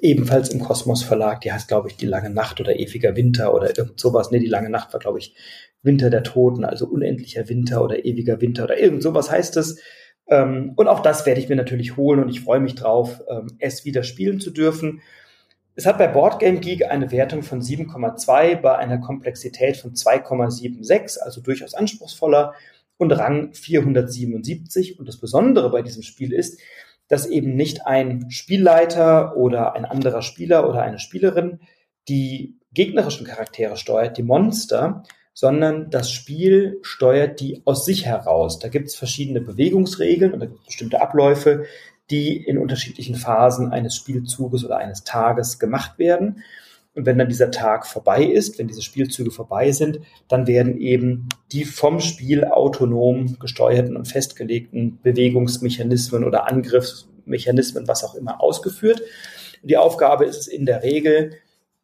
ebenfalls 0.02 0.48
im 0.50 0.60
Kosmos 0.60 1.02
Verlag. 1.02 1.40
Die 1.42 1.52
heißt, 1.52 1.68
glaube 1.68 1.88
ich, 1.88 1.96
Die 1.96 2.06
lange 2.06 2.30
Nacht 2.30 2.60
oder 2.60 2.78
Ewiger 2.78 3.16
Winter 3.16 3.54
oder 3.54 3.76
irgend 3.76 4.00
sowas. 4.00 4.30
Nee, 4.30 4.40
Die 4.40 4.46
lange 4.46 4.70
Nacht 4.70 4.92
war, 4.92 5.00
glaube 5.00 5.18
ich, 5.18 5.34
Winter 5.82 6.10
der 6.10 6.22
Toten, 6.22 6.64
also 6.64 6.86
unendlicher 6.86 7.48
Winter 7.48 7.82
oder 7.82 8.04
ewiger 8.04 8.40
Winter 8.40 8.64
oder 8.64 8.78
irgend 8.78 9.02
sowas 9.02 9.30
heißt 9.30 9.56
es. 9.56 9.80
Ähm, 10.28 10.72
und 10.76 10.88
auch 10.88 11.00
das 11.00 11.26
werde 11.26 11.40
ich 11.40 11.48
mir 11.48 11.56
natürlich 11.56 11.96
holen 11.96 12.20
und 12.20 12.28
ich 12.28 12.40
freue 12.40 12.60
mich 12.60 12.74
drauf, 12.74 13.22
ähm, 13.28 13.56
es 13.58 13.84
wieder 13.84 14.02
spielen 14.02 14.40
zu 14.40 14.50
dürfen. 14.50 15.00
Es 15.74 15.86
hat 15.86 15.98
bei 15.98 16.08
Boardgame 16.08 16.60
Geek 16.60 16.84
eine 16.90 17.10
Wertung 17.10 17.42
von 17.42 17.62
7,2 17.62 18.56
bei 18.56 18.76
einer 18.76 18.98
Komplexität 18.98 19.76
von 19.76 19.92
2,76, 19.94 21.18
also 21.18 21.40
durchaus 21.40 21.74
anspruchsvoller 21.74 22.54
und 23.00 23.12
Rang 23.12 23.52
477. 23.54 24.98
Und 24.98 25.08
das 25.08 25.16
Besondere 25.16 25.70
bei 25.70 25.82
diesem 25.82 26.02
Spiel 26.02 26.32
ist, 26.32 26.60
dass 27.08 27.26
eben 27.26 27.56
nicht 27.56 27.86
ein 27.86 28.30
Spielleiter 28.30 29.36
oder 29.36 29.74
ein 29.74 29.84
anderer 29.84 30.22
Spieler 30.22 30.68
oder 30.68 30.82
eine 30.82 30.98
Spielerin 30.98 31.60
die 32.08 32.58
gegnerischen 32.72 33.26
Charaktere 33.26 33.76
steuert, 33.76 34.16
die 34.16 34.22
Monster, 34.22 35.02
sondern 35.32 35.90
das 35.90 36.12
Spiel 36.12 36.78
steuert 36.82 37.40
die 37.40 37.62
aus 37.64 37.84
sich 37.84 38.04
heraus. 38.04 38.58
Da 38.58 38.68
gibt 38.68 38.88
es 38.88 38.94
verschiedene 38.94 39.40
Bewegungsregeln 39.40 40.32
und 40.32 40.64
bestimmte 40.66 41.00
Abläufe, 41.00 41.64
die 42.10 42.36
in 42.36 42.58
unterschiedlichen 42.58 43.14
Phasen 43.14 43.72
eines 43.72 43.96
Spielzuges 43.96 44.64
oder 44.64 44.76
eines 44.76 45.04
Tages 45.04 45.58
gemacht 45.58 45.98
werden. 45.98 46.42
Und 46.94 47.06
wenn 47.06 47.18
dann 47.18 47.28
dieser 47.28 47.50
Tag 47.50 47.86
vorbei 47.86 48.24
ist, 48.24 48.58
wenn 48.58 48.66
diese 48.66 48.82
Spielzüge 48.82 49.30
vorbei 49.30 49.70
sind, 49.70 50.00
dann 50.28 50.46
werden 50.46 50.76
eben 50.78 51.28
die 51.52 51.64
vom 51.64 52.00
Spiel 52.00 52.44
autonom 52.44 53.38
gesteuerten 53.38 53.96
und 53.96 54.08
festgelegten 54.08 54.98
Bewegungsmechanismen 55.02 56.24
oder 56.24 56.48
Angriffsmechanismen, 56.48 57.86
was 57.86 58.02
auch 58.02 58.16
immer, 58.16 58.42
ausgeführt. 58.42 59.00
Und 59.62 59.70
die 59.70 59.76
Aufgabe 59.76 60.24
ist 60.24 60.38
es 60.38 60.48
in 60.48 60.66
der 60.66 60.82
Regel, 60.82 61.32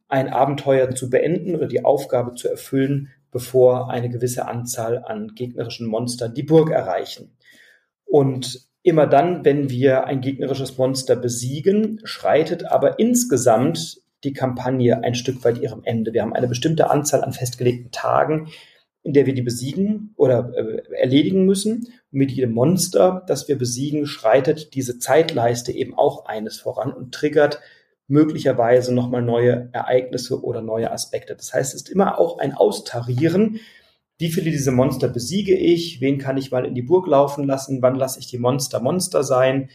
ein 0.08 0.28
Abenteuer 0.28 0.90
zu 0.94 1.10
beenden 1.10 1.54
oder 1.54 1.66
die 1.66 1.84
Aufgabe 1.84 2.34
zu 2.34 2.48
erfüllen, 2.48 3.10
bevor 3.30 3.90
eine 3.90 4.08
gewisse 4.08 4.46
Anzahl 4.46 5.04
an 5.04 5.34
gegnerischen 5.34 5.86
Monstern 5.86 6.34
die 6.34 6.42
Burg 6.42 6.70
erreichen. 6.70 7.36
Und 8.04 8.66
immer 8.82 9.06
dann, 9.06 9.44
wenn 9.44 9.68
wir 9.68 10.04
ein 10.04 10.20
gegnerisches 10.20 10.78
Monster 10.78 11.16
besiegen, 11.16 12.00
schreitet 12.04 12.64
aber 12.64 12.98
insgesamt 12.98 14.00
die 14.24 14.32
Kampagne 14.32 15.02
ein 15.02 15.14
Stück 15.14 15.44
weit 15.44 15.58
ihrem 15.58 15.82
Ende. 15.84 16.12
Wir 16.12 16.22
haben 16.22 16.32
eine 16.32 16.48
bestimmte 16.48 16.90
Anzahl 16.90 17.22
an 17.22 17.32
festgelegten 17.32 17.90
Tagen, 17.90 18.48
in 19.02 19.12
der 19.12 19.26
wir 19.26 19.34
die 19.34 19.42
besiegen 19.42 20.12
oder 20.16 20.52
äh, 20.56 20.82
erledigen 20.94 21.44
müssen. 21.44 21.86
Und 22.10 22.18
mit 22.18 22.32
jedem 22.32 22.52
Monster, 22.52 23.24
das 23.26 23.46
wir 23.48 23.56
besiegen, 23.56 24.06
schreitet 24.06 24.74
diese 24.74 24.98
Zeitleiste 24.98 25.72
eben 25.72 25.94
auch 25.94 26.26
eines 26.26 26.58
voran 26.58 26.92
und 26.92 27.14
triggert 27.14 27.60
möglicherweise 28.08 28.94
nochmal 28.94 29.22
neue 29.22 29.68
Ereignisse 29.72 30.42
oder 30.42 30.62
neue 30.62 30.90
Aspekte. 30.90 31.34
Das 31.34 31.52
heißt, 31.52 31.74
es 31.74 31.82
ist 31.82 31.90
immer 31.90 32.18
auch 32.18 32.38
ein 32.38 32.52
Austarieren. 32.52 33.60
Wie 34.18 34.30
viele 34.30 34.50
dieser 34.50 34.72
Monster 34.72 35.08
besiege 35.08 35.56
ich? 35.56 36.00
Wen 36.00 36.18
kann 36.18 36.36
ich 36.36 36.50
mal 36.50 36.64
in 36.64 36.74
die 36.74 36.82
Burg 36.82 37.06
laufen 37.06 37.44
lassen? 37.44 37.82
Wann 37.82 37.96
lasse 37.96 38.18
ich 38.18 38.28
die 38.28 38.38
Monster 38.38 38.80
Monster 38.80 39.22
sein? 39.24 39.70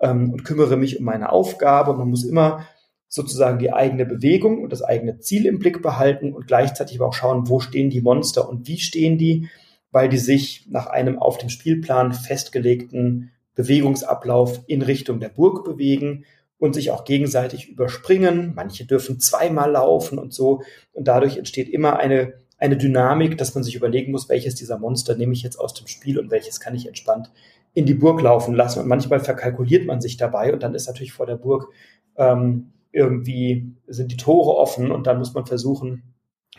Ähm, 0.00 0.32
und 0.32 0.44
kümmere 0.44 0.76
mich 0.76 0.98
um 0.98 1.04
meine 1.04 1.32
Aufgabe. 1.32 1.94
Man 1.94 2.10
muss 2.10 2.24
immer 2.24 2.66
sozusagen 3.08 3.58
die 3.58 3.72
eigene 3.72 4.04
Bewegung 4.04 4.62
und 4.62 4.72
das 4.72 4.82
eigene 4.82 5.18
Ziel 5.18 5.46
im 5.46 5.58
Blick 5.58 5.82
behalten 5.82 6.32
und 6.32 6.46
gleichzeitig 6.46 6.98
aber 6.98 7.08
auch 7.08 7.14
schauen, 7.14 7.48
wo 7.48 7.60
stehen 7.60 7.90
die 7.90 8.00
Monster 8.00 8.48
und 8.48 8.66
wie 8.66 8.78
stehen 8.78 9.18
die, 9.18 9.48
weil 9.90 10.08
die 10.08 10.18
sich 10.18 10.66
nach 10.68 10.86
einem 10.86 11.18
auf 11.18 11.38
dem 11.38 11.48
Spielplan 11.48 12.12
festgelegten 12.12 13.30
Bewegungsablauf 13.54 14.60
in 14.66 14.82
Richtung 14.82 15.20
der 15.20 15.30
Burg 15.30 15.64
bewegen 15.64 16.24
und 16.58 16.74
sich 16.74 16.90
auch 16.90 17.04
gegenseitig 17.04 17.68
überspringen. 17.68 18.52
Manche 18.54 18.84
dürfen 18.84 19.18
zweimal 19.20 19.72
laufen 19.72 20.18
und 20.18 20.32
so. 20.32 20.62
Und 20.92 21.08
dadurch 21.08 21.36
entsteht 21.36 21.68
immer 21.68 21.98
eine, 21.98 22.34
eine 22.58 22.76
Dynamik, 22.76 23.38
dass 23.38 23.54
man 23.54 23.64
sich 23.64 23.74
überlegen 23.74 24.12
muss, 24.12 24.28
welches 24.28 24.54
dieser 24.54 24.78
Monster 24.78 25.16
nehme 25.16 25.32
ich 25.32 25.42
jetzt 25.42 25.58
aus 25.58 25.74
dem 25.74 25.86
Spiel 25.86 26.18
und 26.18 26.30
welches 26.30 26.60
kann 26.60 26.74
ich 26.74 26.86
entspannt 26.86 27.30
in 27.74 27.86
die 27.86 27.94
Burg 27.94 28.20
laufen 28.22 28.54
lassen. 28.54 28.80
Und 28.80 28.88
manchmal 28.88 29.20
verkalkuliert 29.20 29.86
man 29.86 30.00
sich 30.00 30.16
dabei 30.16 30.52
und 30.52 30.62
dann 30.62 30.74
ist 30.74 30.86
natürlich 30.86 31.12
vor 31.12 31.26
der 31.26 31.36
Burg 31.36 31.68
ähm, 32.16 32.72
irgendwie 32.92 33.74
sind 33.86 34.12
die 34.12 34.16
Tore 34.16 34.56
offen 34.56 34.90
und 34.90 35.06
dann 35.06 35.18
muss 35.18 35.34
man 35.34 35.46
versuchen, 35.46 36.14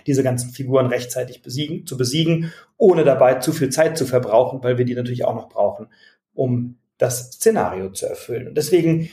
diese 0.05 0.23
ganzen 0.23 0.51
Figuren 0.51 0.87
rechtzeitig 0.87 1.41
besiegen, 1.41 1.85
zu 1.85 1.97
besiegen, 1.97 2.51
ohne 2.77 3.03
dabei 3.03 3.35
zu 3.35 3.51
viel 3.51 3.69
Zeit 3.69 3.97
zu 3.97 4.05
verbrauchen, 4.05 4.63
weil 4.63 4.77
wir 4.77 4.85
die 4.85 4.95
natürlich 4.95 5.25
auch 5.25 5.35
noch 5.35 5.49
brauchen, 5.49 5.87
um 6.33 6.77
das 6.97 7.31
Szenario 7.33 7.89
zu 7.91 8.05
erfüllen. 8.07 8.47
Und 8.47 8.55
deswegen 8.57 9.09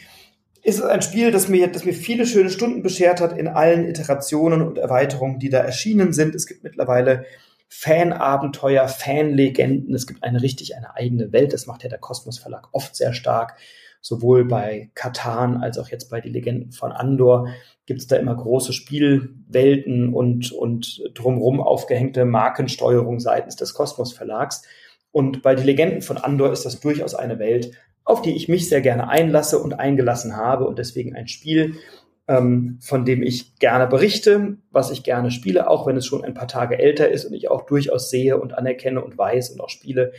ist 0.62 0.78
es 0.78 0.84
ein 0.84 1.02
Spiel, 1.02 1.30
das 1.30 1.48
mir, 1.48 1.68
das 1.68 1.84
mir 1.84 1.92
viele 1.92 2.26
schöne 2.26 2.48
Stunden 2.48 2.82
beschert 2.82 3.20
hat 3.20 3.36
in 3.36 3.48
allen 3.48 3.86
Iterationen 3.86 4.62
und 4.62 4.78
Erweiterungen, 4.78 5.38
die 5.38 5.50
da 5.50 5.58
erschienen 5.58 6.12
sind. 6.12 6.34
Es 6.34 6.46
gibt 6.46 6.64
mittlerweile 6.64 7.26
Fanabenteuer, 7.68 8.88
Fanlegenden. 8.88 9.94
Es 9.94 10.06
gibt 10.06 10.22
eine 10.22 10.40
richtig 10.40 10.76
eine 10.76 10.94
eigene 10.94 11.32
Welt. 11.32 11.52
Das 11.52 11.66
macht 11.66 11.82
ja 11.82 11.88
der 11.88 11.98
Kosmos 11.98 12.38
Verlag 12.38 12.68
oft 12.72 12.96
sehr 12.96 13.12
stark. 13.12 13.58
Sowohl 14.06 14.44
bei 14.44 14.90
Katan 14.94 15.62
als 15.62 15.78
auch 15.78 15.88
jetzt 15.88 16.10
bei 16.10 16.20
die 16.20 16.28
Legenden 16.28 16.72
von 16.72 16.92
Andor 16.92 17.48
gibt 17.86 18.00
es 18.00 18.06
da 18.06 18.16
immer 18.16 18.36
große 18.36 18.74
Spielwelten 18.74 20.12
und, 20.12 20.52
und 20.52 21.02
drumrum 21.14 21.62
aufgehängte 21.62 22.26
Markensteuerung 22.26 23.18
seitens 23.18 23.56
des 23.56 23.72
Kosmos 23.72 24.12
Verlags. 24.12 24.60
Und 25.10 25.40
bei 25.40 25.54
die 25.54 25.62
Legenden 25.62 26.02
von 26.02 26.18
Andor 26.18 26.52
ist 26.52 26.66
das 26.66 26.80
durchaus 26.80 27.14
eine 27.14 27.38
Welt, 27.38 27.70
auf 28.04 28.20
die 28.20 28.36
ich 28.36 28.46
mich 28.46 28.68
sehr 28.68 28.82
gerne 28.82 29.08
einlasse 29.08 29.58
und 29.58 29.80
eingelassen 29.80 30.36
habe 30.36 30.66
und 30.66 30.78
deswegen 30.78 31.16
ein 31.16 31.26
Spiel, 31.26 31.76
ähm, 32.28 32.78
von 32.82 33.06
dem 33.06 33.22
ich 33.22 33.56
gerne 33.56 33.86
berichte, 33.86 34.58
was 34.70 34.90
ich 34.90 35.02
gerne 35.02 35.30
spiele, 35.30 35.70
auch 35.70 35.86
wenn 35.86 35.96
es 35.96 36.04
schon 36.04 36.24
ein 36.24 36.34
paar 36.34 36.48
Tage 36.48 36.78
älter 36.78 37.08
ist 37.08 37.24
und 37.24 37.32
ich 37.32 37.50
auch 37.50 37.64
durchaus 37.64 38.10
sehe 38.10 38.38
und 38.38 38.52
anerkenne 38.52 39.02
und 39.02 39.16
weiß 39.16 39.48
und 39.48 39.62
auch 39.62 39.70
spiele, 39.70 40.12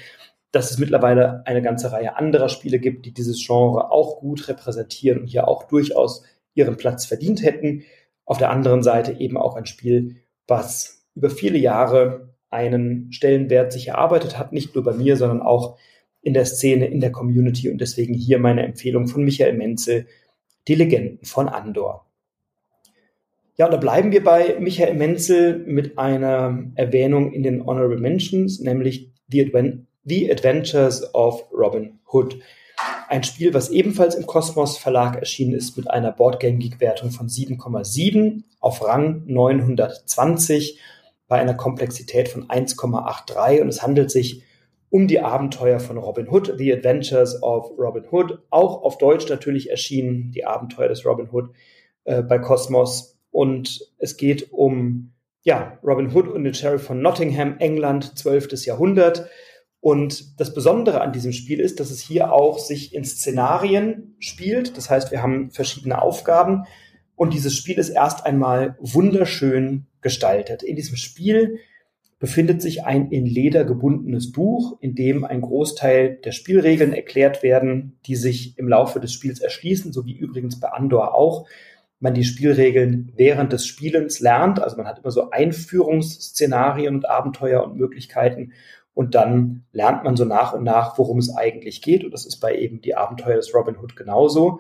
dass 0.55 0.71
es 0.71 0.77
mittlerweile 0.77 1.45
eine 1.45 1.61
ganze 1.61 1.91
Reihe 1.91 2.15
anderer 2.15 2.47
Spiele 2.47 2.79
gibt, 2.79 3.05
die 3.05 3.13
dieses 3.13 3.45
Genre 3.45 3.91
auch 3.91 4.19
gut 4.19 4.47
repräsentieren 4.47 5.19
und 5.19 5.27
hier 5.27 5.47
auch 5.47 5.63
durchaus 5.63 6.23
ihren 6.53 6.77
Platz 6.77 7.05
verdient 7.05 7.43
hätten. 7.43 7.83
Auf 8.23 8.37
der 8.37 8.51
anderen 8.51 8.81
Seite 8.81 9.19
eben 9.19 9.37
auch 9.37 9.57
ein 9.57 9.65
Spiel, 9.65 10.15
was 10.47 11.05
über 11.13 11.29
viele 11.29 11.57
Jahre 11.57 12.33
einen 12.49 13.11
Stellenwert 13.11 13.73
sich 13.73 13.89
erarbeitet 13.89 14.39
hat, 14.39 14.53
nicht 14.53 14.75
nur 14.75 14.83
bei 14.85 14.93
mir, 14.93 15.17
sondern 15.17 15.41
auch 15.41 15.77
in 16.21 16.33
der 16.33 16.45
Szene, 16.45 16.87
in 16.87 17.01
der 17.01 17.11
Community 17.11 17.69
und 17.69 17.79
deswegen 17.79 18.13
hier 18.13 18.39
meine 18.39 18.63
Empfehlung 18.63 19.07
von 19.07 19.25
Michael 19.25 19.57
Menzel, 19.57 20.07
die 20.69 20.75
Legenden 20.75 21.25
von 21.25 21.49
Andor. 21.49 22.07
Ja, 23.57 23.65
und 23.65 23.71
da 23.71 23.77
bleiben 23.77 24.13
wir 24.13 24.23
bei 24.23 24.55
Michael 24.59 24.95
Menzel 24.95 25.57
mit 25.65 25.97
einer 25.97 26.71
Erwähnung 26.75 27.33
in 27.33 27.43
den 27.43 27.65
Honorable 27.65 27.99
Mentions, 27.99 28.59
nämlich 28.61 29.11
The, 29.29 29.45
Advent 29.45 29.85
The 30.05 30.31
Adventures 30.31 31.13
of 31.13 31.45
Robin 31.51 31.99
Hood. 32.11 32.39
Ein 33.09 33.23
Spiel, 33.23 33.53
was 33.53 33.69
ebenfalls 33.69 34.15
im 34.15 34.25
Kosmos 34.25 34.77
Verlag 34.77 35.17
erschienen 35.17 35.53
ist 35.53 35.77
mit 35.77 35.89
einer 35.89 36.11
Boardgame 36.11 36.57
Geek 36.57 36.79
Wertung 36.79 37.11
von 37.11 37.27
7,7 37.27 38.43
auf 38.59 38.85
Rang 38.85 39.23
920 39.25 40.79
bei 41.27 41.39
einer 41.39 41.55
Komplexität 41.55 42.29
von 42.29 42.47
1,83 42.47 43.61
und 43.61 43.69
es 43.69 43.81
handelt 43.81 44.11
sich 44.11 44.43
um 44.89 45.07
die 45.07 45.19
Abenteuer 45.19 45.79
von 45.79 45.97
Robin 45.97 46.29
Hood, 46.29 46.53
The 46.57 46.73
Adventures 46.73 47.41
of 47.41 47.71
Robin 47.77 48.05
Hood, 48.11 48.39
auch 48.49 48.83
auf 48.83 48.97
Deutsch 48.97 49.27
natürlich 49.27 49.69
erschienen, 49.69 50.31
die 50.31 50.45
Abenteuer 50.45 50.87
des 50.87 51.05
Robin 51.05 51.29
Hood 51.31 51.49
äh, 52.05 52.21
bei 52.21 52.39
Cosmos. 52.39 53.17
Und 53.31 53.91
es 53.97 54.15
geht 54.15 54.53
um 54.53 55.11
ja, 55.41 55.77
Robin 55.83 56.13
Hood 56.13 56.27
und 56.27 56.43
den 56.43 56.53
Sheriff 56.53 56.83
von 56.83 57.01
Nottingham, 57.01 57.57
England, 57.59 58.17
12. 58.17 58.65
Jahrhundert. 58.65 59.29
Und 59.85 60.39
das 60.39 60.51
Besondere 60.55 61.01
an 61.01 61.13
diesem 61.13 61.31
Spiel 61.31 61.59
ist, 61.59 61.79
dass 61.79 61.91
es 61.91 61.99
hier 61.99 62.33
auch 62.33 62.57
sich 62.57 62.95
in 62.95 63.05
Szenarien 63.05 64.15
spielt. 64.17 64.77
Das 64.77 64.89
heißt, 64.89 65.11
wir 65.11 65.21
haben 65.21 65.51
verschiedene 65.51 66.01
Aufgaben 66.01 66.63
und 67.15 67.35
dieses 67.35 67.55
Spiel 67.55 67.77
ist 67.77 67.89
erst 67.89 68.25
einmal 68.25 68.77
wunderschön 68.79 69.85
gestaltet. 70.01 70.63
In 70.63 70.75
diesem 70.75 70.95
Spiel 70.95 71.59
befindet 72.17 72.63
sich 72.63 72.83
ein 72.83 73.11
in 73.11 73.27
Leder 73.27 73.63
gebundenes 73.63 74.31
Buch, 74.31 74.75
in 74.81 74.95
dem 74.95 75.23
ein 75.23 75.41
Großteil 75.41 76.15
der 76.15 76.31
Spielregeln 76.31 76.91
erklärt 76.91 77.43
werden, 77.43 77.99
die 78.07 78.15
sich 78.15 78.57
im 78.57 78.67
Laufe 78.67 78.99
des 78.99 79.13
Spiels 79.13 79.39
erschließen, 79.39 79.93
so 79.93 80.07
wie 80.07 80.17
übrigens 80.17 80.59
bei 80.59 80.69
Andor 80.69 81.13
auch. 81.13 81.45
Man 81.99 82.15
die 82.15 82.23
Spielregeln 82.23 83.11
während 83.17 83.53
des 83.53 83.67
Spielens 83.67 84.19
lernt, 84.19 84.59
also 84.59 84.77
man 84.77 84.87
hat 84.87 84.97
immer 84.97 85.11
so 85.11 85.29
Einführungsszenarien 85.29 86.95
und 86.95 87.07
Abenteuer 87.07 87.63
und 87.63 87.77
Möglichkeiten 87.77 88.51
und 88.95 89.13
dann 89.13 89.65
lernt 89.71 90.03
man 90.03 90.15
so 90.15 90.25
nach 90.25 90.53
und 90.53 90.63
nach, 90.63 90.97
worum 90.97 91.19
es 91.19 91.35
eigentlich 91.35 91.83
geht 91.83 92.03
und 92.03 92.11
das 92.11 92.25
ist 92.25 92.37
bei 92.37 92.55
eben 92.55 92.81
die 92.81 92.95
Abenteuer 92.95 93.35
des 93.35 93.53
Robin 93.53 93.77
Hood 93.77 93.95
genauso. 93.95 94.59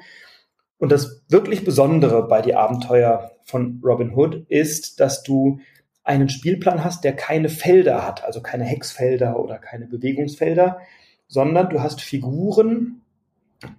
Und 0.77 0.91
das 0.91 1.23
wirklich 1.29 1.63
Besondere 1.63 2.27
bei 2.27 2.41
die 2.41 2.53
Abenteuer 2.53 3.31
von 3.45 3.81
Robin 3.83 4.13
Hood 4.13 4.45
ist, 4.49 4.99
dass 4.99 5.23
du 5.23 5.59
einen 6.03 6.29
Spielplan 6.29 6.83
hast, 6.83 7.03
der 7.03 7.15
keine 7.15 7.49
Felder 7.49 8.05
hat, 8.05 8.23
also 8.23 8.41
keine 8.41 8.65
Hexfelder 8.65 9.39
oder 9.39 9.57
keine 9.57 9.87
Bewegungsfelder, 9.87 10.79
sondern 11.27 11.69
du 11.69 11.81
hast 11.81 12.01
Figuren, 12.01 13.01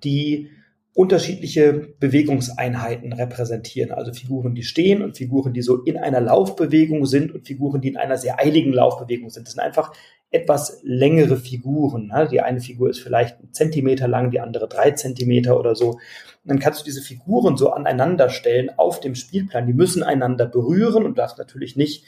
die 0.03 0.51
unterschiedliche 0.95 1.75
Bewegungseinheiten 2.01 3.13
repräsentieren. 3.13 3.93
Also 3.93 4.15
Figuren, 4.15 4.55
die 4.55 4.63
stehen 4.63 5.03
und 5.03 5.19
Figuren, 5.19 5.53
die 5.53 5.61
so 5.61 5.83
in 5.83 5.99
einer 5.99 6.23
Laufbewegung 6.23 7.05
sind 7.05 7.33
und 7.35 7.47
Figuren, 7.47 7.83
die 7.83 7.89
in 7.89 7.99
einer 7.99 8.17
sehr 8.17 8.41
eiligen 8.41 8.73
Laufbewegung 8.73 9.29
sind. 9.29 9.47
Das 9.47 9.53
sind 9.53 9.63
einfach 9.63 9.93
etwas 10.31 10.81
längere 10.83 11.37
Figuren. 11.37 12.09
Ne? 12.09 12.29
Die 12.31 12.41
eine 12.41 12.61
Figur 12.61 12.91
ist 12.91 13.01
vielleicht 13.01 13.39
einen 13.39 13.53
Zentimeter 13.53 14.09
lang, 14.09 14.31
die 14.31 14.41
andere 14.41 14.69
drei 14.69 14.91
Zentimeter 14.91 15.59
oder 15.59 15.75
so. 15.75 15.91
Und 15.93 16.01
dann 16.45 16.59
kannst 16.59 16.81
du 16.81 16.85
diese 16.85 17.03
Figuren 17.03 17.57
so 17.57 17.71
aneinander 17.71 18.29
stellen 18.29 18.71
auf 18.77 19.01
dem 19.01 19.15
Spielplan. 19.15 19.67
Die 19.67 19.73
müssen 19.73 20.03
einander 20.03 20.47
berühren 20.47 21.05
und 21.05 21.19
darfst 21.19 21.39
natürlich 21.39 21.77
nicht 21.77 22.05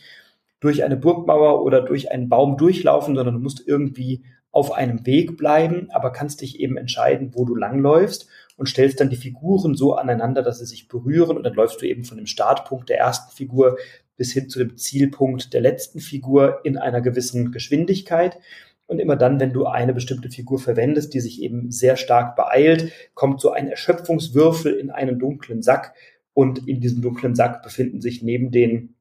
durch 0.60 0.82
eine 0.82 0.96
Burgmauer 0.96 1.62
oder 1.62 1.80
durch 1.80 2.10
einen 2.10 2.28
Baum 2.28 2.56
durchlaufen, 2.56 3.14
sondern 3.14 3.34
du 3.34 3.40
musst 3.40 3.62
irgendwie 3.66 4.24
auf 4.50 4.72
einem 4.72 5.06
Weg 5.06 5.36
bleiben, 5.36 5.88
aber 5.90 6.12
kannst 6.12 6.40
dich 6.40 6.58
eben 6.58 6.76
entscheiden, 6.76 7.32
wo 7.34 7.44
du 7.44 7.54
langläufst 7.54 8.28
und 8.56 8.68
stellst 8.68 9.00
dann 9.00 9.10
die 9.10 9.16
Figuren 9.16 9.74
so 9.74 9.94
aneinander, 9.94 10.42
dass 10.42 10.58
sie 10.58 10.66
sich 10.66 10.88
berühren 10.88 11.36
und 11.36 11.44
dann 11.44 11.54
läufst 11.54 11.80
du 11.80 11.86
eben 11.86 12.04
von 12.04 12.16
dem 12.16 12.26
Startpunkt 12.26 12.88
der 12.88 12.98
ersten 12.98 13.34
Figur 13.34 13.78
bis 14.16 14.32
hin 14.32 14.48
zu 14.48 14.58
dem 14.58 14.76
Zielpunkt 14.76 15.54
der 15.54 15.60
letzten 15.60 16.00
Figur 16.00 16.60
in 16.64 16.76
einer 16.76 17.00
gewissen 17.00 17.52
Geschwindigkeit. 17.52 18.38
Und 18.86 18.98
immer 18.98 19.16
dann, 19.16 19.38
wenn 19.38 19.52
du 19.52 19.66
eine 19.66 19.94
bestimmte 19.94 20.30
Figur 20.30 20.58
verwendest, 20.58 21.14
die 21.14 21.20
sich 21.20 21.42
eben 21.42 21.70
sehr 21.70 21.96
stark 21.96 22.36
beeilt, 22.36 22.90
kommt 23.14 23.40
so 23.40 23.52
ein 23.52 23.68
Erschöpfungswürfel 23.68 24.74
in 24.74 24.90
einen 24.90 25.18
dunklen 25.18 25.62
Sack. 25.62 25.94
Und 26.32 26.66
in 26.66 26.80
diesem 26.80 27.02
dunklen 27.02 27.34
Sack 27.34 27.62
befinden 27.62 28.00
sich 28.00 28.22
neben 28.22 28.50
den 28.50 28.94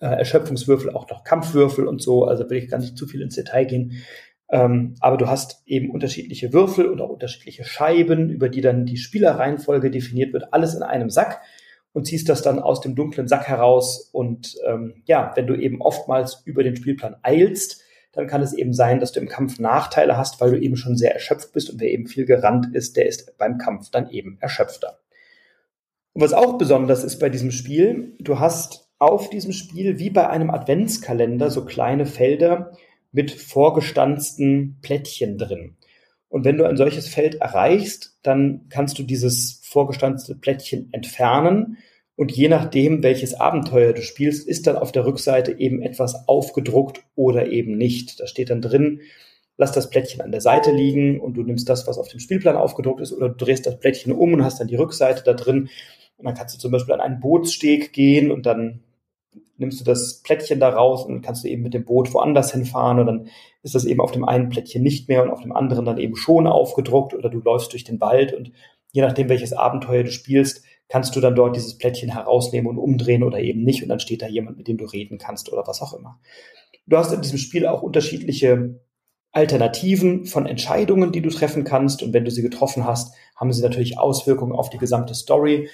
äh, 0.00 0.06
Erschöpfungswürfel 0.06 0.90
auch 0.90 1.08
noch 1.10 1.24
Kampfwürfel 1.24 1.86
und 1.86 2.02
so. 2.02 2.24
Also 2.24 2.48
will 2.48 2.58
ich 2.58 2.68
gar 2.68 2.78
nicht 2.78 2.96
zu 2.96 3.06
viel 3.06 3.20
ins 3.20 3.34
Detail 3.34 3.66
gehen. 3.66 4.02
Ähm, 4.48 4.94
aber 5.00 5.16
du 5.16 5.26
hast 5.26 5.62
eben 5.66 5.90
unterschiedliche 5.90 6.52
Würfel 6.52 6.86
und 6.86 7.00
auch 7.00 7.10
unterschiedliche 7.10 7.64
Scheiben, 7.64 8.30
über 8.30 8.48
die 8.48 8.60
dann 8.60 8.86
die 8.86 8.96
Spielerreihenfolge 8.96 9.90
definiert 9.90 10.32
wird, 10.32 10.52
alles 10.52 10.74
in 10.74 10.82
einem 10.82 11.10
Sack 11.10 11.40
und 11.92 12.06
ziehst 12.06 12.28
das 12.28 12.42
dann 12.42 12.58
aus 12.58 12.80
dem 12.80 12.94
dunklen 12.94 13.26
Sack 13.26 13.48
heraus. 13.48 14.10
Und 14.12 14.56
ähm, 14.66 15.02
ja, 15.06 15.32
wenn 15.34 15.46
du 15.46 15.54
eben 15.54 15.80
oftmals 15.80 16.42
über 16.44 16.62
den 16.62 16.76
Spielplan 16.76 17.16
eilst, 17.22 17.82
dann 18.12 18.26
kann 18.26 18.42
es 18.42 18.54
eben 18.54 18.72
sein, 18.72 19.00
dass 19.00 19.12
du 19.12 19.20
im 19.20 19.28
Kampf 19.28 19.58
Nachteile 19.58 20.16
hast, 20.16 20.40
weil 20.40 20.50
du 20.52 20.60
eben 20.60 20.76
schon 20.76 20.96
sehr 20.96 21.12
erschöpft 21.12 21.52
bist 21.52 21.70
und 21.70 21.80
wer 21.80 21.90
eben 21.90 22.06
viel 22.06 22.24
gerannt 22.24 22.74
ist, 22.74 22.96
der 22.96 23.06
ist 23.06 23.36
beim 23.38 23.58
Kampf 23.58 23.90
dann 23.90 24.10
eben 24.10 24.38
erschöpfter. 24.40 24.98
Und 26.12 26.22
was 26.22 26.32
auch 26.32 26.56
besonders 26.56 27.04
ist 27.04 27.18
bei 27.18 27.28
diesem 27.28 27.50
Spiel, 27.50 28.14
du 28.18 28.38
hast 28.38 28.90
auf 28.98 29.28
diesem 29.28 29.52
Spiel 29.52 29.98
wie 29.98 30.08
bei 30.08 30.28
einem 30.28 30.50
Adventskalender 30.50 31.50
so 31.50 31.66
kleine 31.66 32.06
Felder 32.06 32.72
mit 33.12 33.30
vorgestanzten 33.30 34.78
Plättchen 34.82 35.38
drin. 35.38 35.76
Und 36.28 36.44
wenn 36.44 36.58
du 36.58 36.64
ein 36.64 36.76
solches 36.76 37.08
Feld 37.08 37.36
erreichst, 37.36 38.18
dann 38.22 38.66
kannst 38.68 38.98
du 38.98 39.02
dieses 39.02 39.60
vorgestanzte 39.64 40.34
Plättchen 40.34 40.92
entfernen. 40.92 41.78
Und 42.16 42.32
je 42.32 42.48
nachdem, 42.48 43.02
welches 43.02 43.34
Abenteuer 43.34 43.92
du 43.92 44.02
spielst, 44.02 44.46
ist 44.46 44.66
dann 44.66 44.76
auf 44.76 44.90
der 44.90 45.06
Rückseite 45.06 45.58
eben 45.58 45.82
etwas 45.82 46.28
aufgedruckt 46.28 47.02
oder 47.14 47.50
eben 47.50 47.76
nicht. 47.76 48.20
Da 48.20 48.26
steht 48.26 48.50
dann 48.50 48.62
drin, 48.62 49.00
lass 49.56 49.72
das 49.72 49.90
Plättchen 49.90 50.20
an 50.20 50.32
der 50.32 50.40
Seite 50.40 50.72
liegen 50.72 51.20
und 51.20 51.34
du 51.34 51.42
nimmst 51.42 51.68
das, 51.68 51.86
was 51.86 51.98
auf 51.98 52.08
dem 52.08 52.20
Spielplan 52.20 52.56
aufgedruckt 52.56 53.00
ist, 53.00 53.12
oder 53.12 53.28
du 53.28 53.44
drehst 53.44 53.66
das 53.66 53.78
Plättchen 53.78 54.12
um 54.12 54.32
und 54.32 54.44
hast 54.44 54.60
dann 54.60 54.68
die 54.68 54.76
Rückseite 54.76 55.22
da 55.24 55.34
drin. 55.34 55.68
Und 56.16 56.24
dann 56.24 56.34
kannst 56.34 56.54
du 56.54 56.58
zum 56.58 56.72
Beispiel 56.72 56.94
an 56.94 57.00
einen 57.00 57.20
Bootssteg 57.20 57.92
gehen 57.92 58.30
und 58.30 58.46
dann 58.46 58.80
nimmst 59.58 59.80
du 59.80 59.84
das 59.84 60.22
Plättchen 60.22 60.60
da 60.60 60.68
raus 60.68 61.04
und 61.04 61.22
kannst 61.22 61.44
du 61.44 61.48
eben 61.48 61.62
mit 61.62 61.74
dem 61.74 61.84
Boot 61.84 62.12
woanders 62.12 62.52
hinfahren 62.52 62.98
und 63.00 63.06
dann 63.06 63.28
ist 63.62 63.74
das 63.74 63.84
eben 63.84 64.00
auf 64.00 64.12
dem 64.12 64.24
einen 64.24 64.48
Plättchen 64.48 64.82
nicht 64.82 65.08
mehr 65.08 65.22
und 65.22 65.30
auf 65.30 65.40
dem 65.40 65.52
anderen 65.52 65.84
dann 65.84 65.98
eben 65.98 66.16
schon 66.16 66.46
aufgedruckt 66.46 67.14
oder 67.14 67.30
du 67.30 67.38
läufst 67.38 67.72
durch 67.72 67.84
den 67.84 68.00
Wald 68.00 68.32
und 68.32 68.52
je 68.92 69.02
nachdem, 69.02 69.28
welches 69.28 69.52
Abenteuer 69.52 70.04
du 70.04 70.10
spielst, 70.10 70.64
kannst 70.88 71.16
du 71.16 71.20
dann 71.20 71.34
dort 71.34 71.56
dieses 71.56 71.78
Plättchen 71.78 72.12
herausnehmen 72.12 72.68
und 72.68 72.78
umdrehen 72.78 73.22
oder 73.22 73.40
eben 73.40 73.62
nicht 73.62 73.82
und 73.82 73.88
dann 73.88 74.00
steht 74.00 74.22
da 74.22 74.28
jemand, 74.28 74.58
mit 74.58 74.68
dem 74.68 74.76
du 74.78 74.84
reden 74.84 75.18
kannst 75.18 75.52
oder 75.52 75.66
was 75.66 75.82
auch 75.82 75.94
immer. 75.94 76.20
Du 76.86 76.96
hast 76.96 77.12
in 77.12 77.22
diesem 77.22 77.38
Spiel 77.38 77.66
auch 77.66 77.82
unterschiedliche 77.82 78.80
Alternativen 79.32 80.24
von 80.24 80.46
Entscheidungen, 80.46 81.12
die 81.12 81.20
du 81.20 81.28
treffen 81.28 81.64
kannst 81.64 82.02
und 82.02 82.12
wenn 82.12 82.24
du 82.24 82.30
sie 82.30 82.42
getroffen 82.42 82.86
hast, 82.86 83.14
haben 83.34 83.52
sie 83.52 83.62
natürlich 83.62 83.98
Auswirkungen 83.98 84.52
auf 84.52 84.70
die 84.70 84.78
gesamte 84.78 85.14
Story. 85.14 85.68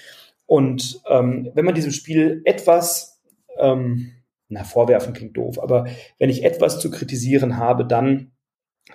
Und 0.45 1.01
ähm, 1.07 1.49
wenn 1.53 1.63
man 1.63 1.75
diesem 1.75 1.91
Spiel 1.91 2.41
etwas 2.43 3.12
ähm, 3.59 4.11
na, 4.49 4.63
vorwerfen 4.63 5.13
klingt 5.13 5.37
doof, 5.37 5.59
aber 5.61 5.87
wenn 6.19 6.29
ich 6.29 6.43
etwas 6.43 6.79
zu 6.79 6.91
kritisieren 6.91 7.57
habe, 7.57 7.85
dann, 7.85 8.31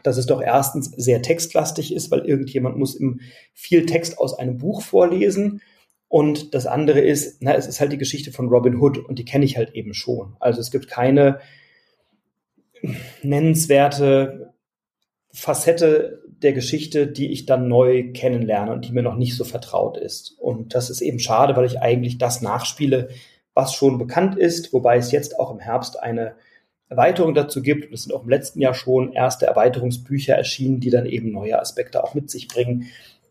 dass 0.03 0.17
es 0.17 0.27
doch 0.27 0.41
erstens 0.41 0.91
sehr 0.97 1.23
textlastig 1.23 1.93
ist, 1.95 2.11
weil 2.11 2.21
irgendjemand 2.21 2.79
muss 2.79 2.95
im 2.95 3.21
viel 3.55 3.87
Text 3.87 4.19
aus 4.19 4.39
einem 4.39 4.59
Buch 4.59 4.83
vorlesen. 4.83 5.61
Und 6.07 6.55
das 6.55 6.67
andere 6.67 7.01
ist, 7.01 7.43
na, 7.43 7.55
es 7.55 7.67
ist 7.67 7.81
halt 7.81 7.93
die 7.93 7.99
Geschichte 7.99 8.33
von 8.33 8.49
Robin 8.49 8.77
Hood 8.77 8.99
und 8.99 9.19
die 9.19 9.25
kenne 9.25 9.45
ich 9.45 9.57
halt 9.57 9.75
eben 9.75 9.95
schon. 9.95 10.37
Also 10.41 10.61
es 10.61 10.71
gibt 10.71 10.89
keine 10.89 11.41
nennenswerte 13.23 14.55
Facette 15.33 16.23
der 16.27 16.53
Geschichte, 16.53 17.07
die 17.07 17.33
ich 17.33 17.47
dann 17.47 17.69
neu 17.69 18.13
kennenlerne 18.13 18.73
und 18.73 18.85
die 18.85 18.93
mir 18.93 19.03
noch 19.03 19.17
nicht 19.17 19.37
so 19.37 19.45
vertraut 19.45 19.97
ist. 19.97 20.37
Und 20.39 20.75
das 20.75 20.89
ist 20.89 21.01
eben 21.01 21.19
schade, 21.19 21.57
weil 21.57 21.67
ich 21.67 21.81
eigentlich 21.81 22.19
das 22.19 22.43
nachspiele, 22.43 23.09
was 23.59 23.75
schon 23.75 23.99
bekannt 23.99 24.39
ist, 24.39 24.73
wobei 24.73 24.99
es 24.99 25.11
jetzt 25.11 25.41
auch 25.41 25.51
im 25.51 25.59
Herbst 25.59 26.01
eine 26.01 26.37
Erweiterung 26.89 27.35
dazu 27.35 27.61
gibt. 27.61 27.93
Es 27.93 28.05
sind 28.05 28.15
auch 28.15 28.23
im 28.23 28.29
letzten 28.29 28.61
Jahr 28.61 28.73
schon 28.73 29.13
erste 29.13 29.47
Erweiterungsbücher 29.47 30.37
erschienen, 30.37 30.79
die 30.79 30.91
dann 30.91 31.07
eben 31.07 31.33
neue 31.33 31.59
Aspekte 31.59 32.05
auch 32.05 32.15
mit 32.15 32.31
sich 32.31 32.47
bringen. 32.47 32.87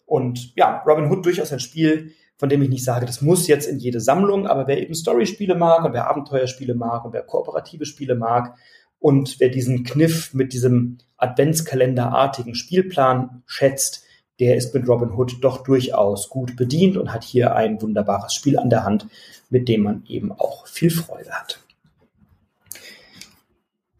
Und 0.05 0.53
ja, 0.57 0.83
Robin 0.85 1.09
Hood 1.09 1.25
durchaus 1.25 1.53
ein 1.53 1.61
Spiel, 1.61 2.11
von 2.35 2.49
dem 2.49 2.61
ich 2.61 2.67
nicht 2.67 2.83
sage, 2.83 3.05
das 3.05 3.21
muss 3.21 3.47
jetzt 3.47 3.67
in 3.67 3.79
jede 3.79 4.01
Sammlung, 4.01 4.47
aber 4.47 4.67
wer 4.67 4.81
eben 4.81 4.93
Storyspiele 4.93 5.55
mag 5.55 5.85
und 5.85 5.93
wer 5.93 6.09
Abenteuerspiele 6.09 6.75
mag 6.75 7.05
und 7.05 7.13
wer 7.13 7.23
kooperative 7.23 7.85
Spiele 7.85 8.15
mag 8.15 8.53
und 8.99 9.39
wer 9.39 9.47
diesen 9.47 9.85
Kniff 9.85 10.33
mit 10.33 10.51
diesem 10.51 10.97
Adventskalenderartigen 11.15 12.53
Spielplan 12.53 13.43
schätzt, 13.45 14.03
der 14.39 14.55
ist 14.55 14.73
mit 14.73 14.87
Robin 14.87 15.11
Hood 15.11 15.37
doch 15.41 15.63
durchaus 15.63 16.29
gut 16.29 16.55
bedient 16.55 16.97
und 16.97 17.13
hat 17.13 17.23
hier 17.23 17.55
ein 17.55 17.81
wunderbares 17.81 18.33
Spiel 18.33 18.57
an 18.57 18.69
der 18.69 18.83
Hand, 18.83 19.07
mit 19.49 19.67
dem 19.67 19.83
man 19.83 20.03
eben 20.07 20.31
auch 20.31 20.67
viel 20.67 20.89
Freude 20.89 21.31
hat. 21.31 21.61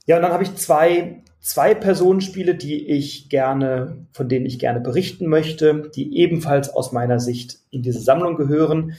Ja, 0.05 0.15
und 0.15 0.21
dann 0.21 0.31
habe 0.31 0.43
ich 0.43 0.55
zwei 0.55 1.21
zwei 1.47 1.73
Personenspiele, 1.73 2.55
die 2.55 2.87
ich 2.87 3.29
gerne, 3.29 4.05
von 4.11 4.27
denen 4.27 4.45
ich 4.45 4.59
gerne 4.59 4.81
berichten 4.81 5.27
möchte, 5.27 5.89
die 5.95 6.17
ebenfalls 6.17 6.69
aus 6.69 6.91
meiner 6.91 7.21
Sicht 7.21 7.59
in 7.71 7.83
diese 7.83 8.01
Sammlung 8.01 8.35
gehören. 8.35 8.95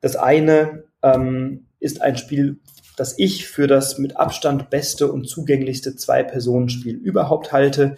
Das 0.00 0.16
eine 0.16 0.82
ähm, 1.02 1.66
ist 1.78 2.02
ein 2.02 2.16
Spiel, 2.16 2.58
das 2.96 3.16
ich 3.18 3.46
für 3.46 3.68
das 3.68 3.98
mit 3.98 4.16
Abstand 4.16 4.68
beste 4.68 5.12
und 5.12 5.28
zugänglichste 5.28 5.94
Zwei-Personen-Spiel 5.94 6.96
überhaupt 6.96 7.52
halte. 7.52 7.94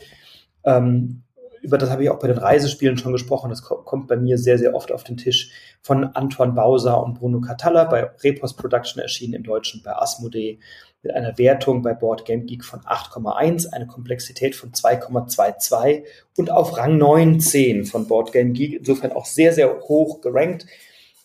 Ähm, 0.64 1.22
über 1.64 1.78
das 1.78 1.90
habe 1.90 2.04
ich 2.04 2.10
auch 2.10 2.18
bei 2.18 2.28
den 2.28 2.36
Reisespielen 2.36 2.98
schon 2.98 3.12
gesprochen. 3.12 3.48
Das 3.48 3.62
kommt 3.62 4.06
bei 4.06 4.16
mir 4.16 4.36
sehr, 4.36 4.58
sehr 4.58 4.74
oft 4.74 4.92
auf 4.92 5.02
den 5.02 5.16
Tisch 5.16 5.50
von 5.80 6.04
Antoine 6.04 6.52
Bauser 6.52 7.02
und 7.02 7.14
Bruno 7.14 7.40
Catalla 7.40 7.84
bei 7.84 8.10
Repos 8.22 8.54
Production 8.54 9.00
erschienen 9.02 9.32
im 9.32 9.42
Deutschen 9.44 9.82
bei 9.82 9.96
Asmodee 9.96 10.58
mit 11.02 11.14
einer 11.14 11.38
Wertung 11.38 11.82
bei 11.82 11.94
Board 11.94 12.26
Game 12.26 12.46
Geek 12.46 12.64
von 12.64 12.80
8,1, 12.80 13.68
eine 13.72 13.86
Komplexität 13.86 14.54
von 14.54 14.72
2,22 14.72 16.04
und 16.36 16.50
auf 16.50 16.76
Rang 16.76 16.98
19 16.98 17.84
von 17.86 18.06
Board 18.08 18.32
Game 18.32 18.52
Geek, 18.52 18.74
insofern 18.80 19.12
auch 19.12 19.26
sehr, 19.26 19.52
sehr 19.52 19.80
hoch 19.80 20.20
gerankt, 20.20 20.66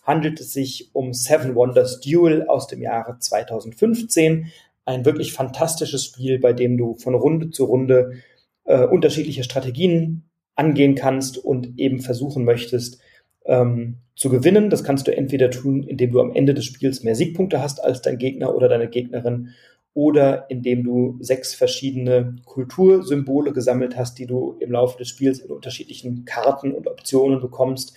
handelt 0.02 0.40
es 0.40 0.52
sich 0.52 0.90
um 0.94 1.12
Seven 1.12 1.54
Wonders 1.54 2.00
Duel 2.00 2.46
aus 2.46 2.66
dem 2.66 2.82
Jahre 2.82 3.18
2015. 3.18 4.50
Ein 4.86 5.04
wirklich 5.04 5.32
fantastisches 5.34 6.04
Spiel, 6.04 6.38
bei 6.38 6.52
dem 6.54 6.78
du 6.78 6.94
von 6.94 7.14
Runde 7.14 7.50
zu 7.50 7.64
Runde 7.64 8.22
äh, 8.64 8.84
unterschiedliche 8.84 9.44
Strategien 9.44 10.29
angehen 10.54 10.94
kannst 10.94 11.38
und 11.38 11.78
eben 11.78 12.00
versuchen 12.00 12.44
möchtest, 12.44 13.00
ähm, 13.46 13.96
zu 14.14 14.28
gewinnen. 14.28 14.70
Das 14.70 14.84
kannst 14.84 15.06
du 15.06 15.16
entweder 15.16 15.50
tun, 15.50 15.82
indem 15.82 16.12
du 16.12 16.20
am 16.20 16.34
Ende 16.34 16.54
des 16.54 16.64
Spiels 16.64 17.02
mehr 17.02 17.14
Siegpunkte 17.14 17.62
hast 17.62 17.82
als 17.82 18.02
dein 18.02 18.18
Gegner 18.18 18.54
oder 18.54 18.68
deine 18.68 18.88
Gegnerin 18.88 19.50
oder 19.94 20.48
indem 20.50 20.84
du 20.84 21.16
sechs 21.20 21.54
verschiedene 21.54 22.36
Kultursymbole 22.44 23.52
gesammelt 23.52 23.96
hast, 23.96 24.18
die 24.18 24.26
du 24.26 24.56
im 24.60 24.72
Laufe 24.72 24.98
des 24.98 25.08
Spiels 25.08 25.40
in 25.40 25.50
unterschiedlichen 25.50 26.24
Karten 26.24 26.72
und 26.72 26.86
Optionen 26.86 27.40
bekommst 27.40 27.96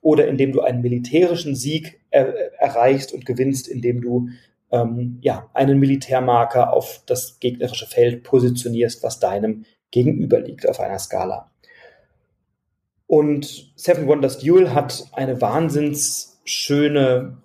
oder 0.00 0.28
indem 0.28 0.52
du 0.52 0.60
einen 0.60 0.82
militärischen 0.82 1.54
Sieg 1.54 2.00
er 2.10 2.60
erreichst 2.60 3.12
und 3.12 3.24
gewinnst, 3.24 3.68
indem 3.68 4.00
du 4.02 4.28
ähm, 4.70 5.18
ja, 5.20 5.48
einen 5.54 5.78
Militärmarker 5.78 6.72
auf 6.72 7.02
das 7.06 7.38
gegnerische 7.40 7.86
Feld 7.86 8.22
positionierst, 8.24 9.02
was 9.02 9.20
deinem 9.20 9.64
Gegenüber 9.90 10.40
liegt 10.40 10.68
auf 10.68 10.80
einer 10.80 10.98
Skala. 10.98 11.51
Und 13.12 13.74
Seven 13.76 14.06
Wonders 14.06 14.38
Duel 14.38 14.72
hat 14.72 15.04
eine 15.12 15.42
wahnsinns 15.42 16.40
schöne 16.46 17.36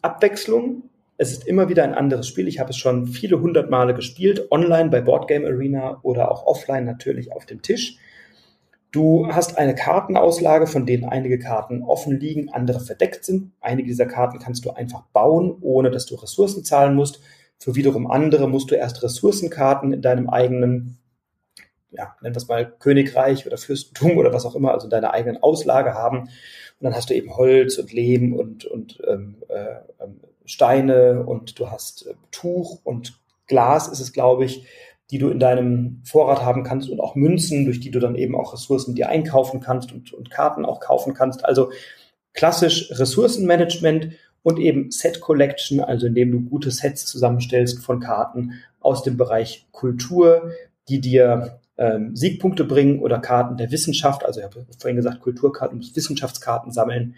Abwechslung. 0.00 0.84
Es 1.16 1.32
ist 1.32 1.48
immer 1.48 1.68
wieder 1.68 1.82
ein 1.82 1.94
anderes 1.94 2.28
Spiel. 2.28 2.46
Ich 2.46 2.60
habe 2.60 2.70
es 2.70 2.76
schon 2.76 3.08
viele 3.08 3.40
hundert 3.40 3.68
Male 3.68 3.92
gespielt, 3.92 4.52
online 4.52 4.88
bei 4.88 5.00
Boardgame 5.00 5.48
Arena 5.48 5.98
oder 6.04 6.30
auch 6.30 6.46
offline 6.46 6.84
natürlich 6.84 7.32
auf 7.32 7.44
dem 7.44 7.60
Tisch. 7.60 7.98
Du 8.92 9.26
hast 9.26 9.58
eine 9.58 9.74
Kartenauslage, 9.74 10.68
von 10.68 10.86
denen 10.86 11.02
einige 11.02 11.40
Karten 11.40 11.82
offen 11.82 12.20
liegen, 12.20 12.50
andere 12.50 12.78
verdeckt 12.78 13.24
sind. 13.24 13.50
Einige 13.60 13.88
dieser 13.88 14.06
Karten 14.06 14.38
kannst 14.38 14.64
du 14.64 14.70
einfach 14.70 15.06
bauen, 15.12 15.56
ohne 15.60 15.90
dass 15.90 16.06
du 16.06 16.14
Ressourcen 16.14 16.62
zahlen 16.62 16.94
musst. 16.94 17.18
Für 17.58 17.74
wiederum 17.74 18.08
andere 18.08 18.48
musst 18.48 18.70
du 18.70 18.76
erst 18.76 19.02
Ressourcenkarten 19.02 19.92
in 19.92 20.02
deinem 20.02 20.30
eigenen 20.30 20.98
ja, 21.96 22.14
nenn 22.20 22.32
das 22.32 22.48
mal 22.48 22.72
Königreich 22.78 23.46
oder 23.46 23.56
Fürstentum 23.56 24.16
oder 24.18 24.32
was 24.32 24.44
auch 24.44 24.54
immer, 24.54 24.72
also 24.72 24.88
deine 24.88 25.12
eigenen 25.12 25.42
Auslage 25.42 25.94
haben. 25.94 26.20
Und 26.20 26.84
dann 26.84 26.94
hast 26.94 27.10
du 27.10 27.14
eben 27.14 27.36
Holz 27.36 27.78
und 27.78 27.92
Lehm 27.92 28.34
und, 28.34 28.64
und 28.64 28.98
ähm, 29.06 29.36
äh, 29.48 29.76
ähm, 30.02 30.20
Steine 30.44 31.24
und 31.24 31.58
du 31.58 31.70
hast 31.70 32.06
äh, 32.06 32.14
Tuch 32.30 32.80
und 32.84 33.18
Glas 33.46 33.88
ist 33.88 34.00
es, 34.00 34.12
glaube 34.12 34.44
ich, 34.44 34.66
die 35.10 35.18
du 35.18 35.28
in 35.30 35.38
deinem 35.38 36.02
Vorrat 36.04 36.42
haben 36.42 36.64
kannst 36.64 36.90
und 36.90 37.00
auch 37.00 37.14
Münzen, 37.14 37.64
durch 37.64 37.80
die 37.80 37.90
du 37.90 38.00
dann 38.00 38.16
eben 38.16 38.34
auch 38.34 38.52
Ressourcen 38.52 38.94
dir 38.94 39.08
einkaufen 39.08 39.60
kannst 39.60 39.92
und, 39.92 40.12
und 40.12 40.30
Karten 40.30 40.64
auch 40.64 40.80
kaufen 40.80 41.14
kannst. 41.14 41.44
Also 41.44 41.70
klassisch 42.34 42.90
Ressourcenmanagement 42.90 44.10
und 44.42 44.58
eben 44.58 44.90
Set 44.90 45.20
Collection, 45.20 45.80
also 45.80 46.06
indem 46.06 46.32
du 46.32 46.40
gute 46.40 46.70
Sets 46.70 47.06
zusammenstellst 47.06 47.84
von 47.84 48.00
Karten 48.00 48.52
aus 48.80 49.02
dem 49.02 49.16
Bereich 49.16 49.66
Kultur, 49.72 50.50
die 50.88 51.00
dir 51.00 51.60
ähm, 51.78 52.16
Siegpunkte 52.16 52.64
bringen 52.64 53.00
oder 53.00 53.18
Karten 53.18 53.56
der 53.56 53.70
Wissenschaft. 53.70 54.24
Also 54.24 54.40
ich 54.40 54.46
habe 54.46 54.66
vorhin 54.78 54.96
gesagt, 54.96 55.20
Kulturkarten, 55.20 55.78
du 55.78 55.84
musst 55.84 55.96
Wissenschaftskarten 55.96 56.72
sammeln. 56.72 57.14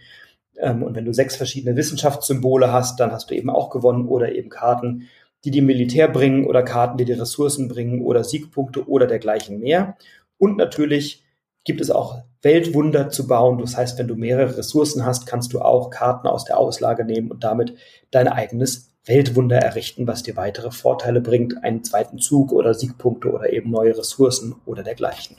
Ähm, 0.59 0.83
und 0.83 0.95
wenn 0.95 1.05
du 1.05 1.13
sechs 1.13 1.37
verschiedene 1.37 1.77
Wissenschaftssymbole 1.77 2.73
hast, 2.73 3.01
dann 3.01 3.13
hast 3.13 3.31
du 3.31 3.35
eben 3.35 3.51
auch 3.51 3.71
gewonnen 3.71 4.09
oder 4.09 4.35
eben 4.35 4.49
Karten, 4.49 5.09
die 5.45 5.51
dir 5.51 5.63
Militär 5.63 6.09
bringen 6.09 6.47
oder 6.47 6.63
Karten, 6.63 6.99
die 6.99 7.05
dir 7.05 7.21
Ressourcen 7.21 7.69
bringen 7.69 8.03
oder 8.03 8.25
Siegpunkte 8.25 8.89
oder 8.89 9.07
dergleichen 9.07 9.61
mehr. 9.61 9.97
Und 10.39 10.57
natürlich 10.57 11.25
gibt 11.65 11.81
es 11.81 11.91
auch 11.91 12.23
Weltwunder 12.43 13.11
zu 13.11 13.27
bauen. 13.27 13.59
Das 13.59 13.77
heißt, 13.77 13.99
wenn 13.99 14.09
du 14.09 14.17
mehrere 14.17 14.59
Ressourcen 14.59 15.05
hast, 15.05 15.27
kannst 15.27 15.53
du 15.53 15.61
auch 15.61 15.91
Karten 15.91 16.27
aus 16.27 16.45
der 16.45 16.59
Auslage 16.59 17.05
nehmen 17.05 17.31
und 17.31 17.45
damit 17.45 17.75
dein 18.11 18.29
eigenes 18.29 18.88
Weltwunder 19.09 19.59
errichten, 19.59 20.07
was 20.07 20.23
dir 20.23 20.37
weitere 20.37 20.71
Vorteile 20.71 21.21
bringt, 21.21 21.65
einen 21.65 21.83
zweiten 21.83 22.19
Zug 22.19 22.53
oder 22.53 22.75
Siegpunkte 22.75 23.31
oder 23.31 23.53
eben 23.53 23.71
neue 23.71 23.97
Ressourcen 23.97 24.55
oder 24.67 24.83
dergleichen. 24.83 25.37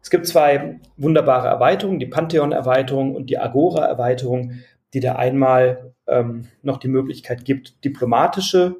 Es 0.00 0.10
gibt 0.10 0.26
zwei 0.26 0.78
wunderbare 0.96 1.48
Erweiterungen, 1.48 1.98
die 1.98 2.06
Pantheon-Erweiterung 2.06 3.16
und 3.16 3.28
die 3.28 3.38
Agora-Erweiterung, 3.38 4.60
die 4.94 5.00
dir 5.00 5.18
einmal 5.18 5.94
ähm, 6.06 6.46
noch 6.62 6.78
die 6.78 6.88
Möglichkeit 6.88 7.44
gibt, 7.44 7.84
diplomatische 7.84 8.76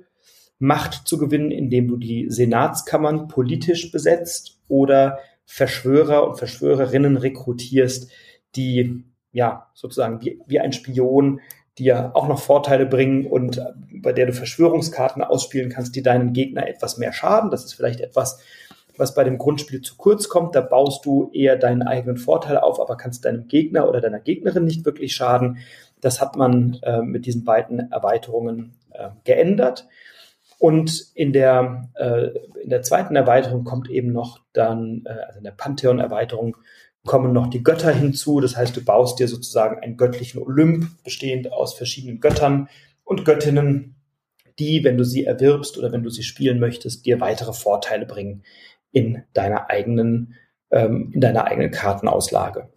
Macht 0.58 1.06
zu 1.06 1.18
gewinnen, 1.18 1.50
indem 1.50 1.88
du 1.88 1.96
die 1.96 2.30
Senatskammern 2.30 3.28
politisch 3.28 3.90
besetzt 3.90 4.60
oder 4.68 5.18
Verschwörer 5.44 6.26
und 6.26 6.38
Verschwörerinnen 6.38 7.16
rekrutierst, 7.16 8.10
die 8.54 9.04
ja 9.32 9.70
sozusagen 9.74 10.22
wie, 10.22 10.40
wie 10.46 10.60
ein 10.60 10.72
Spion 10.72 11.40
die 11.78 11.84
ja 11.84 12.10
auch 12.14 12.26
noch 12.26 12.40
Vorteile 12.40 12.86
bringen 12.86 13.26
und 13.26 13.60
bei 13.92 14.12
der 14.12 14.26
du 14.26 14.32
Verschwörungskarten 14.32 15.22
ausspielen 15.22 15.70
kannst, 15.70 15.94
die 15.94 16.02
deinem 16.02 16.32
Gegner 16.32 16.68
etwas 16.68 16.96
mehr 16.96 17.12
schaden. 17.12 17.50
Das 17.50 17.64
ist 17.64 17.74
vielleicht 17.74 18.00
etwas, 18.00 18.40
was 18.96 19.14
bei 19.14 19.24
dem 19.24 19.36
Grundspiel 19.36 19.82
zu 19.82 19.96
kurz 19.96 20.28
kommt. 20.28 20.54
Da 20.54 20.62
baust 20.62 21.04
du 21.04 21.30
eher 21.34 21.56
deinen 21.56 21.82
eigenen 21.82 22.16
Vorteil 22.16 22.56
auf, 22.56 22.80
aber 22.80 22.96
kannst 22.96 23.24
deinem 23.24 23.46
Gegner 23.48 23.88
oder 23.88 24.00
deiner 24.00 24.20
Gegnerin 24.20 24.64
nicht 24.64 24.84
wirklich 24.86 25.14
schaden. 25.14 25.58
Das 26.00 26.20
hat 26.20 26.36
man 26.36 26.78
äh, 26.82 27.02
mit 27.02 27.26
diesen 27.26 27.44
beiden 27.44 27.92
Erweiterungen 27.92 28.74
äh, 28.90 29.08
geändert. 29.24 29.86
Und 30.58 31.10
in 31.14 31.32
der, 31.34 31.90
äh, 31.96 32.28
in 32.62 32.70
der 32.70 32.82
zweiten 32.82 33.16
Erweiterung 33.16 33.64
kommt 33.64 33.90
eben 33.90 34.12
noch 34.12 34.40
dann, 34.54 35.02
äh, 35.04 35.10
also 35.10 35.38
in 35.38 35.44
der 35.44 35.50
Pantheon-Erweiterung, 35.50 36.56
kommen 37.06 37.32
noch 37.32 37.48
die 37.48 37.62
Götter 37.62 37.92
hinzu. 37.92 38.40
Das 38.40 38.56
heißt, 38.56 38.76
du 38.76 38.84
baust 38.84 39.18
dir 39.18 39.28
sozusagen 39.28 39.80
einen 39.80 39.96
göttlichen 39.96 40.42
Olymp, 40.42 40.88
bestehend 41.04 41.52
aus 41.52 41.74
verschiedenen 41.74 42.20
Göttern 42.20 42.68
und 43.04 43.24
Göttinnen, 43.24 43.94
die, 44.58 44.84
wenn 44.84 44.98
du 44.98 45.04
sie 45.04 45.24
erwirbst 45.24 45.78
oder 45.78 45.92
wenn 45.92 46.02
du 46.02 46.10
sie 46.10 46.22
spielen 46.22 46.58
möchtest, 46.60 47.06
dir 47.06 47.20
weitere 47.20 47.52
Vorteile 47.52 48.06
bringen 48.06 48.42
in 48.92 49.22
deiner 49.32 49.70
eigenen, 49.70 50.34
ähm, 50.70 51.10
in 51.14 51.20
deiner 51.20 51.44
eigenen 51.44 51.70
Kartenauslage. 51.70 52.70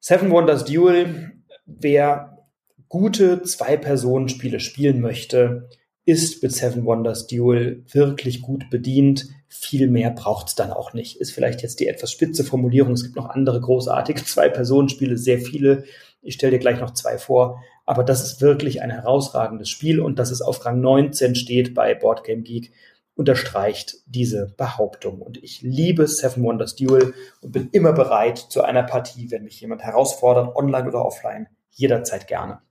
Seven 0.00 0.30
Wonders 0.30 0.64
Duel, 0.64 1.32
wer 1.66 2.46
gute 2.88 3.42
Zwei-Personen-Spiele 3.42 4.60
spielen 4.60 5.00
möchte, 5.00 5.68
ist 6.08 6.42
mit 6.42 6.52
Seven 6.52 6.86
Wonders 6.86 7.26
Duel 7.26 7.84
wirklich 7.92 8.40
gut 8.40 8.70
bedient. 8.70 9.28
Viel 9.46 9.88
mehr 9.88 10.10
braucht's 10.10 10.54
dann 10.54 10.72
auch 10.72 10.94
nicht. 10.94 11.20
Ist 11.20 11.32
vielleicht 11.32 11.60
jetzt 11.60 11.80
die 11.80 11.86
etwas 11.86 12.10
spitze 12.10 12.44
Formulierung. 12.44 12.94
Es 12.94 13.02
gibt 13.02 13.14
noch 13.14 13.28
andere 13.28 13.60
großartige 13.60 14.24
Zwei-Personen-Spiele, 14.24 15.18
sehr 15.18 15.38
viele. 15.38 15.84
Ich 16.22 16.34
stelle 16.34 16.52
dir 16.52 16.60
gleich 16.60 16.80
noch 16.80 16.94
zwei 16.94 17.18
vor. 17.18 17.62
Aber 17.84 18.04
das 18.04 18.24
ist 18.24 18.40
wirklich 18.40 18.80
ein 18.80 18.90
herausragendes 18.90 19.68
Spiel 19.68 20.00
und 20.00 20.18
dass 20.18 20.30
es 20.30 20.40
auf 20.40 20.64
Rang 20.64 20.80
19 20.80 21.34
steht 21.34 21.74
bei 21.74 21.94
Board 21.94 22.24
Game 22.24 22.42
Geek, 22.42 22.72
unterstreicht 23.14 23.96
diese 24.06 24.54
Behauptung. 24.56 25.20
Und 25.20 25.42
ich 25.42 25.60
liebe 25.60 26.08
Seven 26.08 26.42
Wonders 26.42 26.74
Duel 26.74 27.12
und 27.42 27.52
bin 27.52 27.68
immer 27.72 27.92
bereit 27.92 28.38
zu 28.38 28.62
einer 28.62 28.82
Partie, 28.82 29.30
wenn 29.30 29.44
mich 29.44 29.60
jemand 29.60 29.82
herausfordert, 29.82 30.56
online 30.56 30.88
oder 30.88 31.04
offline, 31.04 31.48
jederzeit 31.70 32.28
gerne. 32.28 32.62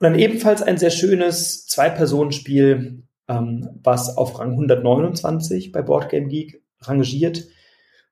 Und 0.00 0.04
dann 0.04 0.18
ebenfalls 0.18 0.62
ein 0.62 0.78
sehr 0.78 0.90
schönes 0.90 1.66
Zwei-Personen-Spiel, 1.66 3.02
ähm, 3.28 3.68
was 3.82 4.16
auf 4.16 4.38
Rang 4.38 4.52
129 4.52 5.72
bei 5.72 5.82
Boardgame 5.82 6.28
Geek 6.28 6.62
rangiert. 6.82 7.48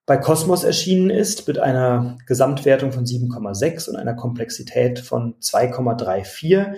bei 0.07 0.16
Cosmos 0.16 0.62
erschienen 0.62 1.11
ist 1.11 1.49
mit 1.49 1.59
einer 1.59 2.18
Gesamtwertung 2.26 2.93
von 2.93 3.05
7,6 3.05 3.89
und 3.89 3.97
einer 3.97 4.14
Komplexität 4.14 5.01
von 5.01 5.34
2,34, 5.41 6.76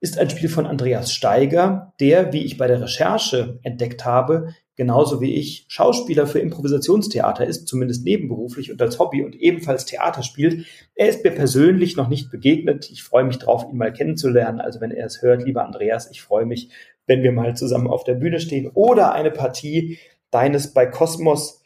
ist 0.00 0.18
ein 0.18 0.30
Spiel 0.30 0.48
von 0.48 0.66
Andreas 0.66 1.12
Steiger, 1.12 1.92
der, 2.00 2.32
wie 2.32 2.44
ich 2.44 2.58
bei 2.58 2.66
der 2.66 2.80
Recherche 2.80 3.58
entdeckt 3.62 4.04
habe, 4.04 4.54
genauso 4.76 5.20
wie 5.20 5.34
ich 5.34 5.66
Schauspieler 5.68 6.26
für 6.26 6.38
Improvisationstheater 6.38 7.46
ist, 7.46 7.68
zumindest 7.68 8.04
nebenberuflich 8.04 8.70
und 8.70 8.80
als 8.80 8.98
Hobby 8.98 9.22
und 9.22 9.34
ebenfalls 9.34 9.84
Theater 9.84 10.22
spielt. 10.22 10.66
Er 10.94 11.08
ist 11.08 11.24
mir 11.24 11.30
persönlich 11.30 11.96
noch 11.96 12.08
nicht 12.08 12.30
begegnet. 12.30 12.90
Ich 12.90 13.02
freue 13.02 13.24
mich 13.24 13.38
drauf, 13.38 13.66
ihn 13.70 13.76
mal 13.76 13.92
kennenzulernen. 13.92 14.60
Also 14.60 14.80
wenn 14.80 14.90
er 14.90 15.06
es 15.06 15.22
hört, 15.22 15.44
lieber 15.44 15.64
Andreas, 15.64 16.10
ich 16.10 16.22
freue 16.22 16.46
mich, 16.46 16.70
wenn 17.06 17.22
wir 17.22 17.32
mal 17.32 17.56
zusammen 17.56 17.88
auf 17.88 18.04
der 18.04 18.14
Bühne 18.14 18.40
stehen 18.40 18.70
oder 18.72 19.12
eine 19.12 19.30
Partie 19.30 19.98
deines 20.30 20.72
bei 20.72 20.86
Kosmos 20.86 21.62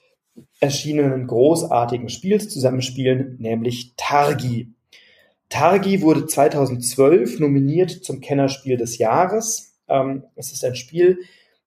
erschienenen 0.60 1.26
großartigen 1.26 2.08
Spiels 2.08 2.48
zusammenspielen, 2.48 3.36
nämlich 3.38 3.94
Targi. 3.96 4.72
Targi 5.48 6.02
wurde 6.02 6.26
2012 6.26 7.38
nominiert 7.38 7.90
zum 7.90 8.20
Kennerspiel 8.20 8.76
des 8.76 8.98
Jahres. 8.98 9.78
Ähm, 9.88 10.24
es 10.34 10.52
ist 10.52 10.64
ein 10.64 10.74
Spiel, 10.74 11.20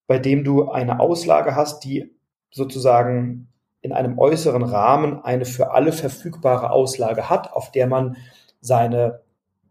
bei 0.09 0.17
dem 0.17 0.43
du 0.43 0.71
eine 0.71 0.99
Auslage 0.99 1.55
hast, 1.55 1.83
die 1.83 2.15
sozusagen 2.49 3.47
in 3.81 3.91
einem 3.91 4.17
äußeren 4.17 4.63
Rahmen 4.63 5.23
eine 5.23 5.45
für 5.45 5.69
alle 5.69 5.91
verfügbare 5.91 6.71
Auslage 6.71 7.29
hat, 7.29 7.53
auf 7.53 7.71
der 7.71 7.85
man 7.85 8.17
seine 8.59 9.21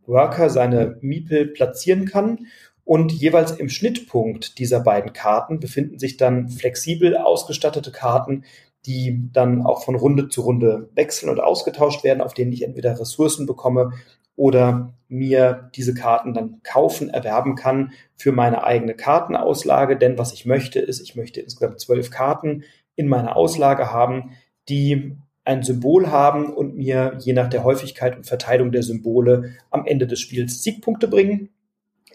Worker, 0.06 0.48
seine 0.48 0.96
Miepel 1.00 1.48
platzieren 1.48 2.06
kann. 2.06 2.46
Und 2.84 3.10
jeweils 3.10 3.50
im 3.50 3.68
Schnittpunkt 3.68 4.60
dieser 4.60 4.78
beiden 4.78 5.12
Karten 5.12 5.58
befinden 5.58 5.98
sich 5.98 6.16
dann 6.16 6.48
flexibel 6.48 7.16
ausgestattete 7.16 7.90
Karten, 7.90 8.44
die 8.86 9.28
dann 9.32 9.66
auch 9.66 9.84
von 9.84 9.96
Runde 9.96 10.28
zu 10.28 10.42
Runde 10.42 10.88
wechseln 10.94 11.30
und 11.30 11.40
ausgetauscht 11.40 12.04
werden, 12.04 12.20
auf 12.20 12.32
denen 12.32 12.52
ich 12.52 12.62
entweder 12.62 13.00
Ressourcen 13.00 13.46
bekomme 13.46 13.90
oder 14.38 14.94
mir 15.08 15.70
diese 15.74 15.94
Karten 15.94 16.32
dann 16.32 16.60
kaufen, 16.62 17.10
erwerben 17.10 17.56
kann 17.56 17.92
für 18.16 18.30
meine 18.30 18.62
eigene 18.62 18.94
Kartenauslage. 18.94 19.96
Denn 19.96 20.16
was 20.16 20.32
ich 20.32 20.46
möchte, 20.46 20.78
ist, 20.78 21.00
ich 21.00 21.16
möchte 21.16 21.40
insgesamt 21.40 21.80
zwölf 21.80 22.10
Karten 22.10 22.62
in 22.94 23.08
meiner 23.08 23.36
Auslage 23.36 23.92
haben, 23.92 24.30
die 24.68 25.16
ein 25.44 25.62
Symbol 25.62 26.10
haben 26.10 26.52
und 26.52 26.76
mir 26.76 27.18
je 27.20 27.32
nach 27.32 27.48
der 27.48 27.64
Häufigkeit 27.64 28.16
und 28.16 28.26
Verteilung 28.26 28.70
der 28.70 28.82
Symbole 28.82 29.54
am 29.70 29.86
Ende 29.86 30.06
des 30.06 30.20
Spiels 30.20 30.62
Siegpunkte 30.62 31.08
bringen. 31.08 31.48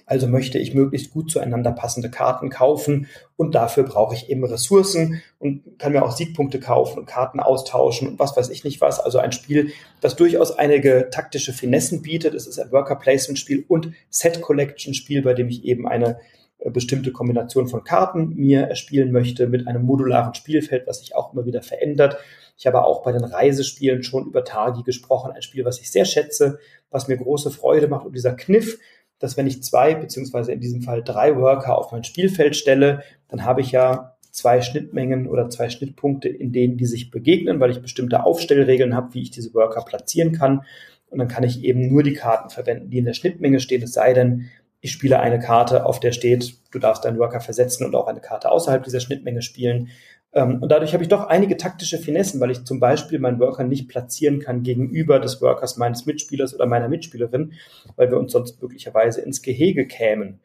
Also 0.06 0.28
möchte 0.28 0.60
ich 0.60 0.74
möglichst 0.74 1.12
gut 1.12 1.32
zueinander 1.32 1.72
passende 1.72 2.10
Karten 2.10 2.50
kaufen 2.50 3.08
und 3.38 3.56
dafür 3.56 3.84
brauche 3.84 4.16
ich 4.16 4.30
eben 4.30 4.44
Ressourcen 4.44 5.22
und 5.40 5.80
kann 5.80 5.94
mir 5.94 6.04
auch 6.04 6.12
Siegpunkte 6.12 6.60
kaufen 6.60 7.00
und 7.00 7.06
Karten 7.06 7.40
austauschen 7.40 8.08
und 8.08 8.20
was 8.20 8.36
weiß 8.36 8.50
ich 8.50 8.64
nicht 8.64 8.82
was. 8.82 9.00
Also 9.00 9.20
ein 9.20 9.32
Spiel, 9.32 9.72
das 10.02 10.16
durchaus 10.16 10.52
einige 10.52 11.10
taktische 11.10 11.54
Finessen 11.54 12.02
bietet. 12.02 12.34
Es 12.34 12.48
ist 12.48 12.60
ein 12.60 12.72
Worker 12.72 12.96
Placement 12.96 13.40
Spiel 13.40 13.64
und 13.68 13.94
Set 14.10 14.42
Collection 14.42 14.94
Spiel, 14.94 15.22
bei 15.22 15.34
dem 15.34 15.48
ich 15.48 15.64
eben 15.64 15.88
eine 15.88 16.20
äh, 16.60 16.70
bestimmte 16.70 17.12
Kombination 17.12 17.68
von 17.68 17.84
Karten 17.84 18.36
mir 18.36 18.62
erspielen 18.64 19.12
möchte 19.12 19.48
mit 19.48 19.68
einem 19.68 19.84
modularen 19.84 20.34
Spielfeld, 20.34 20.86
was 20.88 21.00
sich 21.00 21.16
auch 21.16 21.34
immer 21.34 21.46
wieder 21.46 21.62
verändert. 21.62 22.18
Ich 22.58 22.68
habe 22.68 22.84
auch 22.84 23.04
bei 23.04 23.12
den 23.12 23.24
Reisespielen 23.24 24.04
schon 24.04 24.26
über 24.26 24.44
Targi 24.44 24.84
gesprochen, 24.84 25.32
ein 25.32 25.42
Spiel, 25.42 25.66
was 25.66 25.80
ich 25.80 25.92
sehr 25.92 26.06
schätze, 26.06 26.60
was 26.92 27.08
mir 27.08 27.18
große 27.18 27.52
Freude 27.52 27.88
macht 27.88 28.06
und 28.06 28.16
dieser 28.16 28.34
Kniff, 28.34 28.80
dass 29.20 29.38
wenn 29.38 29.48
ich 29.48 29.64
zwei, 29.64 29.96
beziehungsweise 29.96 30.52
in 30.52 30.60
diesem 30.60 30.82
Fall 30.82 31.04
drei 31.04 31.36
Worker 31.38 31.78
auf 31.78 31.92
mein 31.92 32.04
Spielfeld 32.04 32.56
stelle, 32.56 33.04
dann 33.30 33.46
habe 33.46 33.62
ich 33.62 33.72
ja 33.72 34.18
zwei 34.32 34.62
Schnittmengen 34.62 35.28
oder 35.28 35.50
zwei 35.50 35.70
Schnittpunkte, 35.70 36.28
in 36.28 36.52
denen 36.52 36.78
die 36.78 36.88
sich 36.88 37.12
begegnen, 37.12 37.60
weil 37.60 37.72
ich 37.72 37.82
bestimmte 37.82 38.26
Aufstellregeln 38.26 38.96
habe, 38.96 39.14
wie 39.14 39.22
ich 39.22 39.32
diese 39.32 39.54
Worker 39.54 39.84
platzieren 39.84 40.32
kann. 40.32 40.66
Und 41.10 41.20
dann 41.20 41.28
kann 41.28 41.44
ich 41.44 41.64
eben 41.64 41.88
nur 41.88 42.02
die 42.02 42.14
Karten 42.14 42.50
verwenden, 42.50 42.90
die 42.90 42.98
in 42.98 43.06
der 43.06 43.14
Schnittmenge 43.14 43.60
stehen, 43.60 43.84
es 43.84 43.94
sei 43.94 44.14
denn, 44.14 44.50
ich 44.82 44.92
spiele 44.92 45.22
eine 45.22 45.40
Karte, 45.40 45.86
auf 45.86 46.02
der 46.02 46.12
steht, 46.12 46.58
du 46.72 46.78
darfst 46.78 47.06
deinen 47.06 47.18
Worker 47.18 47.40
versetzen 47.40 47.86
und 47.86 47.96
auch 47.96 48.08
eine 48.08 48.20
Karte 48.20 48.52
außerhalb 48.52 48.84
dieser 48.84 49.00
Schnittmenge 49.00 49.42
spielen. 49.42 49.88
Ähm, 50.34 50.62
und 50.62 50.70
dadurch 50.72 50.94
habe 50.94 51.04
ich 51.04 51.10
doch 51.10 51.28
einige 51.28 51.58
taktische 51.58 51.98
Finessen, 51.98 52.40
weil 52.40 52.52
ich 52.52 52.64
zum 52.66 52.80
Beispiel 52.80 53.20
meinen 53.20 53.40
Worker 53.40 53.64
nicht 53.64 53.88
platzieren 53.88 54.40
kann 54.40 54.64
gegenüber 54.64 55.20
des 55.20 55.42
Workers 55.42 55.78
meines 55.78 56.06
Mitspielers 56.06 56.56
oder 56.56 56.66
meiner 56.66 56.90
Mitspielerin, 56.90 57.54
weil 57.96 58.10
wir 58.10 58.20
uns 58.20 58.32
sonst 58.32 58.62
möglicherweise 58.62 59.22
ins 59.22 59.42
Gehege 59.42 59.88
kämen. 59.88 60.40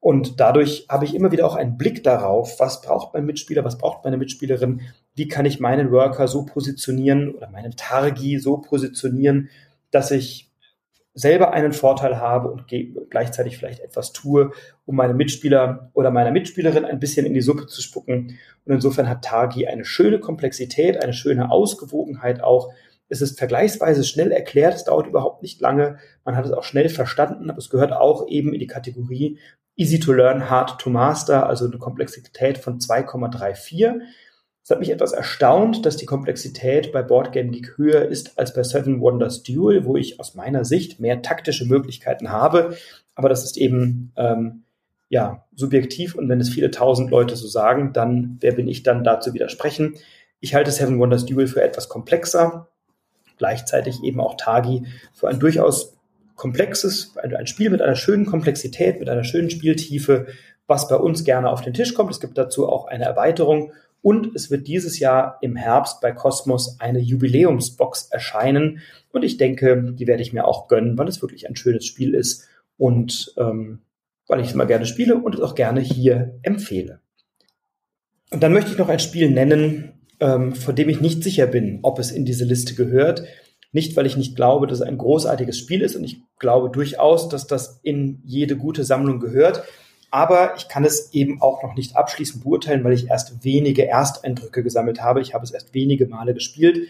Und 0.00 0.38
dadurch 0.38 0.86
habe 0.90 1.06
ich 1.06 1.14
immer 1.14 1.32
wieder 1.32 1.46
auch 1.46 1.54
einen 1.54 1.78
Blick 1.78 2.04
darauf, 2.04 2.60
was 2.60 2.82
braucht 2.82 3.14
mein 3.14 3.24
Mitspieler, 3.24 3.64
was 3.64 3.78
braucht 3.78 4.04
meine 4.04 4.18
Mitspielerin, 4.18 4.82
wie 5.14 5.28
kann 5.28 5.46
ich 5.46 5.60
meinen 5.60 5.90
Worker 5.92 6.28
so 6.28 6.44
positionieren 6.44 7.34
oder 7.34 7.48
meinen 7.48 7.74
Targi 7.74 8.38
so 8.38 8.58
positionieren, 8.58 9.48
dass 9.90 10.10
ich 10.10 10.43
selber 11.14 11.52
einen 11.52 11.72
Vorteil 11.72 12.18
habe 12.18 12.50
und 12.50 12.64
gleichzeitig 13.08 13.56
vielleicht 13.56 13.80
etwas 13.80 14.12
tue, 14.12 14.50
um 14.84 14.96
meine 14.96 15.14
Mitspieler 15.14 15.90
oder 15.94 16.10
meiner 16.10 16.32
Mitspielerin 16.32 16.84
ein 16.84 16.98
bisschen 16.98 17.24
in 17.24 17.34
die 17.34 17.40
Suppe 17.40 17.66
zu 17.66 17.80
spucken. 17.80 18.36
Und 18.64 18.72
insofern 18.72 19.08
hat 19.08 19.24
Targi 19.24 19.66
eine 19.66 19.84
schöne 19.84 20.18
Komplexität, 20.18 21.02
eine 21.02 21.12
schöne 21.12 21.50
Ausgewogenheit 21.50 22.42
auch. 22.42 22.72
Es 23.08 23.20
ist 23.20 23.38
vergleichsweise 23.38 24.02
schnell 24.02 24.32
erklärt, 24.32 24.74
es 24.74 24.84
dauert 24.84 25.06
überhaupt 25.06 25.42
nicht 25.42 25.60
lange, 25.60 25.98
man 26.24 26.36
hat 26.36 26.46
es 26.46 26.52
auch 26.52 26.64
schnell 26.64 26.88
verstanden, 26.88 27.48
aber 27.48 27.58
es 27.58 27.70
gehört 27.70 27.92
auch 27.92 28.26
eben 28.28 28.52
in 28.52 28.60
die 28.60 28.66
Kategorie 28.66 29.38
Easy 29.76 29.98
to 29.98 30.12
Learn, 30.12 30.48
Hard 30.50 30.80
to 30.80 30.88
Master, 30.88 31.46
also 31.46 31.66
eine 31.66 31.78
Komplexität 31.78 32.58
von 32.58 32.78
2,34. 32.78 34.00
Es 34.64 34.70
hat 34.70 34.80
mich 34.80 34.88
etwas 34.88 35.12
erstaunt, 35.12 35.84
dass 35.84 35.98
die 35.98 36.06
Komplexität 36.06 36.90
bei 36.90 37.02
Boardgame 37.02 37.50
Geek 37.50 37.76
höher 37.76 38.06
ist 38.06 38.38
als 38.38 38.54
bei 38.54 38.62
Seven 38.62 38.98
Wonders 39.02 39.42
Duel, 39.42 39.84
wo 39.84 39.98
ich 39.98 40.18
aus 40.18 40.34
meiner 40.34 40.64
Sicht 40.64 41.00
mehr 41.00 41.20
taktische 41.20 41.66
Möglichkeiten 41.66 42.32
habe. 42.32 42.74
Aber 43.14 43.28
das 43.28 43.44
ist 43.44 43.58
eben 43.58 44.12
ähm, 44.16 44.62
ja 45.10 45.44
subjektiv 45.54 46.14
und 46.14 46.30
wenn 46.30 46.40
es 46.40 46.48
viele 46.48 46.70
tausend 46.70 47.10
Leute 47.10 47.36
so 47.36 47.46
sagen, 47.46 47.92
dann 47.92 48.38
wer 48.40 48.52
bin 48.52 48.66
ich 48.66 48.82
dann 48.82 49.04
da 49.04 49.20
zu 49.20 49.34
widersprechen? 49.34 49.96
Ich 50.40 50.54
halte 50.54 50.70
Seven 50.70 50.98
Wonders 50.98 51.26
Duel 51.26 51.46
für 51.46 51.62
etwas 51.62 51.90
komplexer, 51.90 52.68
gleichzeitig 53.36 54.02
eben 54.02 54.18
auch 54.18 54.38
Tagi 54.38 54.86
für 55.12 55.28
ein 55.28 55.40
durchaus 55.40 55.98
komplexes, 56.36 57.14
ein 57.18 57.46
Spiel 57.46 57.68
mit 57.68 57.82
einer 57.82 57.96
schönen 57.96 58.24
Komplexität, 58.24 58.98
mit 58.98 59.10
einer 59.10 59.24
schönen 59.24 59.50
Spieltiefe, 59.50 60.26
was 60.66 60.88
bei 60.88 60.96
uns 60.96 61.22
gerne 61.22 61.50
auf 61.50 61.60
den 61.60 61.74
Tisch 61.74 61.92
kommt. 61.92 62.10
Es 62.10 62.20
gibt 62.20 62.38
dazu 62.38 62.66
auch 62.66 62.86
eine 62.86 63.04
Erweiterung 63.04 63.70
und 64.04 64.36
es 64.36 64.50
wird 64.50 64.66
dieses 64.66 64.98
Jahr 64.98 65.38
im 65.40 65.56
Herbst 65.56 66.02
bei 66.02 66.12
Cosmos 66.12 66.78
eine 66.78 66.98
Jubiläumsbox 66.98 68.08
erscheinen. 68.10 68.80
Und 69.10 69.24
ich 69.24 69.38
denke, 69.38 69.94
die 69.94 70.06
werde 70.06 70.22
ich 70.22 70.34
mir 70.34 70.46
auch 70.46 70.68
gönnen, 70.68 70.98
weil 70.98 71.08
es 71.08 71.22
wirklich 71.22 71.48
ein 71.48 71.56
schönes 71.56 71.86
Spiel 71.86 72.12
ist 72.12 72.46
und 72.76 73.32
ähm, 73.38 73.78
weil 74.28 74.40
ich 74.40 74.48
es 74.48 74.52
immer 74.52 74.66
gerne 74.66 74.84
spiele 74.84 75.16
und 75.16 75.34
es 75.34 75.40
auch 75.40 75.54
gerne 75.54 75.80
hier 75.80 76.38
empfehle. 76.42 77.00
Und 78.30 78.42
dann 78.42 78.52
möchte 78.52 78.72
ich 78.72 78.76
noch 78.76 78.90
ein 78.90 78.98
Spiel 78.98 79.30
nennen, 79.30 79.94
ähm, 80.20 80.54
von 80.54 80.76
dem 80.76 80.90
ich 80.90 81.00
nicht 81.00 81.24
sicher 81.24 81.46
bin, 81.46 81.78
ob 81.80 81.98
es 81.98 82.10
in 82.10 82.26
diese 82.26 82.44
Liste 82.44 82.74
gehört. 82.74 83.24
Nicht, 83.72 83.96
weil 83.96 84.04
ich 84.04 84.18
nicht 84.18 84.36
glaube, 84.36 84.66
dass 84.66 84.80
es 84.80 84.86
ein 84.86 84.98
großartiges 84.98 85.58
Spiel 85.58 85.80
ist 85.80 85.96
und 85.96 86.04
ich 86.04 86.20
glaube 86.38 86.68
durchaus, 86.68 87.30
dass 87.30 87.46
das 87.46 87.80
in 87.82 88.20
jede 88.22 88.58
gute 88.58 88.84
Sammlung 88.84 89.18
gehört. 89.18 89.62
Aber 90.14 90.54
ich 90.56 90.68
kann 90.68 90.84
es 90.84 91.12
eben 91.12 91.42
auch 91.42 91.64
noch 91.64 91.74
nicht 91.74 91.96
abschließend 91.96 92.44
beurteilen, 92.44 92.84
weil 92.84 92.92
ich 92.92 93.08
erst 93.08 93.42
wenige 93.42 93.88
Ersteindrücke 93.88 94.62
gesammelt 94.62 95.02
habe. 95.02 95.20
Ich 95.20 95.34
habe 95.34 95.42
es 95.42 95.50
erst 95.50 95.74
wenige 95.74 96.06
Male 96.06 96.34
gespielt. 96.34 96.86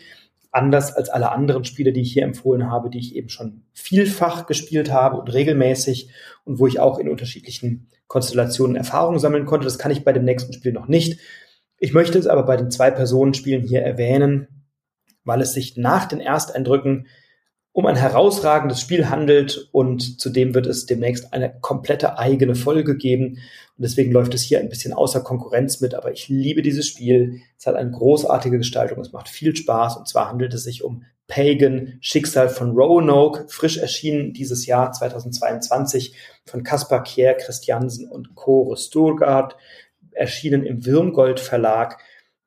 Anders 0.51 0.95
als 0.95 1.09
alle 1.09 1.33
anderen 1.33 1.65
Spiele, 1.65 1.95
die 1.95 2.03
ich 2.03 2.13
hier 2.13 2.25
empfohlen 2.25 2.71
habe, 2.71 2.91
die 2.91 2.99
ich 2.99 3.17
eben 3.17 3.31
schon 3.31 3.63
vielfach 3.73 4.45
gespielt 4.45 4.93
habe 4.93 5.17
und 5.17 5.33
regelmäßig 5.33 6.11
und 6.45 6.59
wo 6.59 6.67
ich 6.67 6.81
auch 6.81 6.99
in 6.99 7.09
unterschiedlichen 7.09 7.89
Konstellationen 8.09 8.77
Erfahrungen 8.77 9.19
sammeln 9.19 9.47
konnte. 9.47 9.65
Das 9.65 9.79
kann 9.79 9.91
ich 9.91 10.05
bei 10.05 10.13
dem 10.13 10.27
nächsten 10.27 10.53
Spiel 10.53 10.75
noch 10.75 10.87
nicht. 10.87 11.19
Ich 11.79 11.95
möchte 11.95 12.19
es 12.19 12.27
aber 12.27 12.43
bei 12.43 12.59
den 12.59 12.71
Zwei-Personen-Spielen 12.71 13.63
hier 13.63 13.81
erwähnen, 13.81 14.67
weil 15.25 15.41
es 15.41 15.55
sich 15.55 15.79
nach 15.79 16.05
den 16.05 16.21
Ersteindrücken 16.21 17.07
um 17.75 17.87
ein 17.87 17.97
herausragendes 17.97 18.81
Spiel 18.81 19.11
handelt 19.11 19.69
und 19.73 20.21
zudem 20.21 20.55
wird 20.55 20.67
es 20.67 20.87
demnächst 20.87 21.33
eine 21.33 21.59
komplette 21.61 22.21
eigene 22.21 22.55
Folge 22.55 22.97
geben. 22.97 23.39
Und 23.77 23.83
deswegen 23.83 24.13
läuft 24.13 24.33
es 24.33 24.43
hier 24.43 24.61
ein 24.61 24.69
bisschen 24.69 24.93
außer 24.93 25.23
Konkurrenz 25.23 25.81
mit, 25.81 25.93
aber 25.93 26.13
ich 26.13 26.29
liebe 26.29 26.63
dieses 26.63 26.87
Spiel. 26.87 27.41
Es 27.59 27.67
hat 27.67 27.75
eine 27.75 27.91
großartige 27.91 28.59
Gestaltung, 28.59 29.01
es 29.01 29.11
macht 29.11 29.29
viel 29.29 29.57
Spaß 29.57 29.97
und 29.97 30.07
zwar 30.07 30.29
handelt 30.29 30.55
es 30.55 30.63
sich 30.63 30.85
um 30.85 31.03
Pagan, 31.27 31.99
Schicksal 32.01 32.49
von 32.49 32.77
Roanoke, 32.77 33.47
frisch 33.49 33.79
erschienen 33.79 34.33
dieses 34.33 34.67
Jahr 34.67 34.93
2022 34.93 36.15
von 36.47 36.63
Kaspar 36.63 37.03
Kier, 37.03 37.35
Christiansen 37.35 38.09
und 38.09 38.37
Kore 38.37 38.77
Sturgard, 38.77 39.57
erschienen 40.13 40.65
im 40.65 40.87
Wirmgold 40.87 41.41
Verlag 41.41 41.99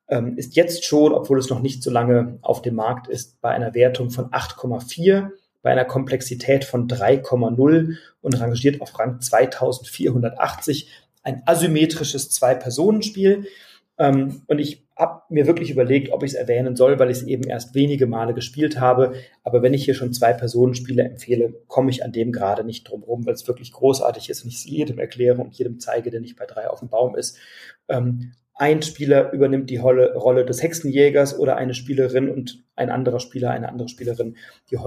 ähm, 0.08 0.36
ist 0.36 0.56
jetzt 0.56 0.84
schon, 0.84 1.12
obwohl 1.12 1.38
es 1.38 1.50
noch 1.50 1.60
nicht 1.60 1.82
so 1.82 1.90
lange 1.90 2.38
auf 2.42 2.62
dem 2.62 2.74
Markt 2.74 3.08
ist, 3.08 3.40
bei 3.40 3.50
einer 3.50 3.74
Wertung 3.74 4.10
von 4.10 4.30
8,4, 4.30 5.30
bei 5.62 5.70
einer 5.70 5.84
Komplexität 5.84 6.64
von 6.64 6.88
3,0 6.88 7.96
und 8.20 8.40
rangiert 8.40 8.80
auf 8.80 8.98
Rang 8.98 9.20
2480. 9.20 10.88
Ein 11.22 11.42
asymmetrisches 11.46 12.30
Zwei-Personen-Spiel. 12.30 13.46
Ähm, 13.98 14.42
und 14.46 14.60
ich 14.60 14.86
habe 14.96 15.22
mir 15.28 15.46
wirklich 15.46 15.70
überlegt, 15.70 16.12
ob 16.12 16.22
ich 16.22 16.32
es 16.32 16.36
erwähnen 16.36 16.74
soll, 16.74 16.98
weil 16.98 17.10
ich 17.10 17.18
es 17.18 17.22
eben 17.24 17.44
erst 17.44 17.74
wenige 17.74 18.06
Male 18.06 18.34
gespielt 18.34 18.80
habe. 18.80 19.14
Aber 19.44 19.62
wenn 19.62 19.74
ich 19.74 19.84
hier 19.84 19.94
schon 19.94 20.12
zwei 20.12 20.32
Personenspiele 20.32 21.04
empfehle, 21.04 21.54
komme 21.66 21.90
ich 21.90 22.04
an 22.04 22.12
dem 22.12 22.32
gerade 22.32 22.64
nicht 22.64 22.88
drum 22.88 23.02
rum, 23.02 23.26
weil 23.26 23.34
es 23.34 23.46
wirklich 23.46 23.72
großartig 23.72 24.30
ist 24.30 24.42
und 24.42 24.48
ich 24.48 24.56
es 24.56 24.64
jedem 24.64 24.98
erkläre 24.98 25.40
und 25.42 25.54
jedem 25.54 25.78
zeige, 25.80 26.10
der 26.10 26.20
nicht 26.20 26.36
bei 26.36 26.46
drei 26.46 26.68
auf 26.70 26.80
dem 26.80 26.88
Baum 26.88 27.14
ist. 27.16 27.36
Ähm, 27.88 28.32
ein 28.58 28.82
Spieler 28.82 29.32
übernimmt 29.32 29.70
die 29.70 29.76
Rolle 29.76 30.44
des 30.44 30.62
Hexenjägers 30.62 31.38
oder 31.38 31.56
eine 31.56 31.74
Spielerin 31.74 32.28
und 32.28 32.64
ein 32.74 32.90
anderer 32.90 33.20
Spieler, 33.20 33.50
eine 33.50 33.68
andere 33.68 33.88
Spielerin 33.88 34.36
die, 34.70 34.78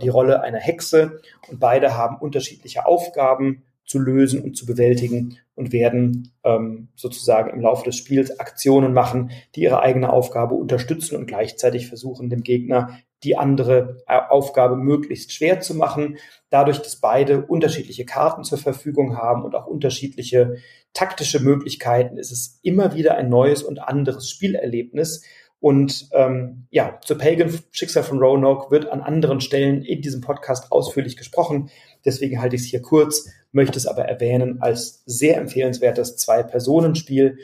die 0.00 0.08
Rolle 0.08 0.40
einer 0.42 0.58
Hexe. 0.58 1.20
Und 1.48 1.60
beide 1.60 1.96
haben 1.96 2.16
unterschiedliche 2.16 2.86
Aufgaben 2.86 3.62
zu 3.90 3.98
lösen 3.98 4.40
und 4.40 4.56
zu 4.56 4.66
bewältigen 4.66 5.38
und 5.56 5.72
werden 5.72 6.32
ähm, 6.44 6.90
sozusagen 6.94 7.50
im 7.50 7.60
Laufe 7.60 7.84
des 7.84 7.96
Spiels 7.96 8.38
Aktionen 8.38 8.92
machen, 8.92 9.32
die 9.56 9.62
ihre 9.62 9.82
eigene 9.82 10.12
Aufgabe 10.12 10.54
unterstützen 10.54 11.16
und 11.16 11.26
gleichzeitig 11.26 11.88
versuchen, 11.88 12.30
dem 12.30 12.44
Gegner 12.44 13.00
die 13.24 13.36
andere 13.36 14.00
äh, 14.06 14.16
Aufgabe 14.28 14.76
möglichst 14.76 15.32
schwer 15.32 15.58
zu 15.58 15.74
machen. 15.74 16.18
Dadurch, 16.50 16.78
dass 16.78 17.00
beide 17.00 17.44
unterschiedliche 17.44 18.04
Karten 18.04 18.44
zur 18.44 18.58
Verfügung 18.58 19.16
haben 19.16 19.44
und 19.44 19.56
auch 19.56 19.66
unterschiedliche 19.66 20.58
taktische 20.92 21.40
Möglichkeiten, 21.40 22.16
ist 22.16 22.30
es 22.30 22.60
immer 22.62 22.94
wieder 22.94 23.16
ein 23.16 23.28
neues 23.28 23.64
und 23.64 23.80
anderes 23.80 24.30
Spielerlebnis. 24.30 25.24
Und 25.60 26.08
ähm, 26.12 26.66
ja, 26.70 26.98
zur 27.04 27.18
Pagan 27.18 27.58
Schicksal 27.70 28.02
von 28.02 28.18
Roanoke 28.18 28.70
wird 28.70 28.90
an 28.90 29.02
anderen 29.02 29.42
Stellen 29.42 29.82
in 29.82 30.00
diesem 30.00 30.22
Podcast 30.22 30.72
ausführlich 30.72 31.16
gesprochen. 31.18 31.70
Deswegen 32.04 32.40
halte 32.40 32.56
ich 32.56 32.62
es 32.62 32.68
hier 32.68 32.80
kurz, 32.80 33.28
möchte 33.52 33.76
es 33.76 33.86
aber 33.86 34.06
erwähnen 34.06 34.62
als 34.62 35.02
sehr 35.04 35.36
empfehlenswertes 35.36 36.16
Zwei-Personen-Spiel. 36.16 37.38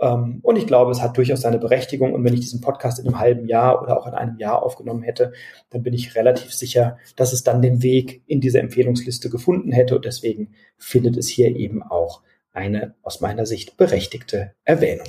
Ähm, 0.00 0.40
und 0.42 0.56
ich 0.56 0.66
glaube, 0.66 0.92
es 0.92 1.02
hat 1.02 1.18
durchaus 1.18 1.42
seine 1.42 1.58
Berechtigung. 1.58 2.14
Und 2.14 2.24
wenn 2.24 2.32
ich 2.32 2.40
diesen 2.40 2.62
Podcast 2.62 2.98
in 2.98 3.06
einem 3.06 3.18
halben 3.18 3.46
Jahr 3.46 3.82
oder 3.82 4.00
auch 4.00 4.06
in 4.06 4.14
einem 4.14 4.38
Jahr 4.38 4.62
aufgenommen 4.62 5.02
hätte, 5.02 5.32
dann 5.68 5.82
bin 5.82 5.92
ich 5.92 6.14
relativ 6.14 6.54
sicher, 6.54 6.96
dass 7.16 7.34
es 7.34 7.42
dann 7.42 7.60
den 7.60 7.82
Weg 7.82 8.22
in 8.26 8.40
diese 8.40 8.60
Empfehlungsliste 8.60 9.28
gefunden 9.28 9.72
hätte. 9.72 9.96
Und 9.96 10.06
deswegen 10.06 10.54
findet 10.78 11.18
es 11.18 11.28
hier 11.28 11.54
eben 11.54 11.82
auch 11.82 12.22
eine 12.52 12.94
aus 13.02 13.20
meiner 13.20 13.44
Sicht 13.44 13.76
berechtigte 13.76 14.52
Erwähnung. 14.64 15.06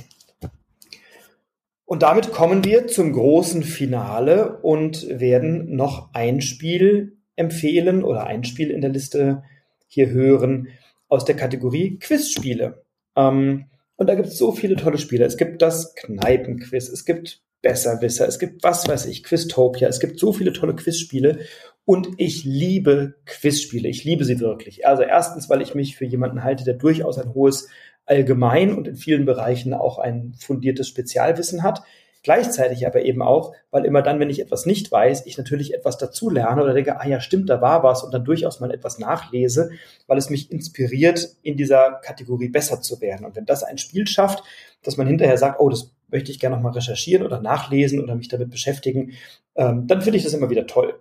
Und 1.90 2.04
damit 2.04 2.30
kommen 2.30 2.64
wir 2.64 2.86
zum 2.86 3.12
großen 3.12 3.64
Finale 3.64 4.58
und 4.58 5.08
werden 5.08 5.74
noch 5.74 6.14
ein 6.14 6.40
Spiel 6.40 7.16
empfehlen 7.34 8.04
oder 8.04 8.28
ein 8.28 8.44
Spiel 8.44 8.70
in 8.70 8.80
der 8.80 8.90
Liste 8.90 9.42
hier 9.88 10.10
hören 10.10 10.68
aus 11.08 11.24
der 11.24 11.34
Kategorie 11.34 11.98
Quizspiele. 11.98 12.84
Ähm, 13.16 13.70
und 13.96 14.06
da 14.06 14.14
gibt 14.14 14.28
es 14.28 14.38
so 14.38 14.52
viele 14.52 14.76
tolle 14.76 14.98
Spiele. 14.98 15.24
Es 15.24 15.36
gibt 15.36 15.62
das 15.62 15.96
Kneipenquiz, 15.96 16.88
es 16.88 17.04
gibt 17.04 17.42
Besserwisser, 17.60 18.28
es 18.28 18.38
gibt 18.38 18.62
was 18.62 18.86
weiß 18.86 19.06
ich, 19.06 19.24
Quiztopia, 19.24 19.88
es 19.88 19.98
gibt 19.98 20.20
so 20.20 20.32
viele 20.32 20.52
tolle 20.52 20.76
Quizspiele 20.76 21.40
und 21.84 22.08
ich 22.18 22.44
liebe 22.44 23.16
Quizspiele. 23.26 23.88
Ich 23.88 24.04
liebe 24.04 24.24
sie 24.24 24.38
wirklich. 24.38 24.86
Also 24.86 25.02
erstens, 25.02 25.50
weil 25.50 25.60
ich 25.60 25.74
mich 25.74 25.96
für 25.96 26.06
jemanden 26.06 26.44
halte, 26.44 26.62
der 26.62 26.74
durchaus 26.74 27.18
ein 27.18 27.34
hohes 27.34 27.68
allgemein 28.10 28.76
und 28.76 28.88
in 28.88 28.96
vielen 28.96 29.24
Bereichen 29.24 29.72
auch 29.72 29.98
ein 29.98 30.34
fundiertes 30.36 30.88
Spezialwissen 30.88 31.62
hat. 31.62 31.82
Gleichzeitig 32.22 32.86
aber 32.86 33.02
eben 33.02 33.22
auch, 33.22 33.54
weil 33.70 33.86
immer 33.86 34.02
dann, 34.02 34.20
wenn 34.20 34.28
ich 34.28 34.40
etwas 34.40 34.66
nicht 34.66 34.92
weiß, 34.92 35.24
ich 35.24 35.38
natürlich 35.38 35.72
etwas 35.72 35.96
dazu 35.96 36.28
lerne 36.28 36.62
oder 36.62 36.74
denke, 36.74 37.00
ah 37.00 37.06
ja, 37.06 37.18
stimmt, 37.20 37.48
da 37.48 37.62
war 37.62 37.82
was 37.82 38.02
und 38.02 38.12
dann 38.12 38.24
durchaus 38.24 38.60
mal 38.60 38.70
etwas 38.72 38.98
nachlese, 38.98 39.70
weil 40.06 40.18
es 40.18 40.28
mich 40.28 40.52
inspiriert, 40.52 41.36
in 41.42 41.56
dieser 41.56 42.00
Kategorie 42.04 42.50
besser 42.50 42.82
zu 42.82 43.00
werden. 43.00 43.24
Und 43.24 43.36
wenn 43.36 43.46
das 43.46 43.62
ein 43.62 43.78
Spiel 43.78 44.06
schafft, 44.06 44.42
dass 44.82 44.98
man 44.98 45.06
hinterher 45.06 45.38
sagt, 45.38 45.60
oh, 45.60 45.70
das 45.70 45.94
möchte 46.08 46.30
ich 46.30 46.40
gerne 46.40 46.56
nochmal 46.56 46.72
recherchieren 46.72 47.24
oder 47.24 47.40
nachlesen 47.40 48.00
oder 48.00 48.16
mich 48.16 48.28
damit 48.28 48.50
beschäftigen, 48.50 49.12
ähm, 49.54 49.86
dann 49.86 50.02
finde 50.02 50.18
ich 50.18 50.24
das 50.24 50.34
immer 50.34 50.50
wieder 50.50 50.66
toll. 50.66 51.00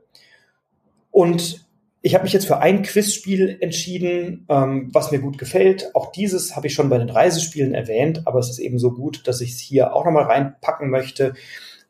Und 1.11 1.68
ich 2.01 2.13
habe 2.13 2.23
mich 2.23 2.31
jetzt 2.31 2.47
für 2.47 2.59
ein 2.59 2.83
Quizspiel 2.83 3.57
entschieden, 3.59 4.45
ähm, 4.47 4.87
was 4.93 5.11
mir 5.11 5.19
gut 5.19 5.37
gefällt. 5.37 5.93
Auch 5.95 6.13
dieses 6.13 6.55
habe 6.55 6.67
ich 6.67 6.73
schon 6.73 6.87
bei 6.89 6.97
den 6.97 7.09
Reisespielen 7.09 7.73
erwähnt, 7.73 8.21
aber 8.25 8.39
es 8.39 8.49
ist 8.49 8.59
eben 8.59 8.79
so 8.79 8.91
gut, 8.91 9.27
dass 9.27 9.41
ich 9.41 9.51
es 9.51 9.59
hier 9.59 9.93
auch 9.93 10.05
nochmal 10.05 10.23
reinpacken 10.23 10.89
möchte. 10.89 11.33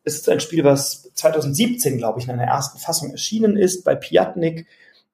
Es 0.03 0.15
ist 0.15 0.27
ein 0.29 0.39
Spiel, 0.39 0.63
was 0.63 1.13
2017, 1.13 1.99
glaube 1.99 2.19
ich, 2.19 2.25
in 2.25 2.31
einer 2.31 2.45
ersten 2.45 2.79
Fassung 2.79 3.11
erschienen 3.11 3.55
ist, 3.55 3.83
bei 3.83 3.93
Piatnik 3.93 4.65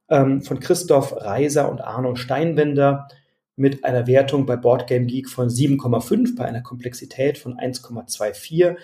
ähm, 0.10 0.42
von 0.42 0.62
Christoph 0.62 1.14
Reiser 1.18 1.70
und 1.70 1.82
Arno 1.82 2.16
Steinwender 2.16 3.10
mit 3.58 3.84
einer 3.84 4.08
Wertung 4.08 4.46
bei 4.46 4.56
Boardgame 4.56 5.08
Geek 5.08 5.30
von 5.30 5.50
7,5 5.50 6.38
bei 6.38 6.46
einer 6.46 6.62
Komplexität 6.62 7.38
von 7.38 7.58
1,24. 7.58 8.78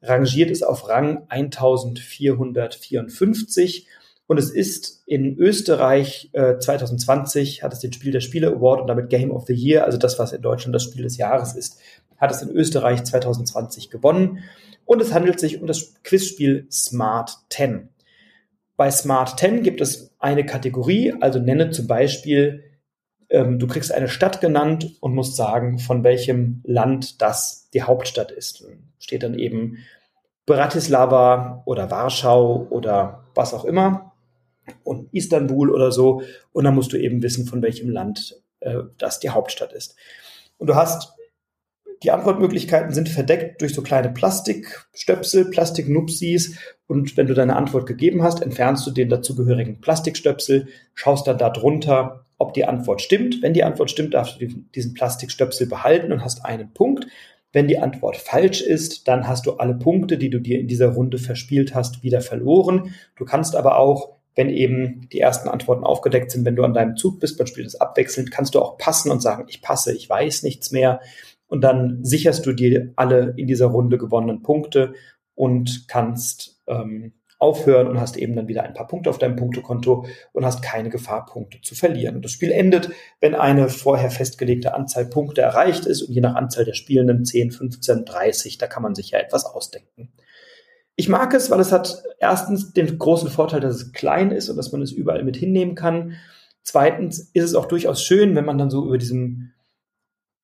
Rangiert 0.00 0.50
es 0.50 0.62
auf 0.62 0.88
Rang 0.88 1.26
1454 1.28 3.86
und 4.28 4.36
es 4.38 4.50
ist 4.50 5.02
in 5.06 5.38
Österreich 5.38 6.28
äh, 6.34 6.58
2020 6.58 7.62
hat 7.62 7.72
es 7.72 7.80
den 7.80 7.94
Spiel 7.94 8.12
der 8.12 8.20
Spiele 8.20 8.48
Award 8.48 8.82
und 8.82 8.86
damit 8.86 9.08
Game 9.08 9.30
of 9.30 9.46
the 9.46 9.54
Year, 9.54 9.84
also 9.84 9.96
das, 9.96 10.18
was 10.18 10.32
in 10.32 10.42
Deutschland 10.42 10.74
das 10.74 10.84
Spiel 10.84 11.02
des 11.02 11.16
Jahres 11.16 11.54
ist, 11.54 11.80
hat 12.18 12.30
es 12.30 12.42
in 12.42 12.50
Österreich 12.50 13.02
2020 13.04 13.88
gewonnen. 13.88 14.40
Und 14.84 15.00
es 15.00 15.14
handelt 15.14 15.40
sich 15.40 15.62
um 15.62 15.66
das 15.66 15.94
Quizspiel 16.04 16.66
Smart 16.70 17.38
10. 17.48 17.88
Bei 18.76 18.90
Smart 18.90 19.40
10 19.40 19.62
gibt 19.62 19.80
es 19.80 20.14
eine 20.18 20.44
Kategorie, 20.44 21.14
also 21.20 21.38
nenne 21.38 21.70
zum 21.70 21.86
Beispiel, 21.86 22.64
ähm, 23.30 23.58
du 23.58 23.66
kriegst 23.66 23.92
eine 23.92 24.08
Stadt 24.08 24.42
genannt 24.42 24.98
und 25.00 25.14
musst 25.14 25.36
sagen, 25.36 25.78
von 25.78 26.04
welchem 26.04 26.60
Land 26.64 27.22
das 27.22 27.70
die 27.72 27.82
Hauptstadt 27.82 28.30
ist. 28.30 28.62
Steht 28.98 29.22
dann 29.22 29.38
eben 29.38 29.78
Bratislava 30.44 31.62
oder 31.64 31.90
Warschau 31.90 32.66
oder 32.68 33.24
was 33.34 33.54
auch 33.54 33.64
immer 33.64 34.12
und 34.84 35.12
Istanbul 35.12 35.70
oder 35.70 35.92
so. 35.92 36.22
Und 36.52 36.64
dann 36.64 36.74
musst 36.74 36.92
du 36.92 36.96
eben 36.96 37.22
wissen, 37.22 37.46
von 37.46 37.62
welchem 37.62 37.90
Land 37.90 38.40
äh, 38.60 38.76
das 38.98 39.20
die 39.20 39.30
Hauptstadt 39.30 39.72
ist. 39.72 39.96
Und 40.58 40.68
du 40.68 40.74
hast 40.74 41.14
die 42.02 42.12
Antwortmöglichkeiten 42.12 42.92
sind 42.92 43.08
verdeckt 43.08 43.60
durch 43.60 43.74
so 43.74 43.82
kleine 43.82 44.10
Plastikstöpsel, 44.10 45.46
Plastiknupsis. 45.46 46.56
Und 46.86 47.16
wenn 47.16 47.26
du 47.26 47.34
deine 47.34 47.56
Antwort 47.56 47.86
gegeben 47.86 48.22
hast, 48.22 48.40
entfernst 48.40 48.86
du 48.86 48.92
den 48.92 49.08
dazugehörigen 49.08 49.80
Plastikstöpsel, 49.80 50.68
schaust 50.94 51.26
dann 51.26 51.38
da 51.38 51.50
drunter, 51.50 52.24
ob 52.38 52.54
die 52.54 52.64
Antwort 52.64 53.02
stimmt. 53.02 53.42
Wenn 53.42 53.52
die 53.52 53.64
Antwort 53.64 53.90
stimmt, 53.90 54.14
darfst 54.14 54.40
du 54.40 54.46
diesen 54.46 54.94
Plastikstöpsel 54.94 55.66
behalten 55.66 56.12
und 56.12 56.24
hast 56.24 56.44
einen 56.44 56.72
Punkt. 56.72 57.06
Wenn 57.52 57.66
die 57.66 57.78
Antwort 57.78 58.16
falsch 58.16 58.60
ist, 58.60 59.08
dann 59.08 59.26
hast 59.26 59.46
du 59.46 59.54
alle 59.54 59.74
Punkte, 59.74 60.18
die 60.18 60.30
du 60.30 60.38
dir 60.38 60.60
in 60.60 60.68
dieser 60.68 60.88
Runde 60.88 61.18
verspielt 61.18 61.74
hast, 61.74 62.04
wieder 62.04 62.20
verloren. 62.20 62.94
Du 63.16 63.24
kannst 63.24 63.56
aber 63.56 63.78
auch 63.78 64.17
wenn 64.38 64.50
eben 64.50 65.08
die 65.12 65.18
ersten 65.18 65.48
Antworten 65.48 65.82
aufgedeckt 65.82 66.30
sind, 66.30 66.44
wenn 66.44 66.54
du 66.54 66.62
an 66.62 66.72
deinem 66.72 66.96
Zug 66.96 67.18
bist, 67.18 67.40
man 67.40 67.48
spielt 67.48 67.66
es 67.66 67.80
abwechselnd, 67.80 68.30
kannst 68.30 68.54
du 68.54 68.60
auch 68.60 68.78
passen 68.78 69.10
und 69.10 69.20
sagen, 69.20 69.46
ich 69.48 69.62
passe, 69.62 69.92
ich 69.92 70.08
weiß 70.08 70.44
nichts 70.44 70.70
mehr. 70.70 71.00
Und 71.48 71.62
dann 71.62 72.04
sicherst 72.04 72.46
du 72.46 72.52
dir 72.52 72.92
alle 72.94 73.34
in 73.36 73.48
dieser 73.48 73.66
Runde 73.66 73.98
gewonnenen 73.98 74.42
Punkte 74.42 74.94
und 75.34 75.88
kannst 75.88 76.62
ähm, 76.68 77.14
aufhören 77.40 77.88
und 77.88 78.00
hast 78.00 78.16
eben 78.16 78.36
dann 78.36 78.46
wieder 78.46 78.62
ein 78.62 78.74
paar 78.74 78.86
Punkte 78.86 79.10
auf 79.10 79.18
deinem 79.18 79.34
Punktekonto 79.34 80.06
und 80.32 80.44
hast 80.44 80.62
keine 80.62 80.88
Gefahr, 80.88 81.26
Punkte 81.26 81.60
zu 81.60 81.74
verlieren. 81.74 82.14
Und 82.14 82.24
das 82.24 82.30
Spiel 82.30 82.52
endet, 82.52 82.90
wenn 83.20 83.34
eine 83.34 83.68
vorher 83.68 84.12
festgelegte 84.12 84.72
Anzahl 84.72 85.06
Punkte 85.06 85.40
erreicht 85.40 85.84
ist 85.84 86.02
und 86.02 86.14
je 86.14 86.20
nach 86.20 86.36
Anzahl 86.36 86.64
der 86.64 86.74
Spielenden 86.74 87.24
10, 87.24 87.50
15, 87.50 88.04
30, 88.04 88.56
da 88.58 88.68
kann 88.68 88.84
man 88.84 88.94
sich 88.94 89.10
ja 89.10 89.18
etwas 89.18 89.46
ausdenken. 89.46 90.12
Ich 91.00 91.08
mag 91.08 91.32
es, 91.32 91.48
weil 91.48 91.60
es 91.60 91.70
hat 91.70 92.02
erstens 92.18 92.72
den 92.72 92.98
großen 92.98 93.30
Vorteil, 93.30 93.60
dass 93.60 93.76
es 93.76 93.92
klein 93.92 94.32
ist 94.32 94.48
und 94.48 94.56
dass 94.56 94.72
man 94.72 94.82
es 94.82 94.90
überall 94.90 95.22
mit 95.22 95.36
hinnehmen 95.36 95.76
kann. 95.76 96.16
Zweitens 96.64 97.30
ist 97.32 97.44
es 97.44 97.54
auch 97.54 97.66
durchaus 97.66 98.02
schön, 98.02 98.34
wenn 98.34 98.44
man 98.44 98.58
dann 98.58 98.68
so 98.68 98.84
über 98.84 98.98
diesem 98.98 99.52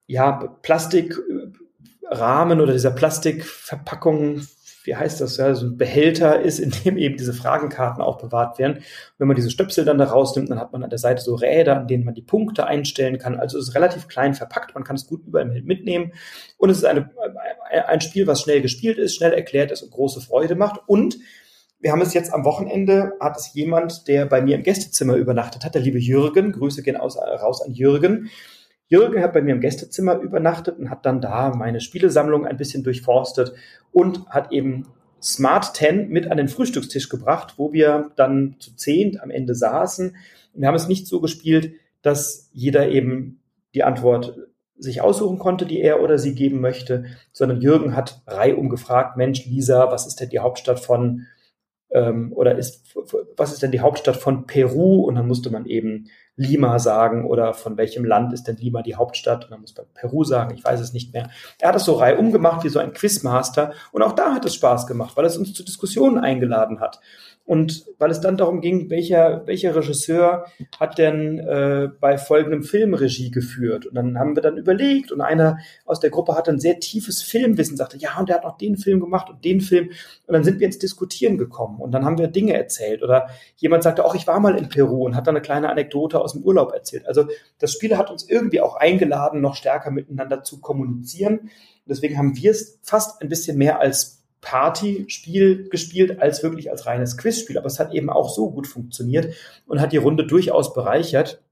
ja, 0.07 0.31
Plastikrahmen 0.63 2.61
oder 2.61 2.73
dieser 2.73 2.93
Plastikverpackung 2.93 4.47
wie 4.85 4.95
heißt 4.95 5.21
das, 5.21 5.39
ja, 5.39 5.55
so 5.55 5.67
ein 5.67 5.77
Behälter 5.77 6.41
ist, 6.41 6.59
in 6.61 6.71
dem 6.71 6.97
eben 6.97 7.17
diese 7.17 7.33
Fragenkarten 7.33 8.03
aufbewahrt 8.03 8.59
werden. 8.59 8.77
Und 8.77 8.85
wenn 9.19 9.29
man 9.29 9.37
diese 9.37 9.51
Stöpsel 9.51 9.85
dann 9.85 9.99
da 9.99 10.05
rausnimmt, 10.05 10.51
dann 10.51 10.61
hat 10.61 10.73
man 10.73 10.85
an 10.85 10.91
der 10.91 10.99
Seite 10.99 11.23
so 11.23 11.35
Räder, 11.35 11.79
an 11.79 11.89
denen 11.89 12.05
man 12.05 12.15
die 12.15 12.23
Punkte 12.23 12.67
einstellen 12.67 13.19
kann. 13.19 13.39
Also 13.39 13.59
es 13.59 13.69
ist 13.69 13.75
relativ 13.75 14.09
klein 14.09 14.35
verpackt, 14.35 14.75
man 14.75 14.85
kann 14.85 14.97
es 14.97 15.07
gut 15.07 15.25
überall 15.27 15.47
mitnehmen. 15.47 16.13
Und 16.59 16.71
es 16.71 16.79
ist 16.79 16.85
eine, 16.85 17.11
ein 17.89 18.01
Spiel, 18.01 18.27
was 18.27 18.43
schnell 18.43 18.61
gespielt 18.61 18.99
ist, 18.99 19.17
schnell 19.17 19.33
erklärt 19.33 19.71
ist 19.71 19.83
und 19.83 19.91
große 19.91 20.21
Freude 20.21 20.55
macht. 20.55 20.81
Und 20.87 21.19
wir 21.81 21.93
haben 21.93 22.01
es 22.01 22.15
jetzt 22.15 22.33
am 22.33 22.45
Wochenende, 22.45 23.13
hat 23.21 23.37
es 23.37 23.53
jemand, 23.53 24.09
der 24.09 24.25
bei 24.27 24.41
mir 24.41 24.57
im 24.57 24.63
Gästezimmer 24.63 25.17
übernachtet 25.17 25.65
hat, 25.65 25.75
der 25.75 25.83
liebe 25.83 25.99
Jürgen, 25.99 26.53
Grüße 26.53 26.83
gehen 26.83 26.97
aus, 26.97 27.19
raus 27.19 27.61
an 27.61 27.73
Jürgen, 27.73 28.31
Jürgen 28.89 29.23
hat 29.23 29.33
bei 29.33 29.43
mir 29.43 29.55
im 29.55 29.61
Gästezimmer 29.61 30.19
übernachtet 30.21 30.79
und 30.79 30.91
hat 30.91 31.07
dann 31.07 31.21
da 31.21 31.55
meine 31.55 31.81
Spielesammlung 31.81 32.47
ein 32.47 32.57
bisschen 32.57 32.83
durchforstet 32.83 33.55
und 33.93 34.27
hat 34.29 34.53
eben 34.53 34.87
Smart 35.23 35.75
10 35.75 36.11
mit 36.11 36.31
an 36.31 36.37
den 36.37 36.49
Frühstückstisch 36.49 37.09
gebracht, 37.09 37.55
wo 37.57 37.73
wir 37.73 38.11
dann 38.17 38.57
zu 38.59 38.77
zehnt 38.77 39.23
am 39.23 39.31
Ende 39.31 39.55
saßen. 39.55 40.17
Wir 40.53 40.69
haben 40.69 40.75
es 40.75 40.89
nicht 40.89 41.07
so 41.07 41.21
gespielt, 41.21 41.73
dass 42.03 42.51
jeder 42.53 42.89
eben 42.89 43.41
die 43.75 43.85
Antwort 43.85 44.39
sich 44.77 45.01
aussuchen 45.01 45.39
konnte, 45.39 45.67
die 45.67 45.81
er 45.81 46.03
oder 46.03 46.19
sie 46.19 46.35
geben 46.35 46.61
möchte, 46.61 47.05
sondern 47.33 47.61
Jürgen 47.61 47.97
hat 47.97 48.23
reihum 48.27 48.69
gefragt, 48.69 49.17
Mensch, 49.17 49.47
Lisa, 49.47 49.91
was 49.91 50.07
ist 50.07 50.21
denn 50.21 50.29
die 50.29 50.41
Hauptstadt 50.41 50.81
von 50.81 51.27
ähm, 51.91 52.33
oder 52.35 52.59
ist, 52.59 52.95
was 53.37 53.53
ist 53.53 53.63
denn 53.63 53.71
die 53.71 53.81
Hauptstadt 53.81 54.17
von 54.17 54.47
Peru? 54.47 55.03
Und 55.03 55.15
dann 55.15 55.29
musste 55.29 55.51
man 55.51 55.65
eben 55.67 56.09
Lima 56.37 56.79
sagen 56.79 57.27
oder 57.27 57.55
von 57.55 57.77
welchem 57.77 58.05
Land 58.05 58.33
ist 58.33 58.45
denn 58.45 58.57
Lima 58.57 58.83
die 58.83 58.97
Hauptstadt? 58.97 59.45
Und 59.45 59.51
dann 59.53 59.61
muss 59.61 59.77
man 59.77 59.87
Peru 59.95 60.25
sagen, 60.25 60.55
ich 60.55 60.65
weiß 60.65 60.81
es 60.81 60.93
nicht 60.93 61.13
mehr. 61.13 61.31
Er 61.59 61.69
hat 61.69 61.75
das 61.77 61.85
so 61.85 61.95
reihum 61.95 62.33
gemacht 62.33 62.65
wie 62.65 62.69
so 62.69 62.81
ein 62.81 62.93
Quizmaster 62.93 63.73
und 63.93 64.03
auch 64.03 64.13
da 64.13 64.35
hat 64.35 64.45
es 64.45 64.55
Spaß 64.55 64.87
gemacht, 64.87 65.17
weil 65.17 65.25
es 65.25 65.37
uns 65.37 65.53
zu 65.55 65.65
Diskussionen 65.65 66.19
eingeladen 66.19 66.81
hat. 66.81 67.01
Und 67.47 67.85
weil 67.99 68.11
es 68.11 68.23
dann 68.23 68.39
darum 68.39 68.63
ging, 68.63 68.89
welcher, 68.89 69.47
welcher 69.47 69.77
Regisseur 69.77 70.47
hat 70.81 70.97
denn 70.97 71.39
äh, 71.39 71.91
bei 72.01 72.17
folgendem 72.17 72.63
Film 72.63 72.95
Regie 72.95 73.31
geführt? 73.31 73.85
Und 73.85 73.95
dann 73.95 74.19
haben 74.19 74.35
wir 74.35 74.43
dann 74.43 74.57
überlegt 74.57 75.13
und 75.13 75.21
einer 75.21 75.59
aus 75.85 76.01
der 76.01 76.09
Gruppe 76.09 76.37
hatte 76.37 76.51
ein 76.51 76.59
sehr 76.59 76.81
tiefes 76.81 77.21
Filmwissen, 77.21 77.77
sagte, 77.77 77.99
ja, 77.99 78.19
und 78.19 78.31
der 78.31 78.37
hat 78.37 78.45
noch 78.45 78.57
den 78.57 78.79
Film 78.79 78.99
gemacht 78.99 79.29
und 79.29 79.45
den 79.45 79.61
Film. 79.61 79.91
Und 80.27 80.33
dann 80.33 80.43
sind 80.43 80.59
wir 80.59 80.67
ins 80.67 80.79
Diskutieren 80.79 81.37
gekommen 81.37 81.81
und 81.81 81.93
dann 81.93 82.07
haben 82.07 82.17
wir 82.17 82.29
Dinge 82.29 82.55
erzählt. 82.55 83.03
Oder 83.03 83.29
jemand 83.57 83.83
sagte, 83.83 84.07
auch 84.07 84.15
ich 84.15 84.27
war 84.27 84.41
mal 84.41 84.57
in 84.57 84.71
Peru 84.71 85.05
und 85.05 85.15
hat 85.15 85.27
dann 85.27 85.37
eine 85.37 85.43
kleine 85.43 85.69
Anekdote 85.69 86.21
aus 86.21 86.33
dem 86.33 86.43
Urlaub 86.45 86.73
erzählt. 86.73 87.07
Also 87.07 87.27
das 87.59 87.73
Spiel 87.73 87.99
hat 87.99 88.11
uns 88.11 88.27
irgendwie 88.27 88.63
auch 88.63 88.77
eingeladen, 88.77 89.43
noch 89.43 89.55
stärker 89.55 89.91
miteinander 89.91 90.45
zu 90.45 90.63
kommunizieren. 90.63 91.51
Deswegen 91.85 92.17
haben 92.17 92.37
wir 92.37 92.53
es 92.53 92.79
fast 92.83 93.21
ein 93.21 93.29
bisschen 93.29 93.59
mehr 93.59 93.81
als 93.81 94.24
Partyspiel 94.45 95.69
gespielt 95.71 96.21
als 96.21 96.43
wirklich 96.43 96.71
als 96.71 96.87
reines 96.87 97.17
Quizspiel. 97.17 97.59
Aber 97.59 97.67
es 97.67 97.81
hat 97.81 97.93
eben 97.93 98.11
auch 98.11 98.29
so 98.29 98.51
gut 98.51 98.67
funktioniert 98.67 99.35
und 99.67 99.81
hat 99.81 99.93
die 99.93 99.97
Runde 99.97 100.27
durchaus 100.27 100.75
bereichert. 100.75 101.43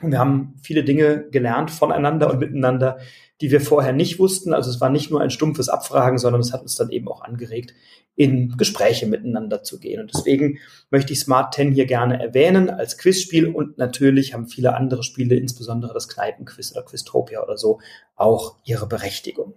Und 0.00 0.12
wir 0.12 0.20
haben 0.20 0.54
viele 0.62 0.84
Dinge 0.84 1.28
gelernt 1.30 1.72
voneinander 1.72 2.30
und 2.30 2.38
miteinander, 2.38 2.98
die 3.40 3.50
wir 3.50 3.60
vorher 3.60 3.92
nicht 3.92 4.20
wussten. 4.20 4.54
Also 4.54 4.70
es 4.70 4.80
war 4.80 4.88
nicht 4.88 5.10
nur 5.10 5.20
ein 5.20 5.30
stumpfes 5.30 5.68
Abfragen, 5.68 6.18
sondern 6.18 6.40
es 6.40 6.52
hat 6.52 6.62
uns 6.62 6.76
dann 6.76 6.90
eben 6.90 7.08
auch 7.08 7.22
angeregt, 7.22 7.74
in 8.14 8.56
Gespräche 8.56 9.06
miteinander 9.06 9.64
zu 9.64 9.80
gehen. 9.80 10.00
Und 10.00 10.12
deswegen 10.14 10.58
möchte 10.90 11.12
ich 11.12 11.20
Smart 11.20 11.54
10 11.54 11.72
hier 11.72 11.86
gerne 11.86 12.22
erwähnen 12.22 12.70
als 12.70 12.98
Quizspiel 12.98 13.46
und 13.46 13.78
natürlich 13.78 14.34
haben 14.34 14.46
viele 14.46 14.76
andere 14.76 15.02
Spiele, 15.02 15.34
insbesondere 15.34 15.94
das 15.94 16.08
Kneipenquiz 16.08 16.72
oder 16.72 16.84
Quiztopia 16.84 17.42
oder 17.42 17.56
so, 17.56 17.80
auch 18.14 18.56
ihre 18.64 18.86
Berechtigung. 18.86 19.54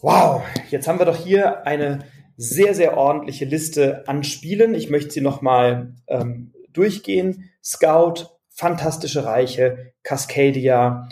Wow, 0.00 0.44
jetzt 0.70 0.86
haben 0.86 1.00
wir 1.00 1.06
doch 1.06 1.16
hier 1.16 1.66
eine 1.66 2.04
sehr, 2.36 2.72
sehr 2.72 2.96
ordentliche 2.96 3.46
Liste 3.46 4.06
an 4.06 4.22
Spielen. 4.22 4.74
Ich 4.74 4.90
möchte 4.90 5.10
sie 5.10 5.20
nochmal 5.20 5.96
ähm, 6.06 6.52
durchgehen. 6.72 7.50
Scout, 7.64 8.26
Fantastische 8.50 9.24
Reiche, 9.24 9.92
Cascadia, 10.04 11.08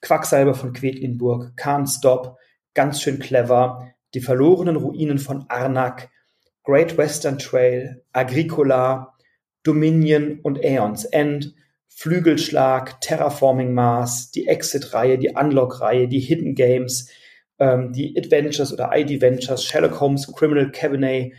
Quacksalber 0.00 0.54
von 0.54 0.72
Quedlinburg, 0.72 1.52
Can't 1.58 1.94
Stop, 1.94 2.38
ganz 2.72 3.02
schön 3.02 3.18
clever, 3.18 3.90
die 4.14 4.20
verlorenen 4.20 4.76
Ruinen 4.76 5.18
von 5.18 5.44
Arnak, 5.48 6.08
Great 6.62 6.96
Western 6.96 7.38
Trail, 7.38 8.02
Agricola, 8.12 9.18
Dominion 9.64 10.40
und 10.40 10.64
Aeons 10.64 11.04
End, 11.04 11.54
Flügelschlag, 11.88 13.02
Terraforming 13.02 13.74
Mars, 13.74 14.30
die 14.30 14.46
Exit-Reihe, 14.46 15.18
die 15.18 15.34
Unlock-Reihe, 15.36 16.08
die 16.08 16.20
Hidden 16.20 16.54
Games, 16.54 17.10
ähm, 17.58 17.92
die 17.92 18.16
Adventures 18.18 18.72
oder 18.72 18.90
ID 18.94 19.20
Ventures, 19.20 19.64
Sherlock 19.64 20.00
Holmes, 20.00 20.32
Criminal 20.32 20.70
Cabinet, 20.70 21.32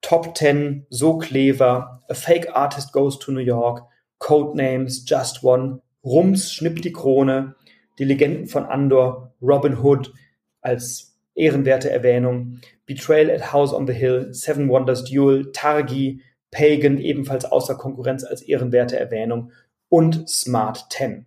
Top 0.00 0.36
10, 0.36 0.86
So 0.90 1.18
Clever, 1.18 2.02
A 2.08 2.14
Fake 2.14 2.54
Artist 2.54 2.92
Goes 2.92 3.18
to 3.18 3.32
New 3.32 3.40
York, 3.40 3.82
Codenames, 4.18 5.04
Just 5.06 5.42
One, 5.42 5.80
Rums, 6.04 6.52
Schnipp 6.52 6.82
die 6.82 6.92
Krone, 6.92 7.54
die 7.98 8.04
Legenden 8.04 8.46
von 8.46 8.64
Andor, 8.64 9.34
Robin 9.42 9.82
Hood 9.82 10.12
als 10.60 11.16
ehrenwerte 11.34 11.90
Erwähnung, 11.90 12.60
Betrayal 12.86 13.30
at 13.30 13.52
House 13.52 13.72
on 13.72 13.86
the 13.86 13.92
Hill, 13.92 14.32
Seven 14.32 14.68
Wonders 14.68 15.04
Duel, 15.04 15.50
Targi, 15.52 16.22
Pagan 16.50 16.98
ebenfalls 16.98 17.44
außer 17.44 17.74
Konkurrenz 17.74 18.24
als 18.24 18.42
ehrenwerte 18.42 18.98
Erwähnung 18.98 19.52
und 19.88 20.28
Smart 20.28 20.86
10. 20.90 21.26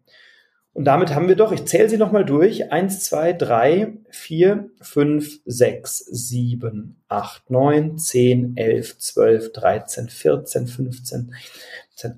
Und 0.79 0.85
damit 0.85 1.13
haben 1.13 1.27
wir 1.27 1.35
doch, 1.35 1.51
ich 1.51 1.65
zähle 1.65 1.89
sie 1.89 1.97
nochmal 1.97 2.23
durch, 2.23 2.71
eins, 2.71 3.03
zwei, 3.03 3.33
drei, 3.33 3.97
vier, 4.11 4.69
fünf, 4.79 5.41
sechs, 5.43 5.97
sieben, 5.97 7.03
acht, 7.09 7.49
neun, 7.51 7.97
zehn, 7.97 8.55
elf, 8.55 8.97
zwölf, 8.97 9.51
dreizehn, 9.51 10.07
vierzehn, 10.07 10.67
fünfzehn, 10.67 11.35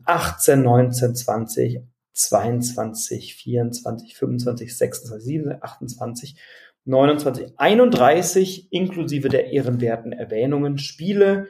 18, 0.06 0.62
19, 0.62 1.16
20, 1.16 1.82
22, 2.14 3.34
24, 3.34 4.16
25, 4.16 4.78
26, 4.78 5.26
27, 5.26 5.64
28, 5.64 6.36
29, 6.86 7.54
31 7.58 8.72
inklusive 8.72 9.30
der 9.30 9.48
ehrenwerten 9.48 10.12
Erwähnungen 10.12 10.78
Spiele, 10.78 11.48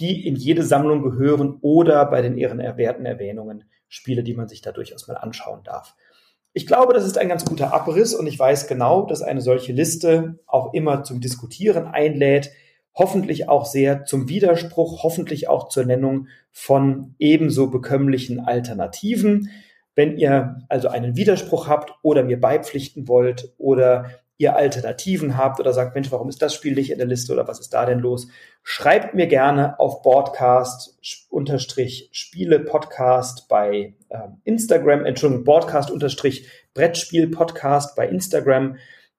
die 0.00 0.26
in 0.26 0.36
jede 0.36 0.62
Sammlung 0.62 1.02
gehören 1.02 1.58
oder 1.60 2.06
bei 2.06 2.22
den 2.22 2.38
ehrenwerten 2.38 3.04
Erwähnungen 3.04 3.64
Spiele, 3.88 4.22
die 4.22 4.32
man 4.32 4.48
sich 4.48 4.62
da 4.62 4.72
durchaus 4.72 5.06
mal 5.06 5.18
anschauen 5.18 5.62
darf. 5.62 5.94
Ich 6.56 6.66
glaube, 6.66 6.94
das 6.94 7.04
ist 7.04 7.18
ein 7.18 7.28
ganz 7.28 7.44
guter 7.44 7.74
Abriss 7.74 8.14
und 8.14 8.26
ich 8.26 8.38
weiß 8.38 8.66
genau, 8.66 9.04
dass 9.04 9.20
eine 9.20 9.42
solche 9.42 9.74
Liste 9.74 10.38
auch 10.46 10.72
immer 10.72 11.02
zum 11.02 11.20
Diskutieren 11.20 11.86
einlädt, 11.86 12.50
hoffentlich 12.94 13.50
auch 13.50 13.66
sehr 13.66 14.06
zum 14.06 14.30
Widerspruch, 14.30 15.02
hoffentlich 15.02 15.50
auch 15.50 15.68
zur 15.68 15.84
Nennung 15.84 16.28
von 16.52 17.14
ebenso 17.18 17.68
bekömmlichen 17.68 18.40
Alternativen. 18.40 19.50
Wenn 19.94 20.16
ihr 20.16 20.64
also 20.70 20.88
einen 20.88 21.14
Widerspruch 21.14 21.68
habt 21.68 21.92
oder 22.00 22.24
mir 22.24 22.40
beipflichten 22.40 23.06
wollt 23.06 23.52
oder 23.58 24.06
ihr 24.38 24.54
Alternativen 24.56 25.36
habt 25.36 25.60
oder 25.60 25.72
sagt, 25.72 25.94
Mensch, 25.94 26.12
warum 26.12 26.28
ist 26.28 26.42
das 26.42 26.54
Spiel 26.54 26.74
nicht 26.74 26.90
in 26.90 26.98
der 26.98 27.06
Liste 27.06 27.32
oder 27.32 27.48
was 27.48 27.58
ist 27.58 27.70
da 27.70 27.86
denn 27.86 28.00
los? 28.00 28.28
Schreibt 28.62 29.14
mir 29.14 29.26
gerne 29.26 29.80
auf 29.80 30.02
Broadcast 30.02 30.98
unterstrich 31.30 32.08
Spiele 32.12 32.60
Podcast 32.60 33.48
bei 33.48 33.94
äh, 34.10 34.18
Instagram, 34.44 35.04
Entschuldigung, 35.06 35.44
Broadcast 35.44 35.90
unterstrich 35.90 36.48
Brettspiel 36.74 37.28
Podcast 37.28 37.96
bei 37.96 38.08
Instagram. 38.08 38.76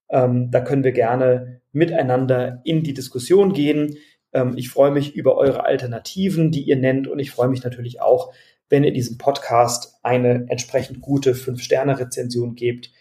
Ähm, 0.09 0.51
da 0.51 0.61
können 0.61 0.83
wir 0.83 0.91
gerne 0.91 1.61
miteinander 1.71 2.61
in 2.63 2.83
die 2.83 2.93
Diskussion 2.93 3.53
gehen. 3.53 3.97
Ähm, 4.33 4.53
ich 4.55 4.69
freue 4.69 4.91
mich 4.91 5.15
über 5.15 5.35
eure 5.35 5.65
Alternativen, 5.65 6.51
die 6.51 6.61
ihr 6.63 6.77
nennt 6.77 7.07
und 7.07 7.17
ich 7.17 7.31
freue 7.31 7.49
mich 7.49 7.63
natürlich 7.63 8.01
auch, 8.01 8.31
wenn 8.69 8.83
ihr 8.83 8.93
diesem 8.93 9.17
Podcast 9.17 9.95
eine 10.03 10.45
entsprechend 10.49 11.01
gute 11.01 11.33
5-Sterne-Rezension 11.33 12.55
gebt 12.55 12.91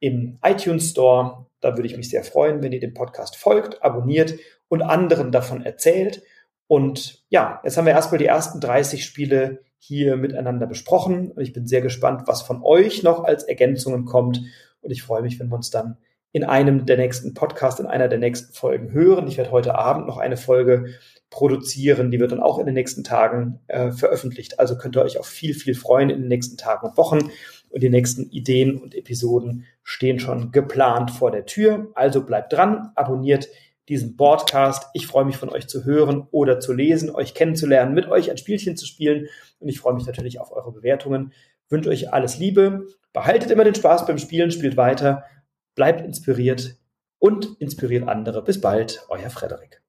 im 0.00 0.38
iTunes 0.42 0.90
Store. 0.90 1.46
Da 1.60 1.76
würde 1.76 1.86
ich 1.86 1.96
mich 1.96 2.10
sehr 2.10 2.24
freuen, 2.24 2.62
wenn 2.62 2.72
ihr 2.72 2.80
dem 2.80 2.94
Podcast 2.94 3.36
folgt, 3.36 3.82
abonniert 3.82 4.34
und 4.68 4.82
anderen 4.82 5.30
davon 5.30 5.64
erzählt. 5.64 6.22
Und 6.66 7.24
ja, 7.28 7.60
jetzt 7.64 7.76
haben 7.76 7.86
wir 7.86 7.92
erstmal 7.92 8.18
die 8.18 8.26
ersten 8.26 8.60
30 8.60 9.04
Spiele 9.04 9.60
hier 9.78 10.16
miteinander 10.16 10.66
besprochen. 10.66 11.30
Und 11.30 11.42
ich 11.42 11.52
bin 11.52 11.66
sehr 11.66 11.80
gespannt, 11.80 12.22
was 12.26 12.42
von 12.42 12.62
euch 12.62 13.02
noch 13.02 13.24
als 13.24 13.44
Ergänzungen 13.44 14.04
kommt. 14.04 14.40
Und 14.80 14.90
ich 14.90 15.02
freue 15.02 15.22
mich, 15.22 15.38
wenn 15.38 15.48
wir 15.48 15.56
uns 15.56 15.70
dann 15.70 15.98
in 16.32 16.44
einem 16.44 16.86
der 16.86 16.96
nächsten 16.96 17.34
Podcasts, 17.34 17.80
in 17.80 17.86
einer 17.86 18.08
der 18.08 18.18
nächsten 18.18 18.52
Folgen 18.52 18.92
hören. 18.92 19.26
Ich 19.26 19.36
werde 19.36 19.50
heute 19.50 19.74
Abend 19.74 20.06
noch 20.06 20.18
eine 20.18 20.36
Folge 20.36 20.94
produzieren, 21.28 22.10
die 22.10 22.20
wird 22.20 22.32
dann 22.32 22.42
auch 22.42 22.58
in 22.58 22.66
den 22.66 22.74
nächsten 22.74 23.04
Tagen 23.04 23.60
äh, 23.68 23.90
veröffentlicht. 23.90 24.58
Also 24.58 24.76
könnt 24.76 24.96
ihr 24.96 25.02
euch 25.02 25.18
auf 25.18 25.26
viel, 25.26 25.54
viel 25.54 25.74
freuen 25.74 26.10
in 26.10 26.20
den 26.20 26.28
nächsten 26.28 26.56
Tagen 26.56 26.88
und 26.88 26.96
Wochen. 26.96 27.30
Und 27.70 27.82
die 27.82 27.90
nächsten 27.90 28.30
Ideen 28.30 28.76
und 28.76 28.94
Episoden 28.94 29.64
stehen 29.82 30.18
schon 30.18 30.52
geplant 30.52 31.10
vor 31.10 31.30
der 31.30 31.46
Tür. 31.46 31.88
Also 31.94 32.24
bleibt 32.24 32.52
dran, 32.52 32.90
abonniert 32.94 33.48
diesen 33.88 34.16
Podcast. 34.16 34.86
Ich 34.94 35.06
freue 35.06 35.24
mich 35.24 35.36
von 35.36 35.48
euch 35.48 35.68
zu 35.68 35.84
hören 35.84 36.26
oder 36.30 36.60
zu 36.60 36.72
lesen, 36.72 37.10
euch 37.10 37.34
kennenzulernen, 37.34 37.94
mit 37.94 38.08
euch 38.08 38.30
ein 38.30 38.38
Spielchen 38.38 38.76
zu 38.76 38.86
spielen. 38.86 39.28
Und 39.58 39.68
ich 39.68 39.80
freue 39.80 39.94
mich 39.94 40.06
natürlich 40.06 40.40
auf 40.40 40.52
eure 40.52 40.72
Bewertungen. 40.72 41.32
Wünsche 41.68 41.90
euch 41.90 42.12
alles 42.12 42.38
Liebe. 42.38 42.86
Behaltet 43.12 43.50
immer 43.50 43.64
den 43.64 43.74
Spaß 43.74 44.06
beim 44.06 44.18
Spielen, 44.18 44.50
spielt 44.50 44.76
weiter, 44.76 45.24
bleibt 45.74 46.00
inspiriert 46.00 46.76
und 47.18 47.60
inspiriert 47.60 48.08
andere. 48.08 48.42
Bis 48.42 48.60
bald, 48.60 49.04
euer 49.08 49.30
Frederik. 49.30 49.82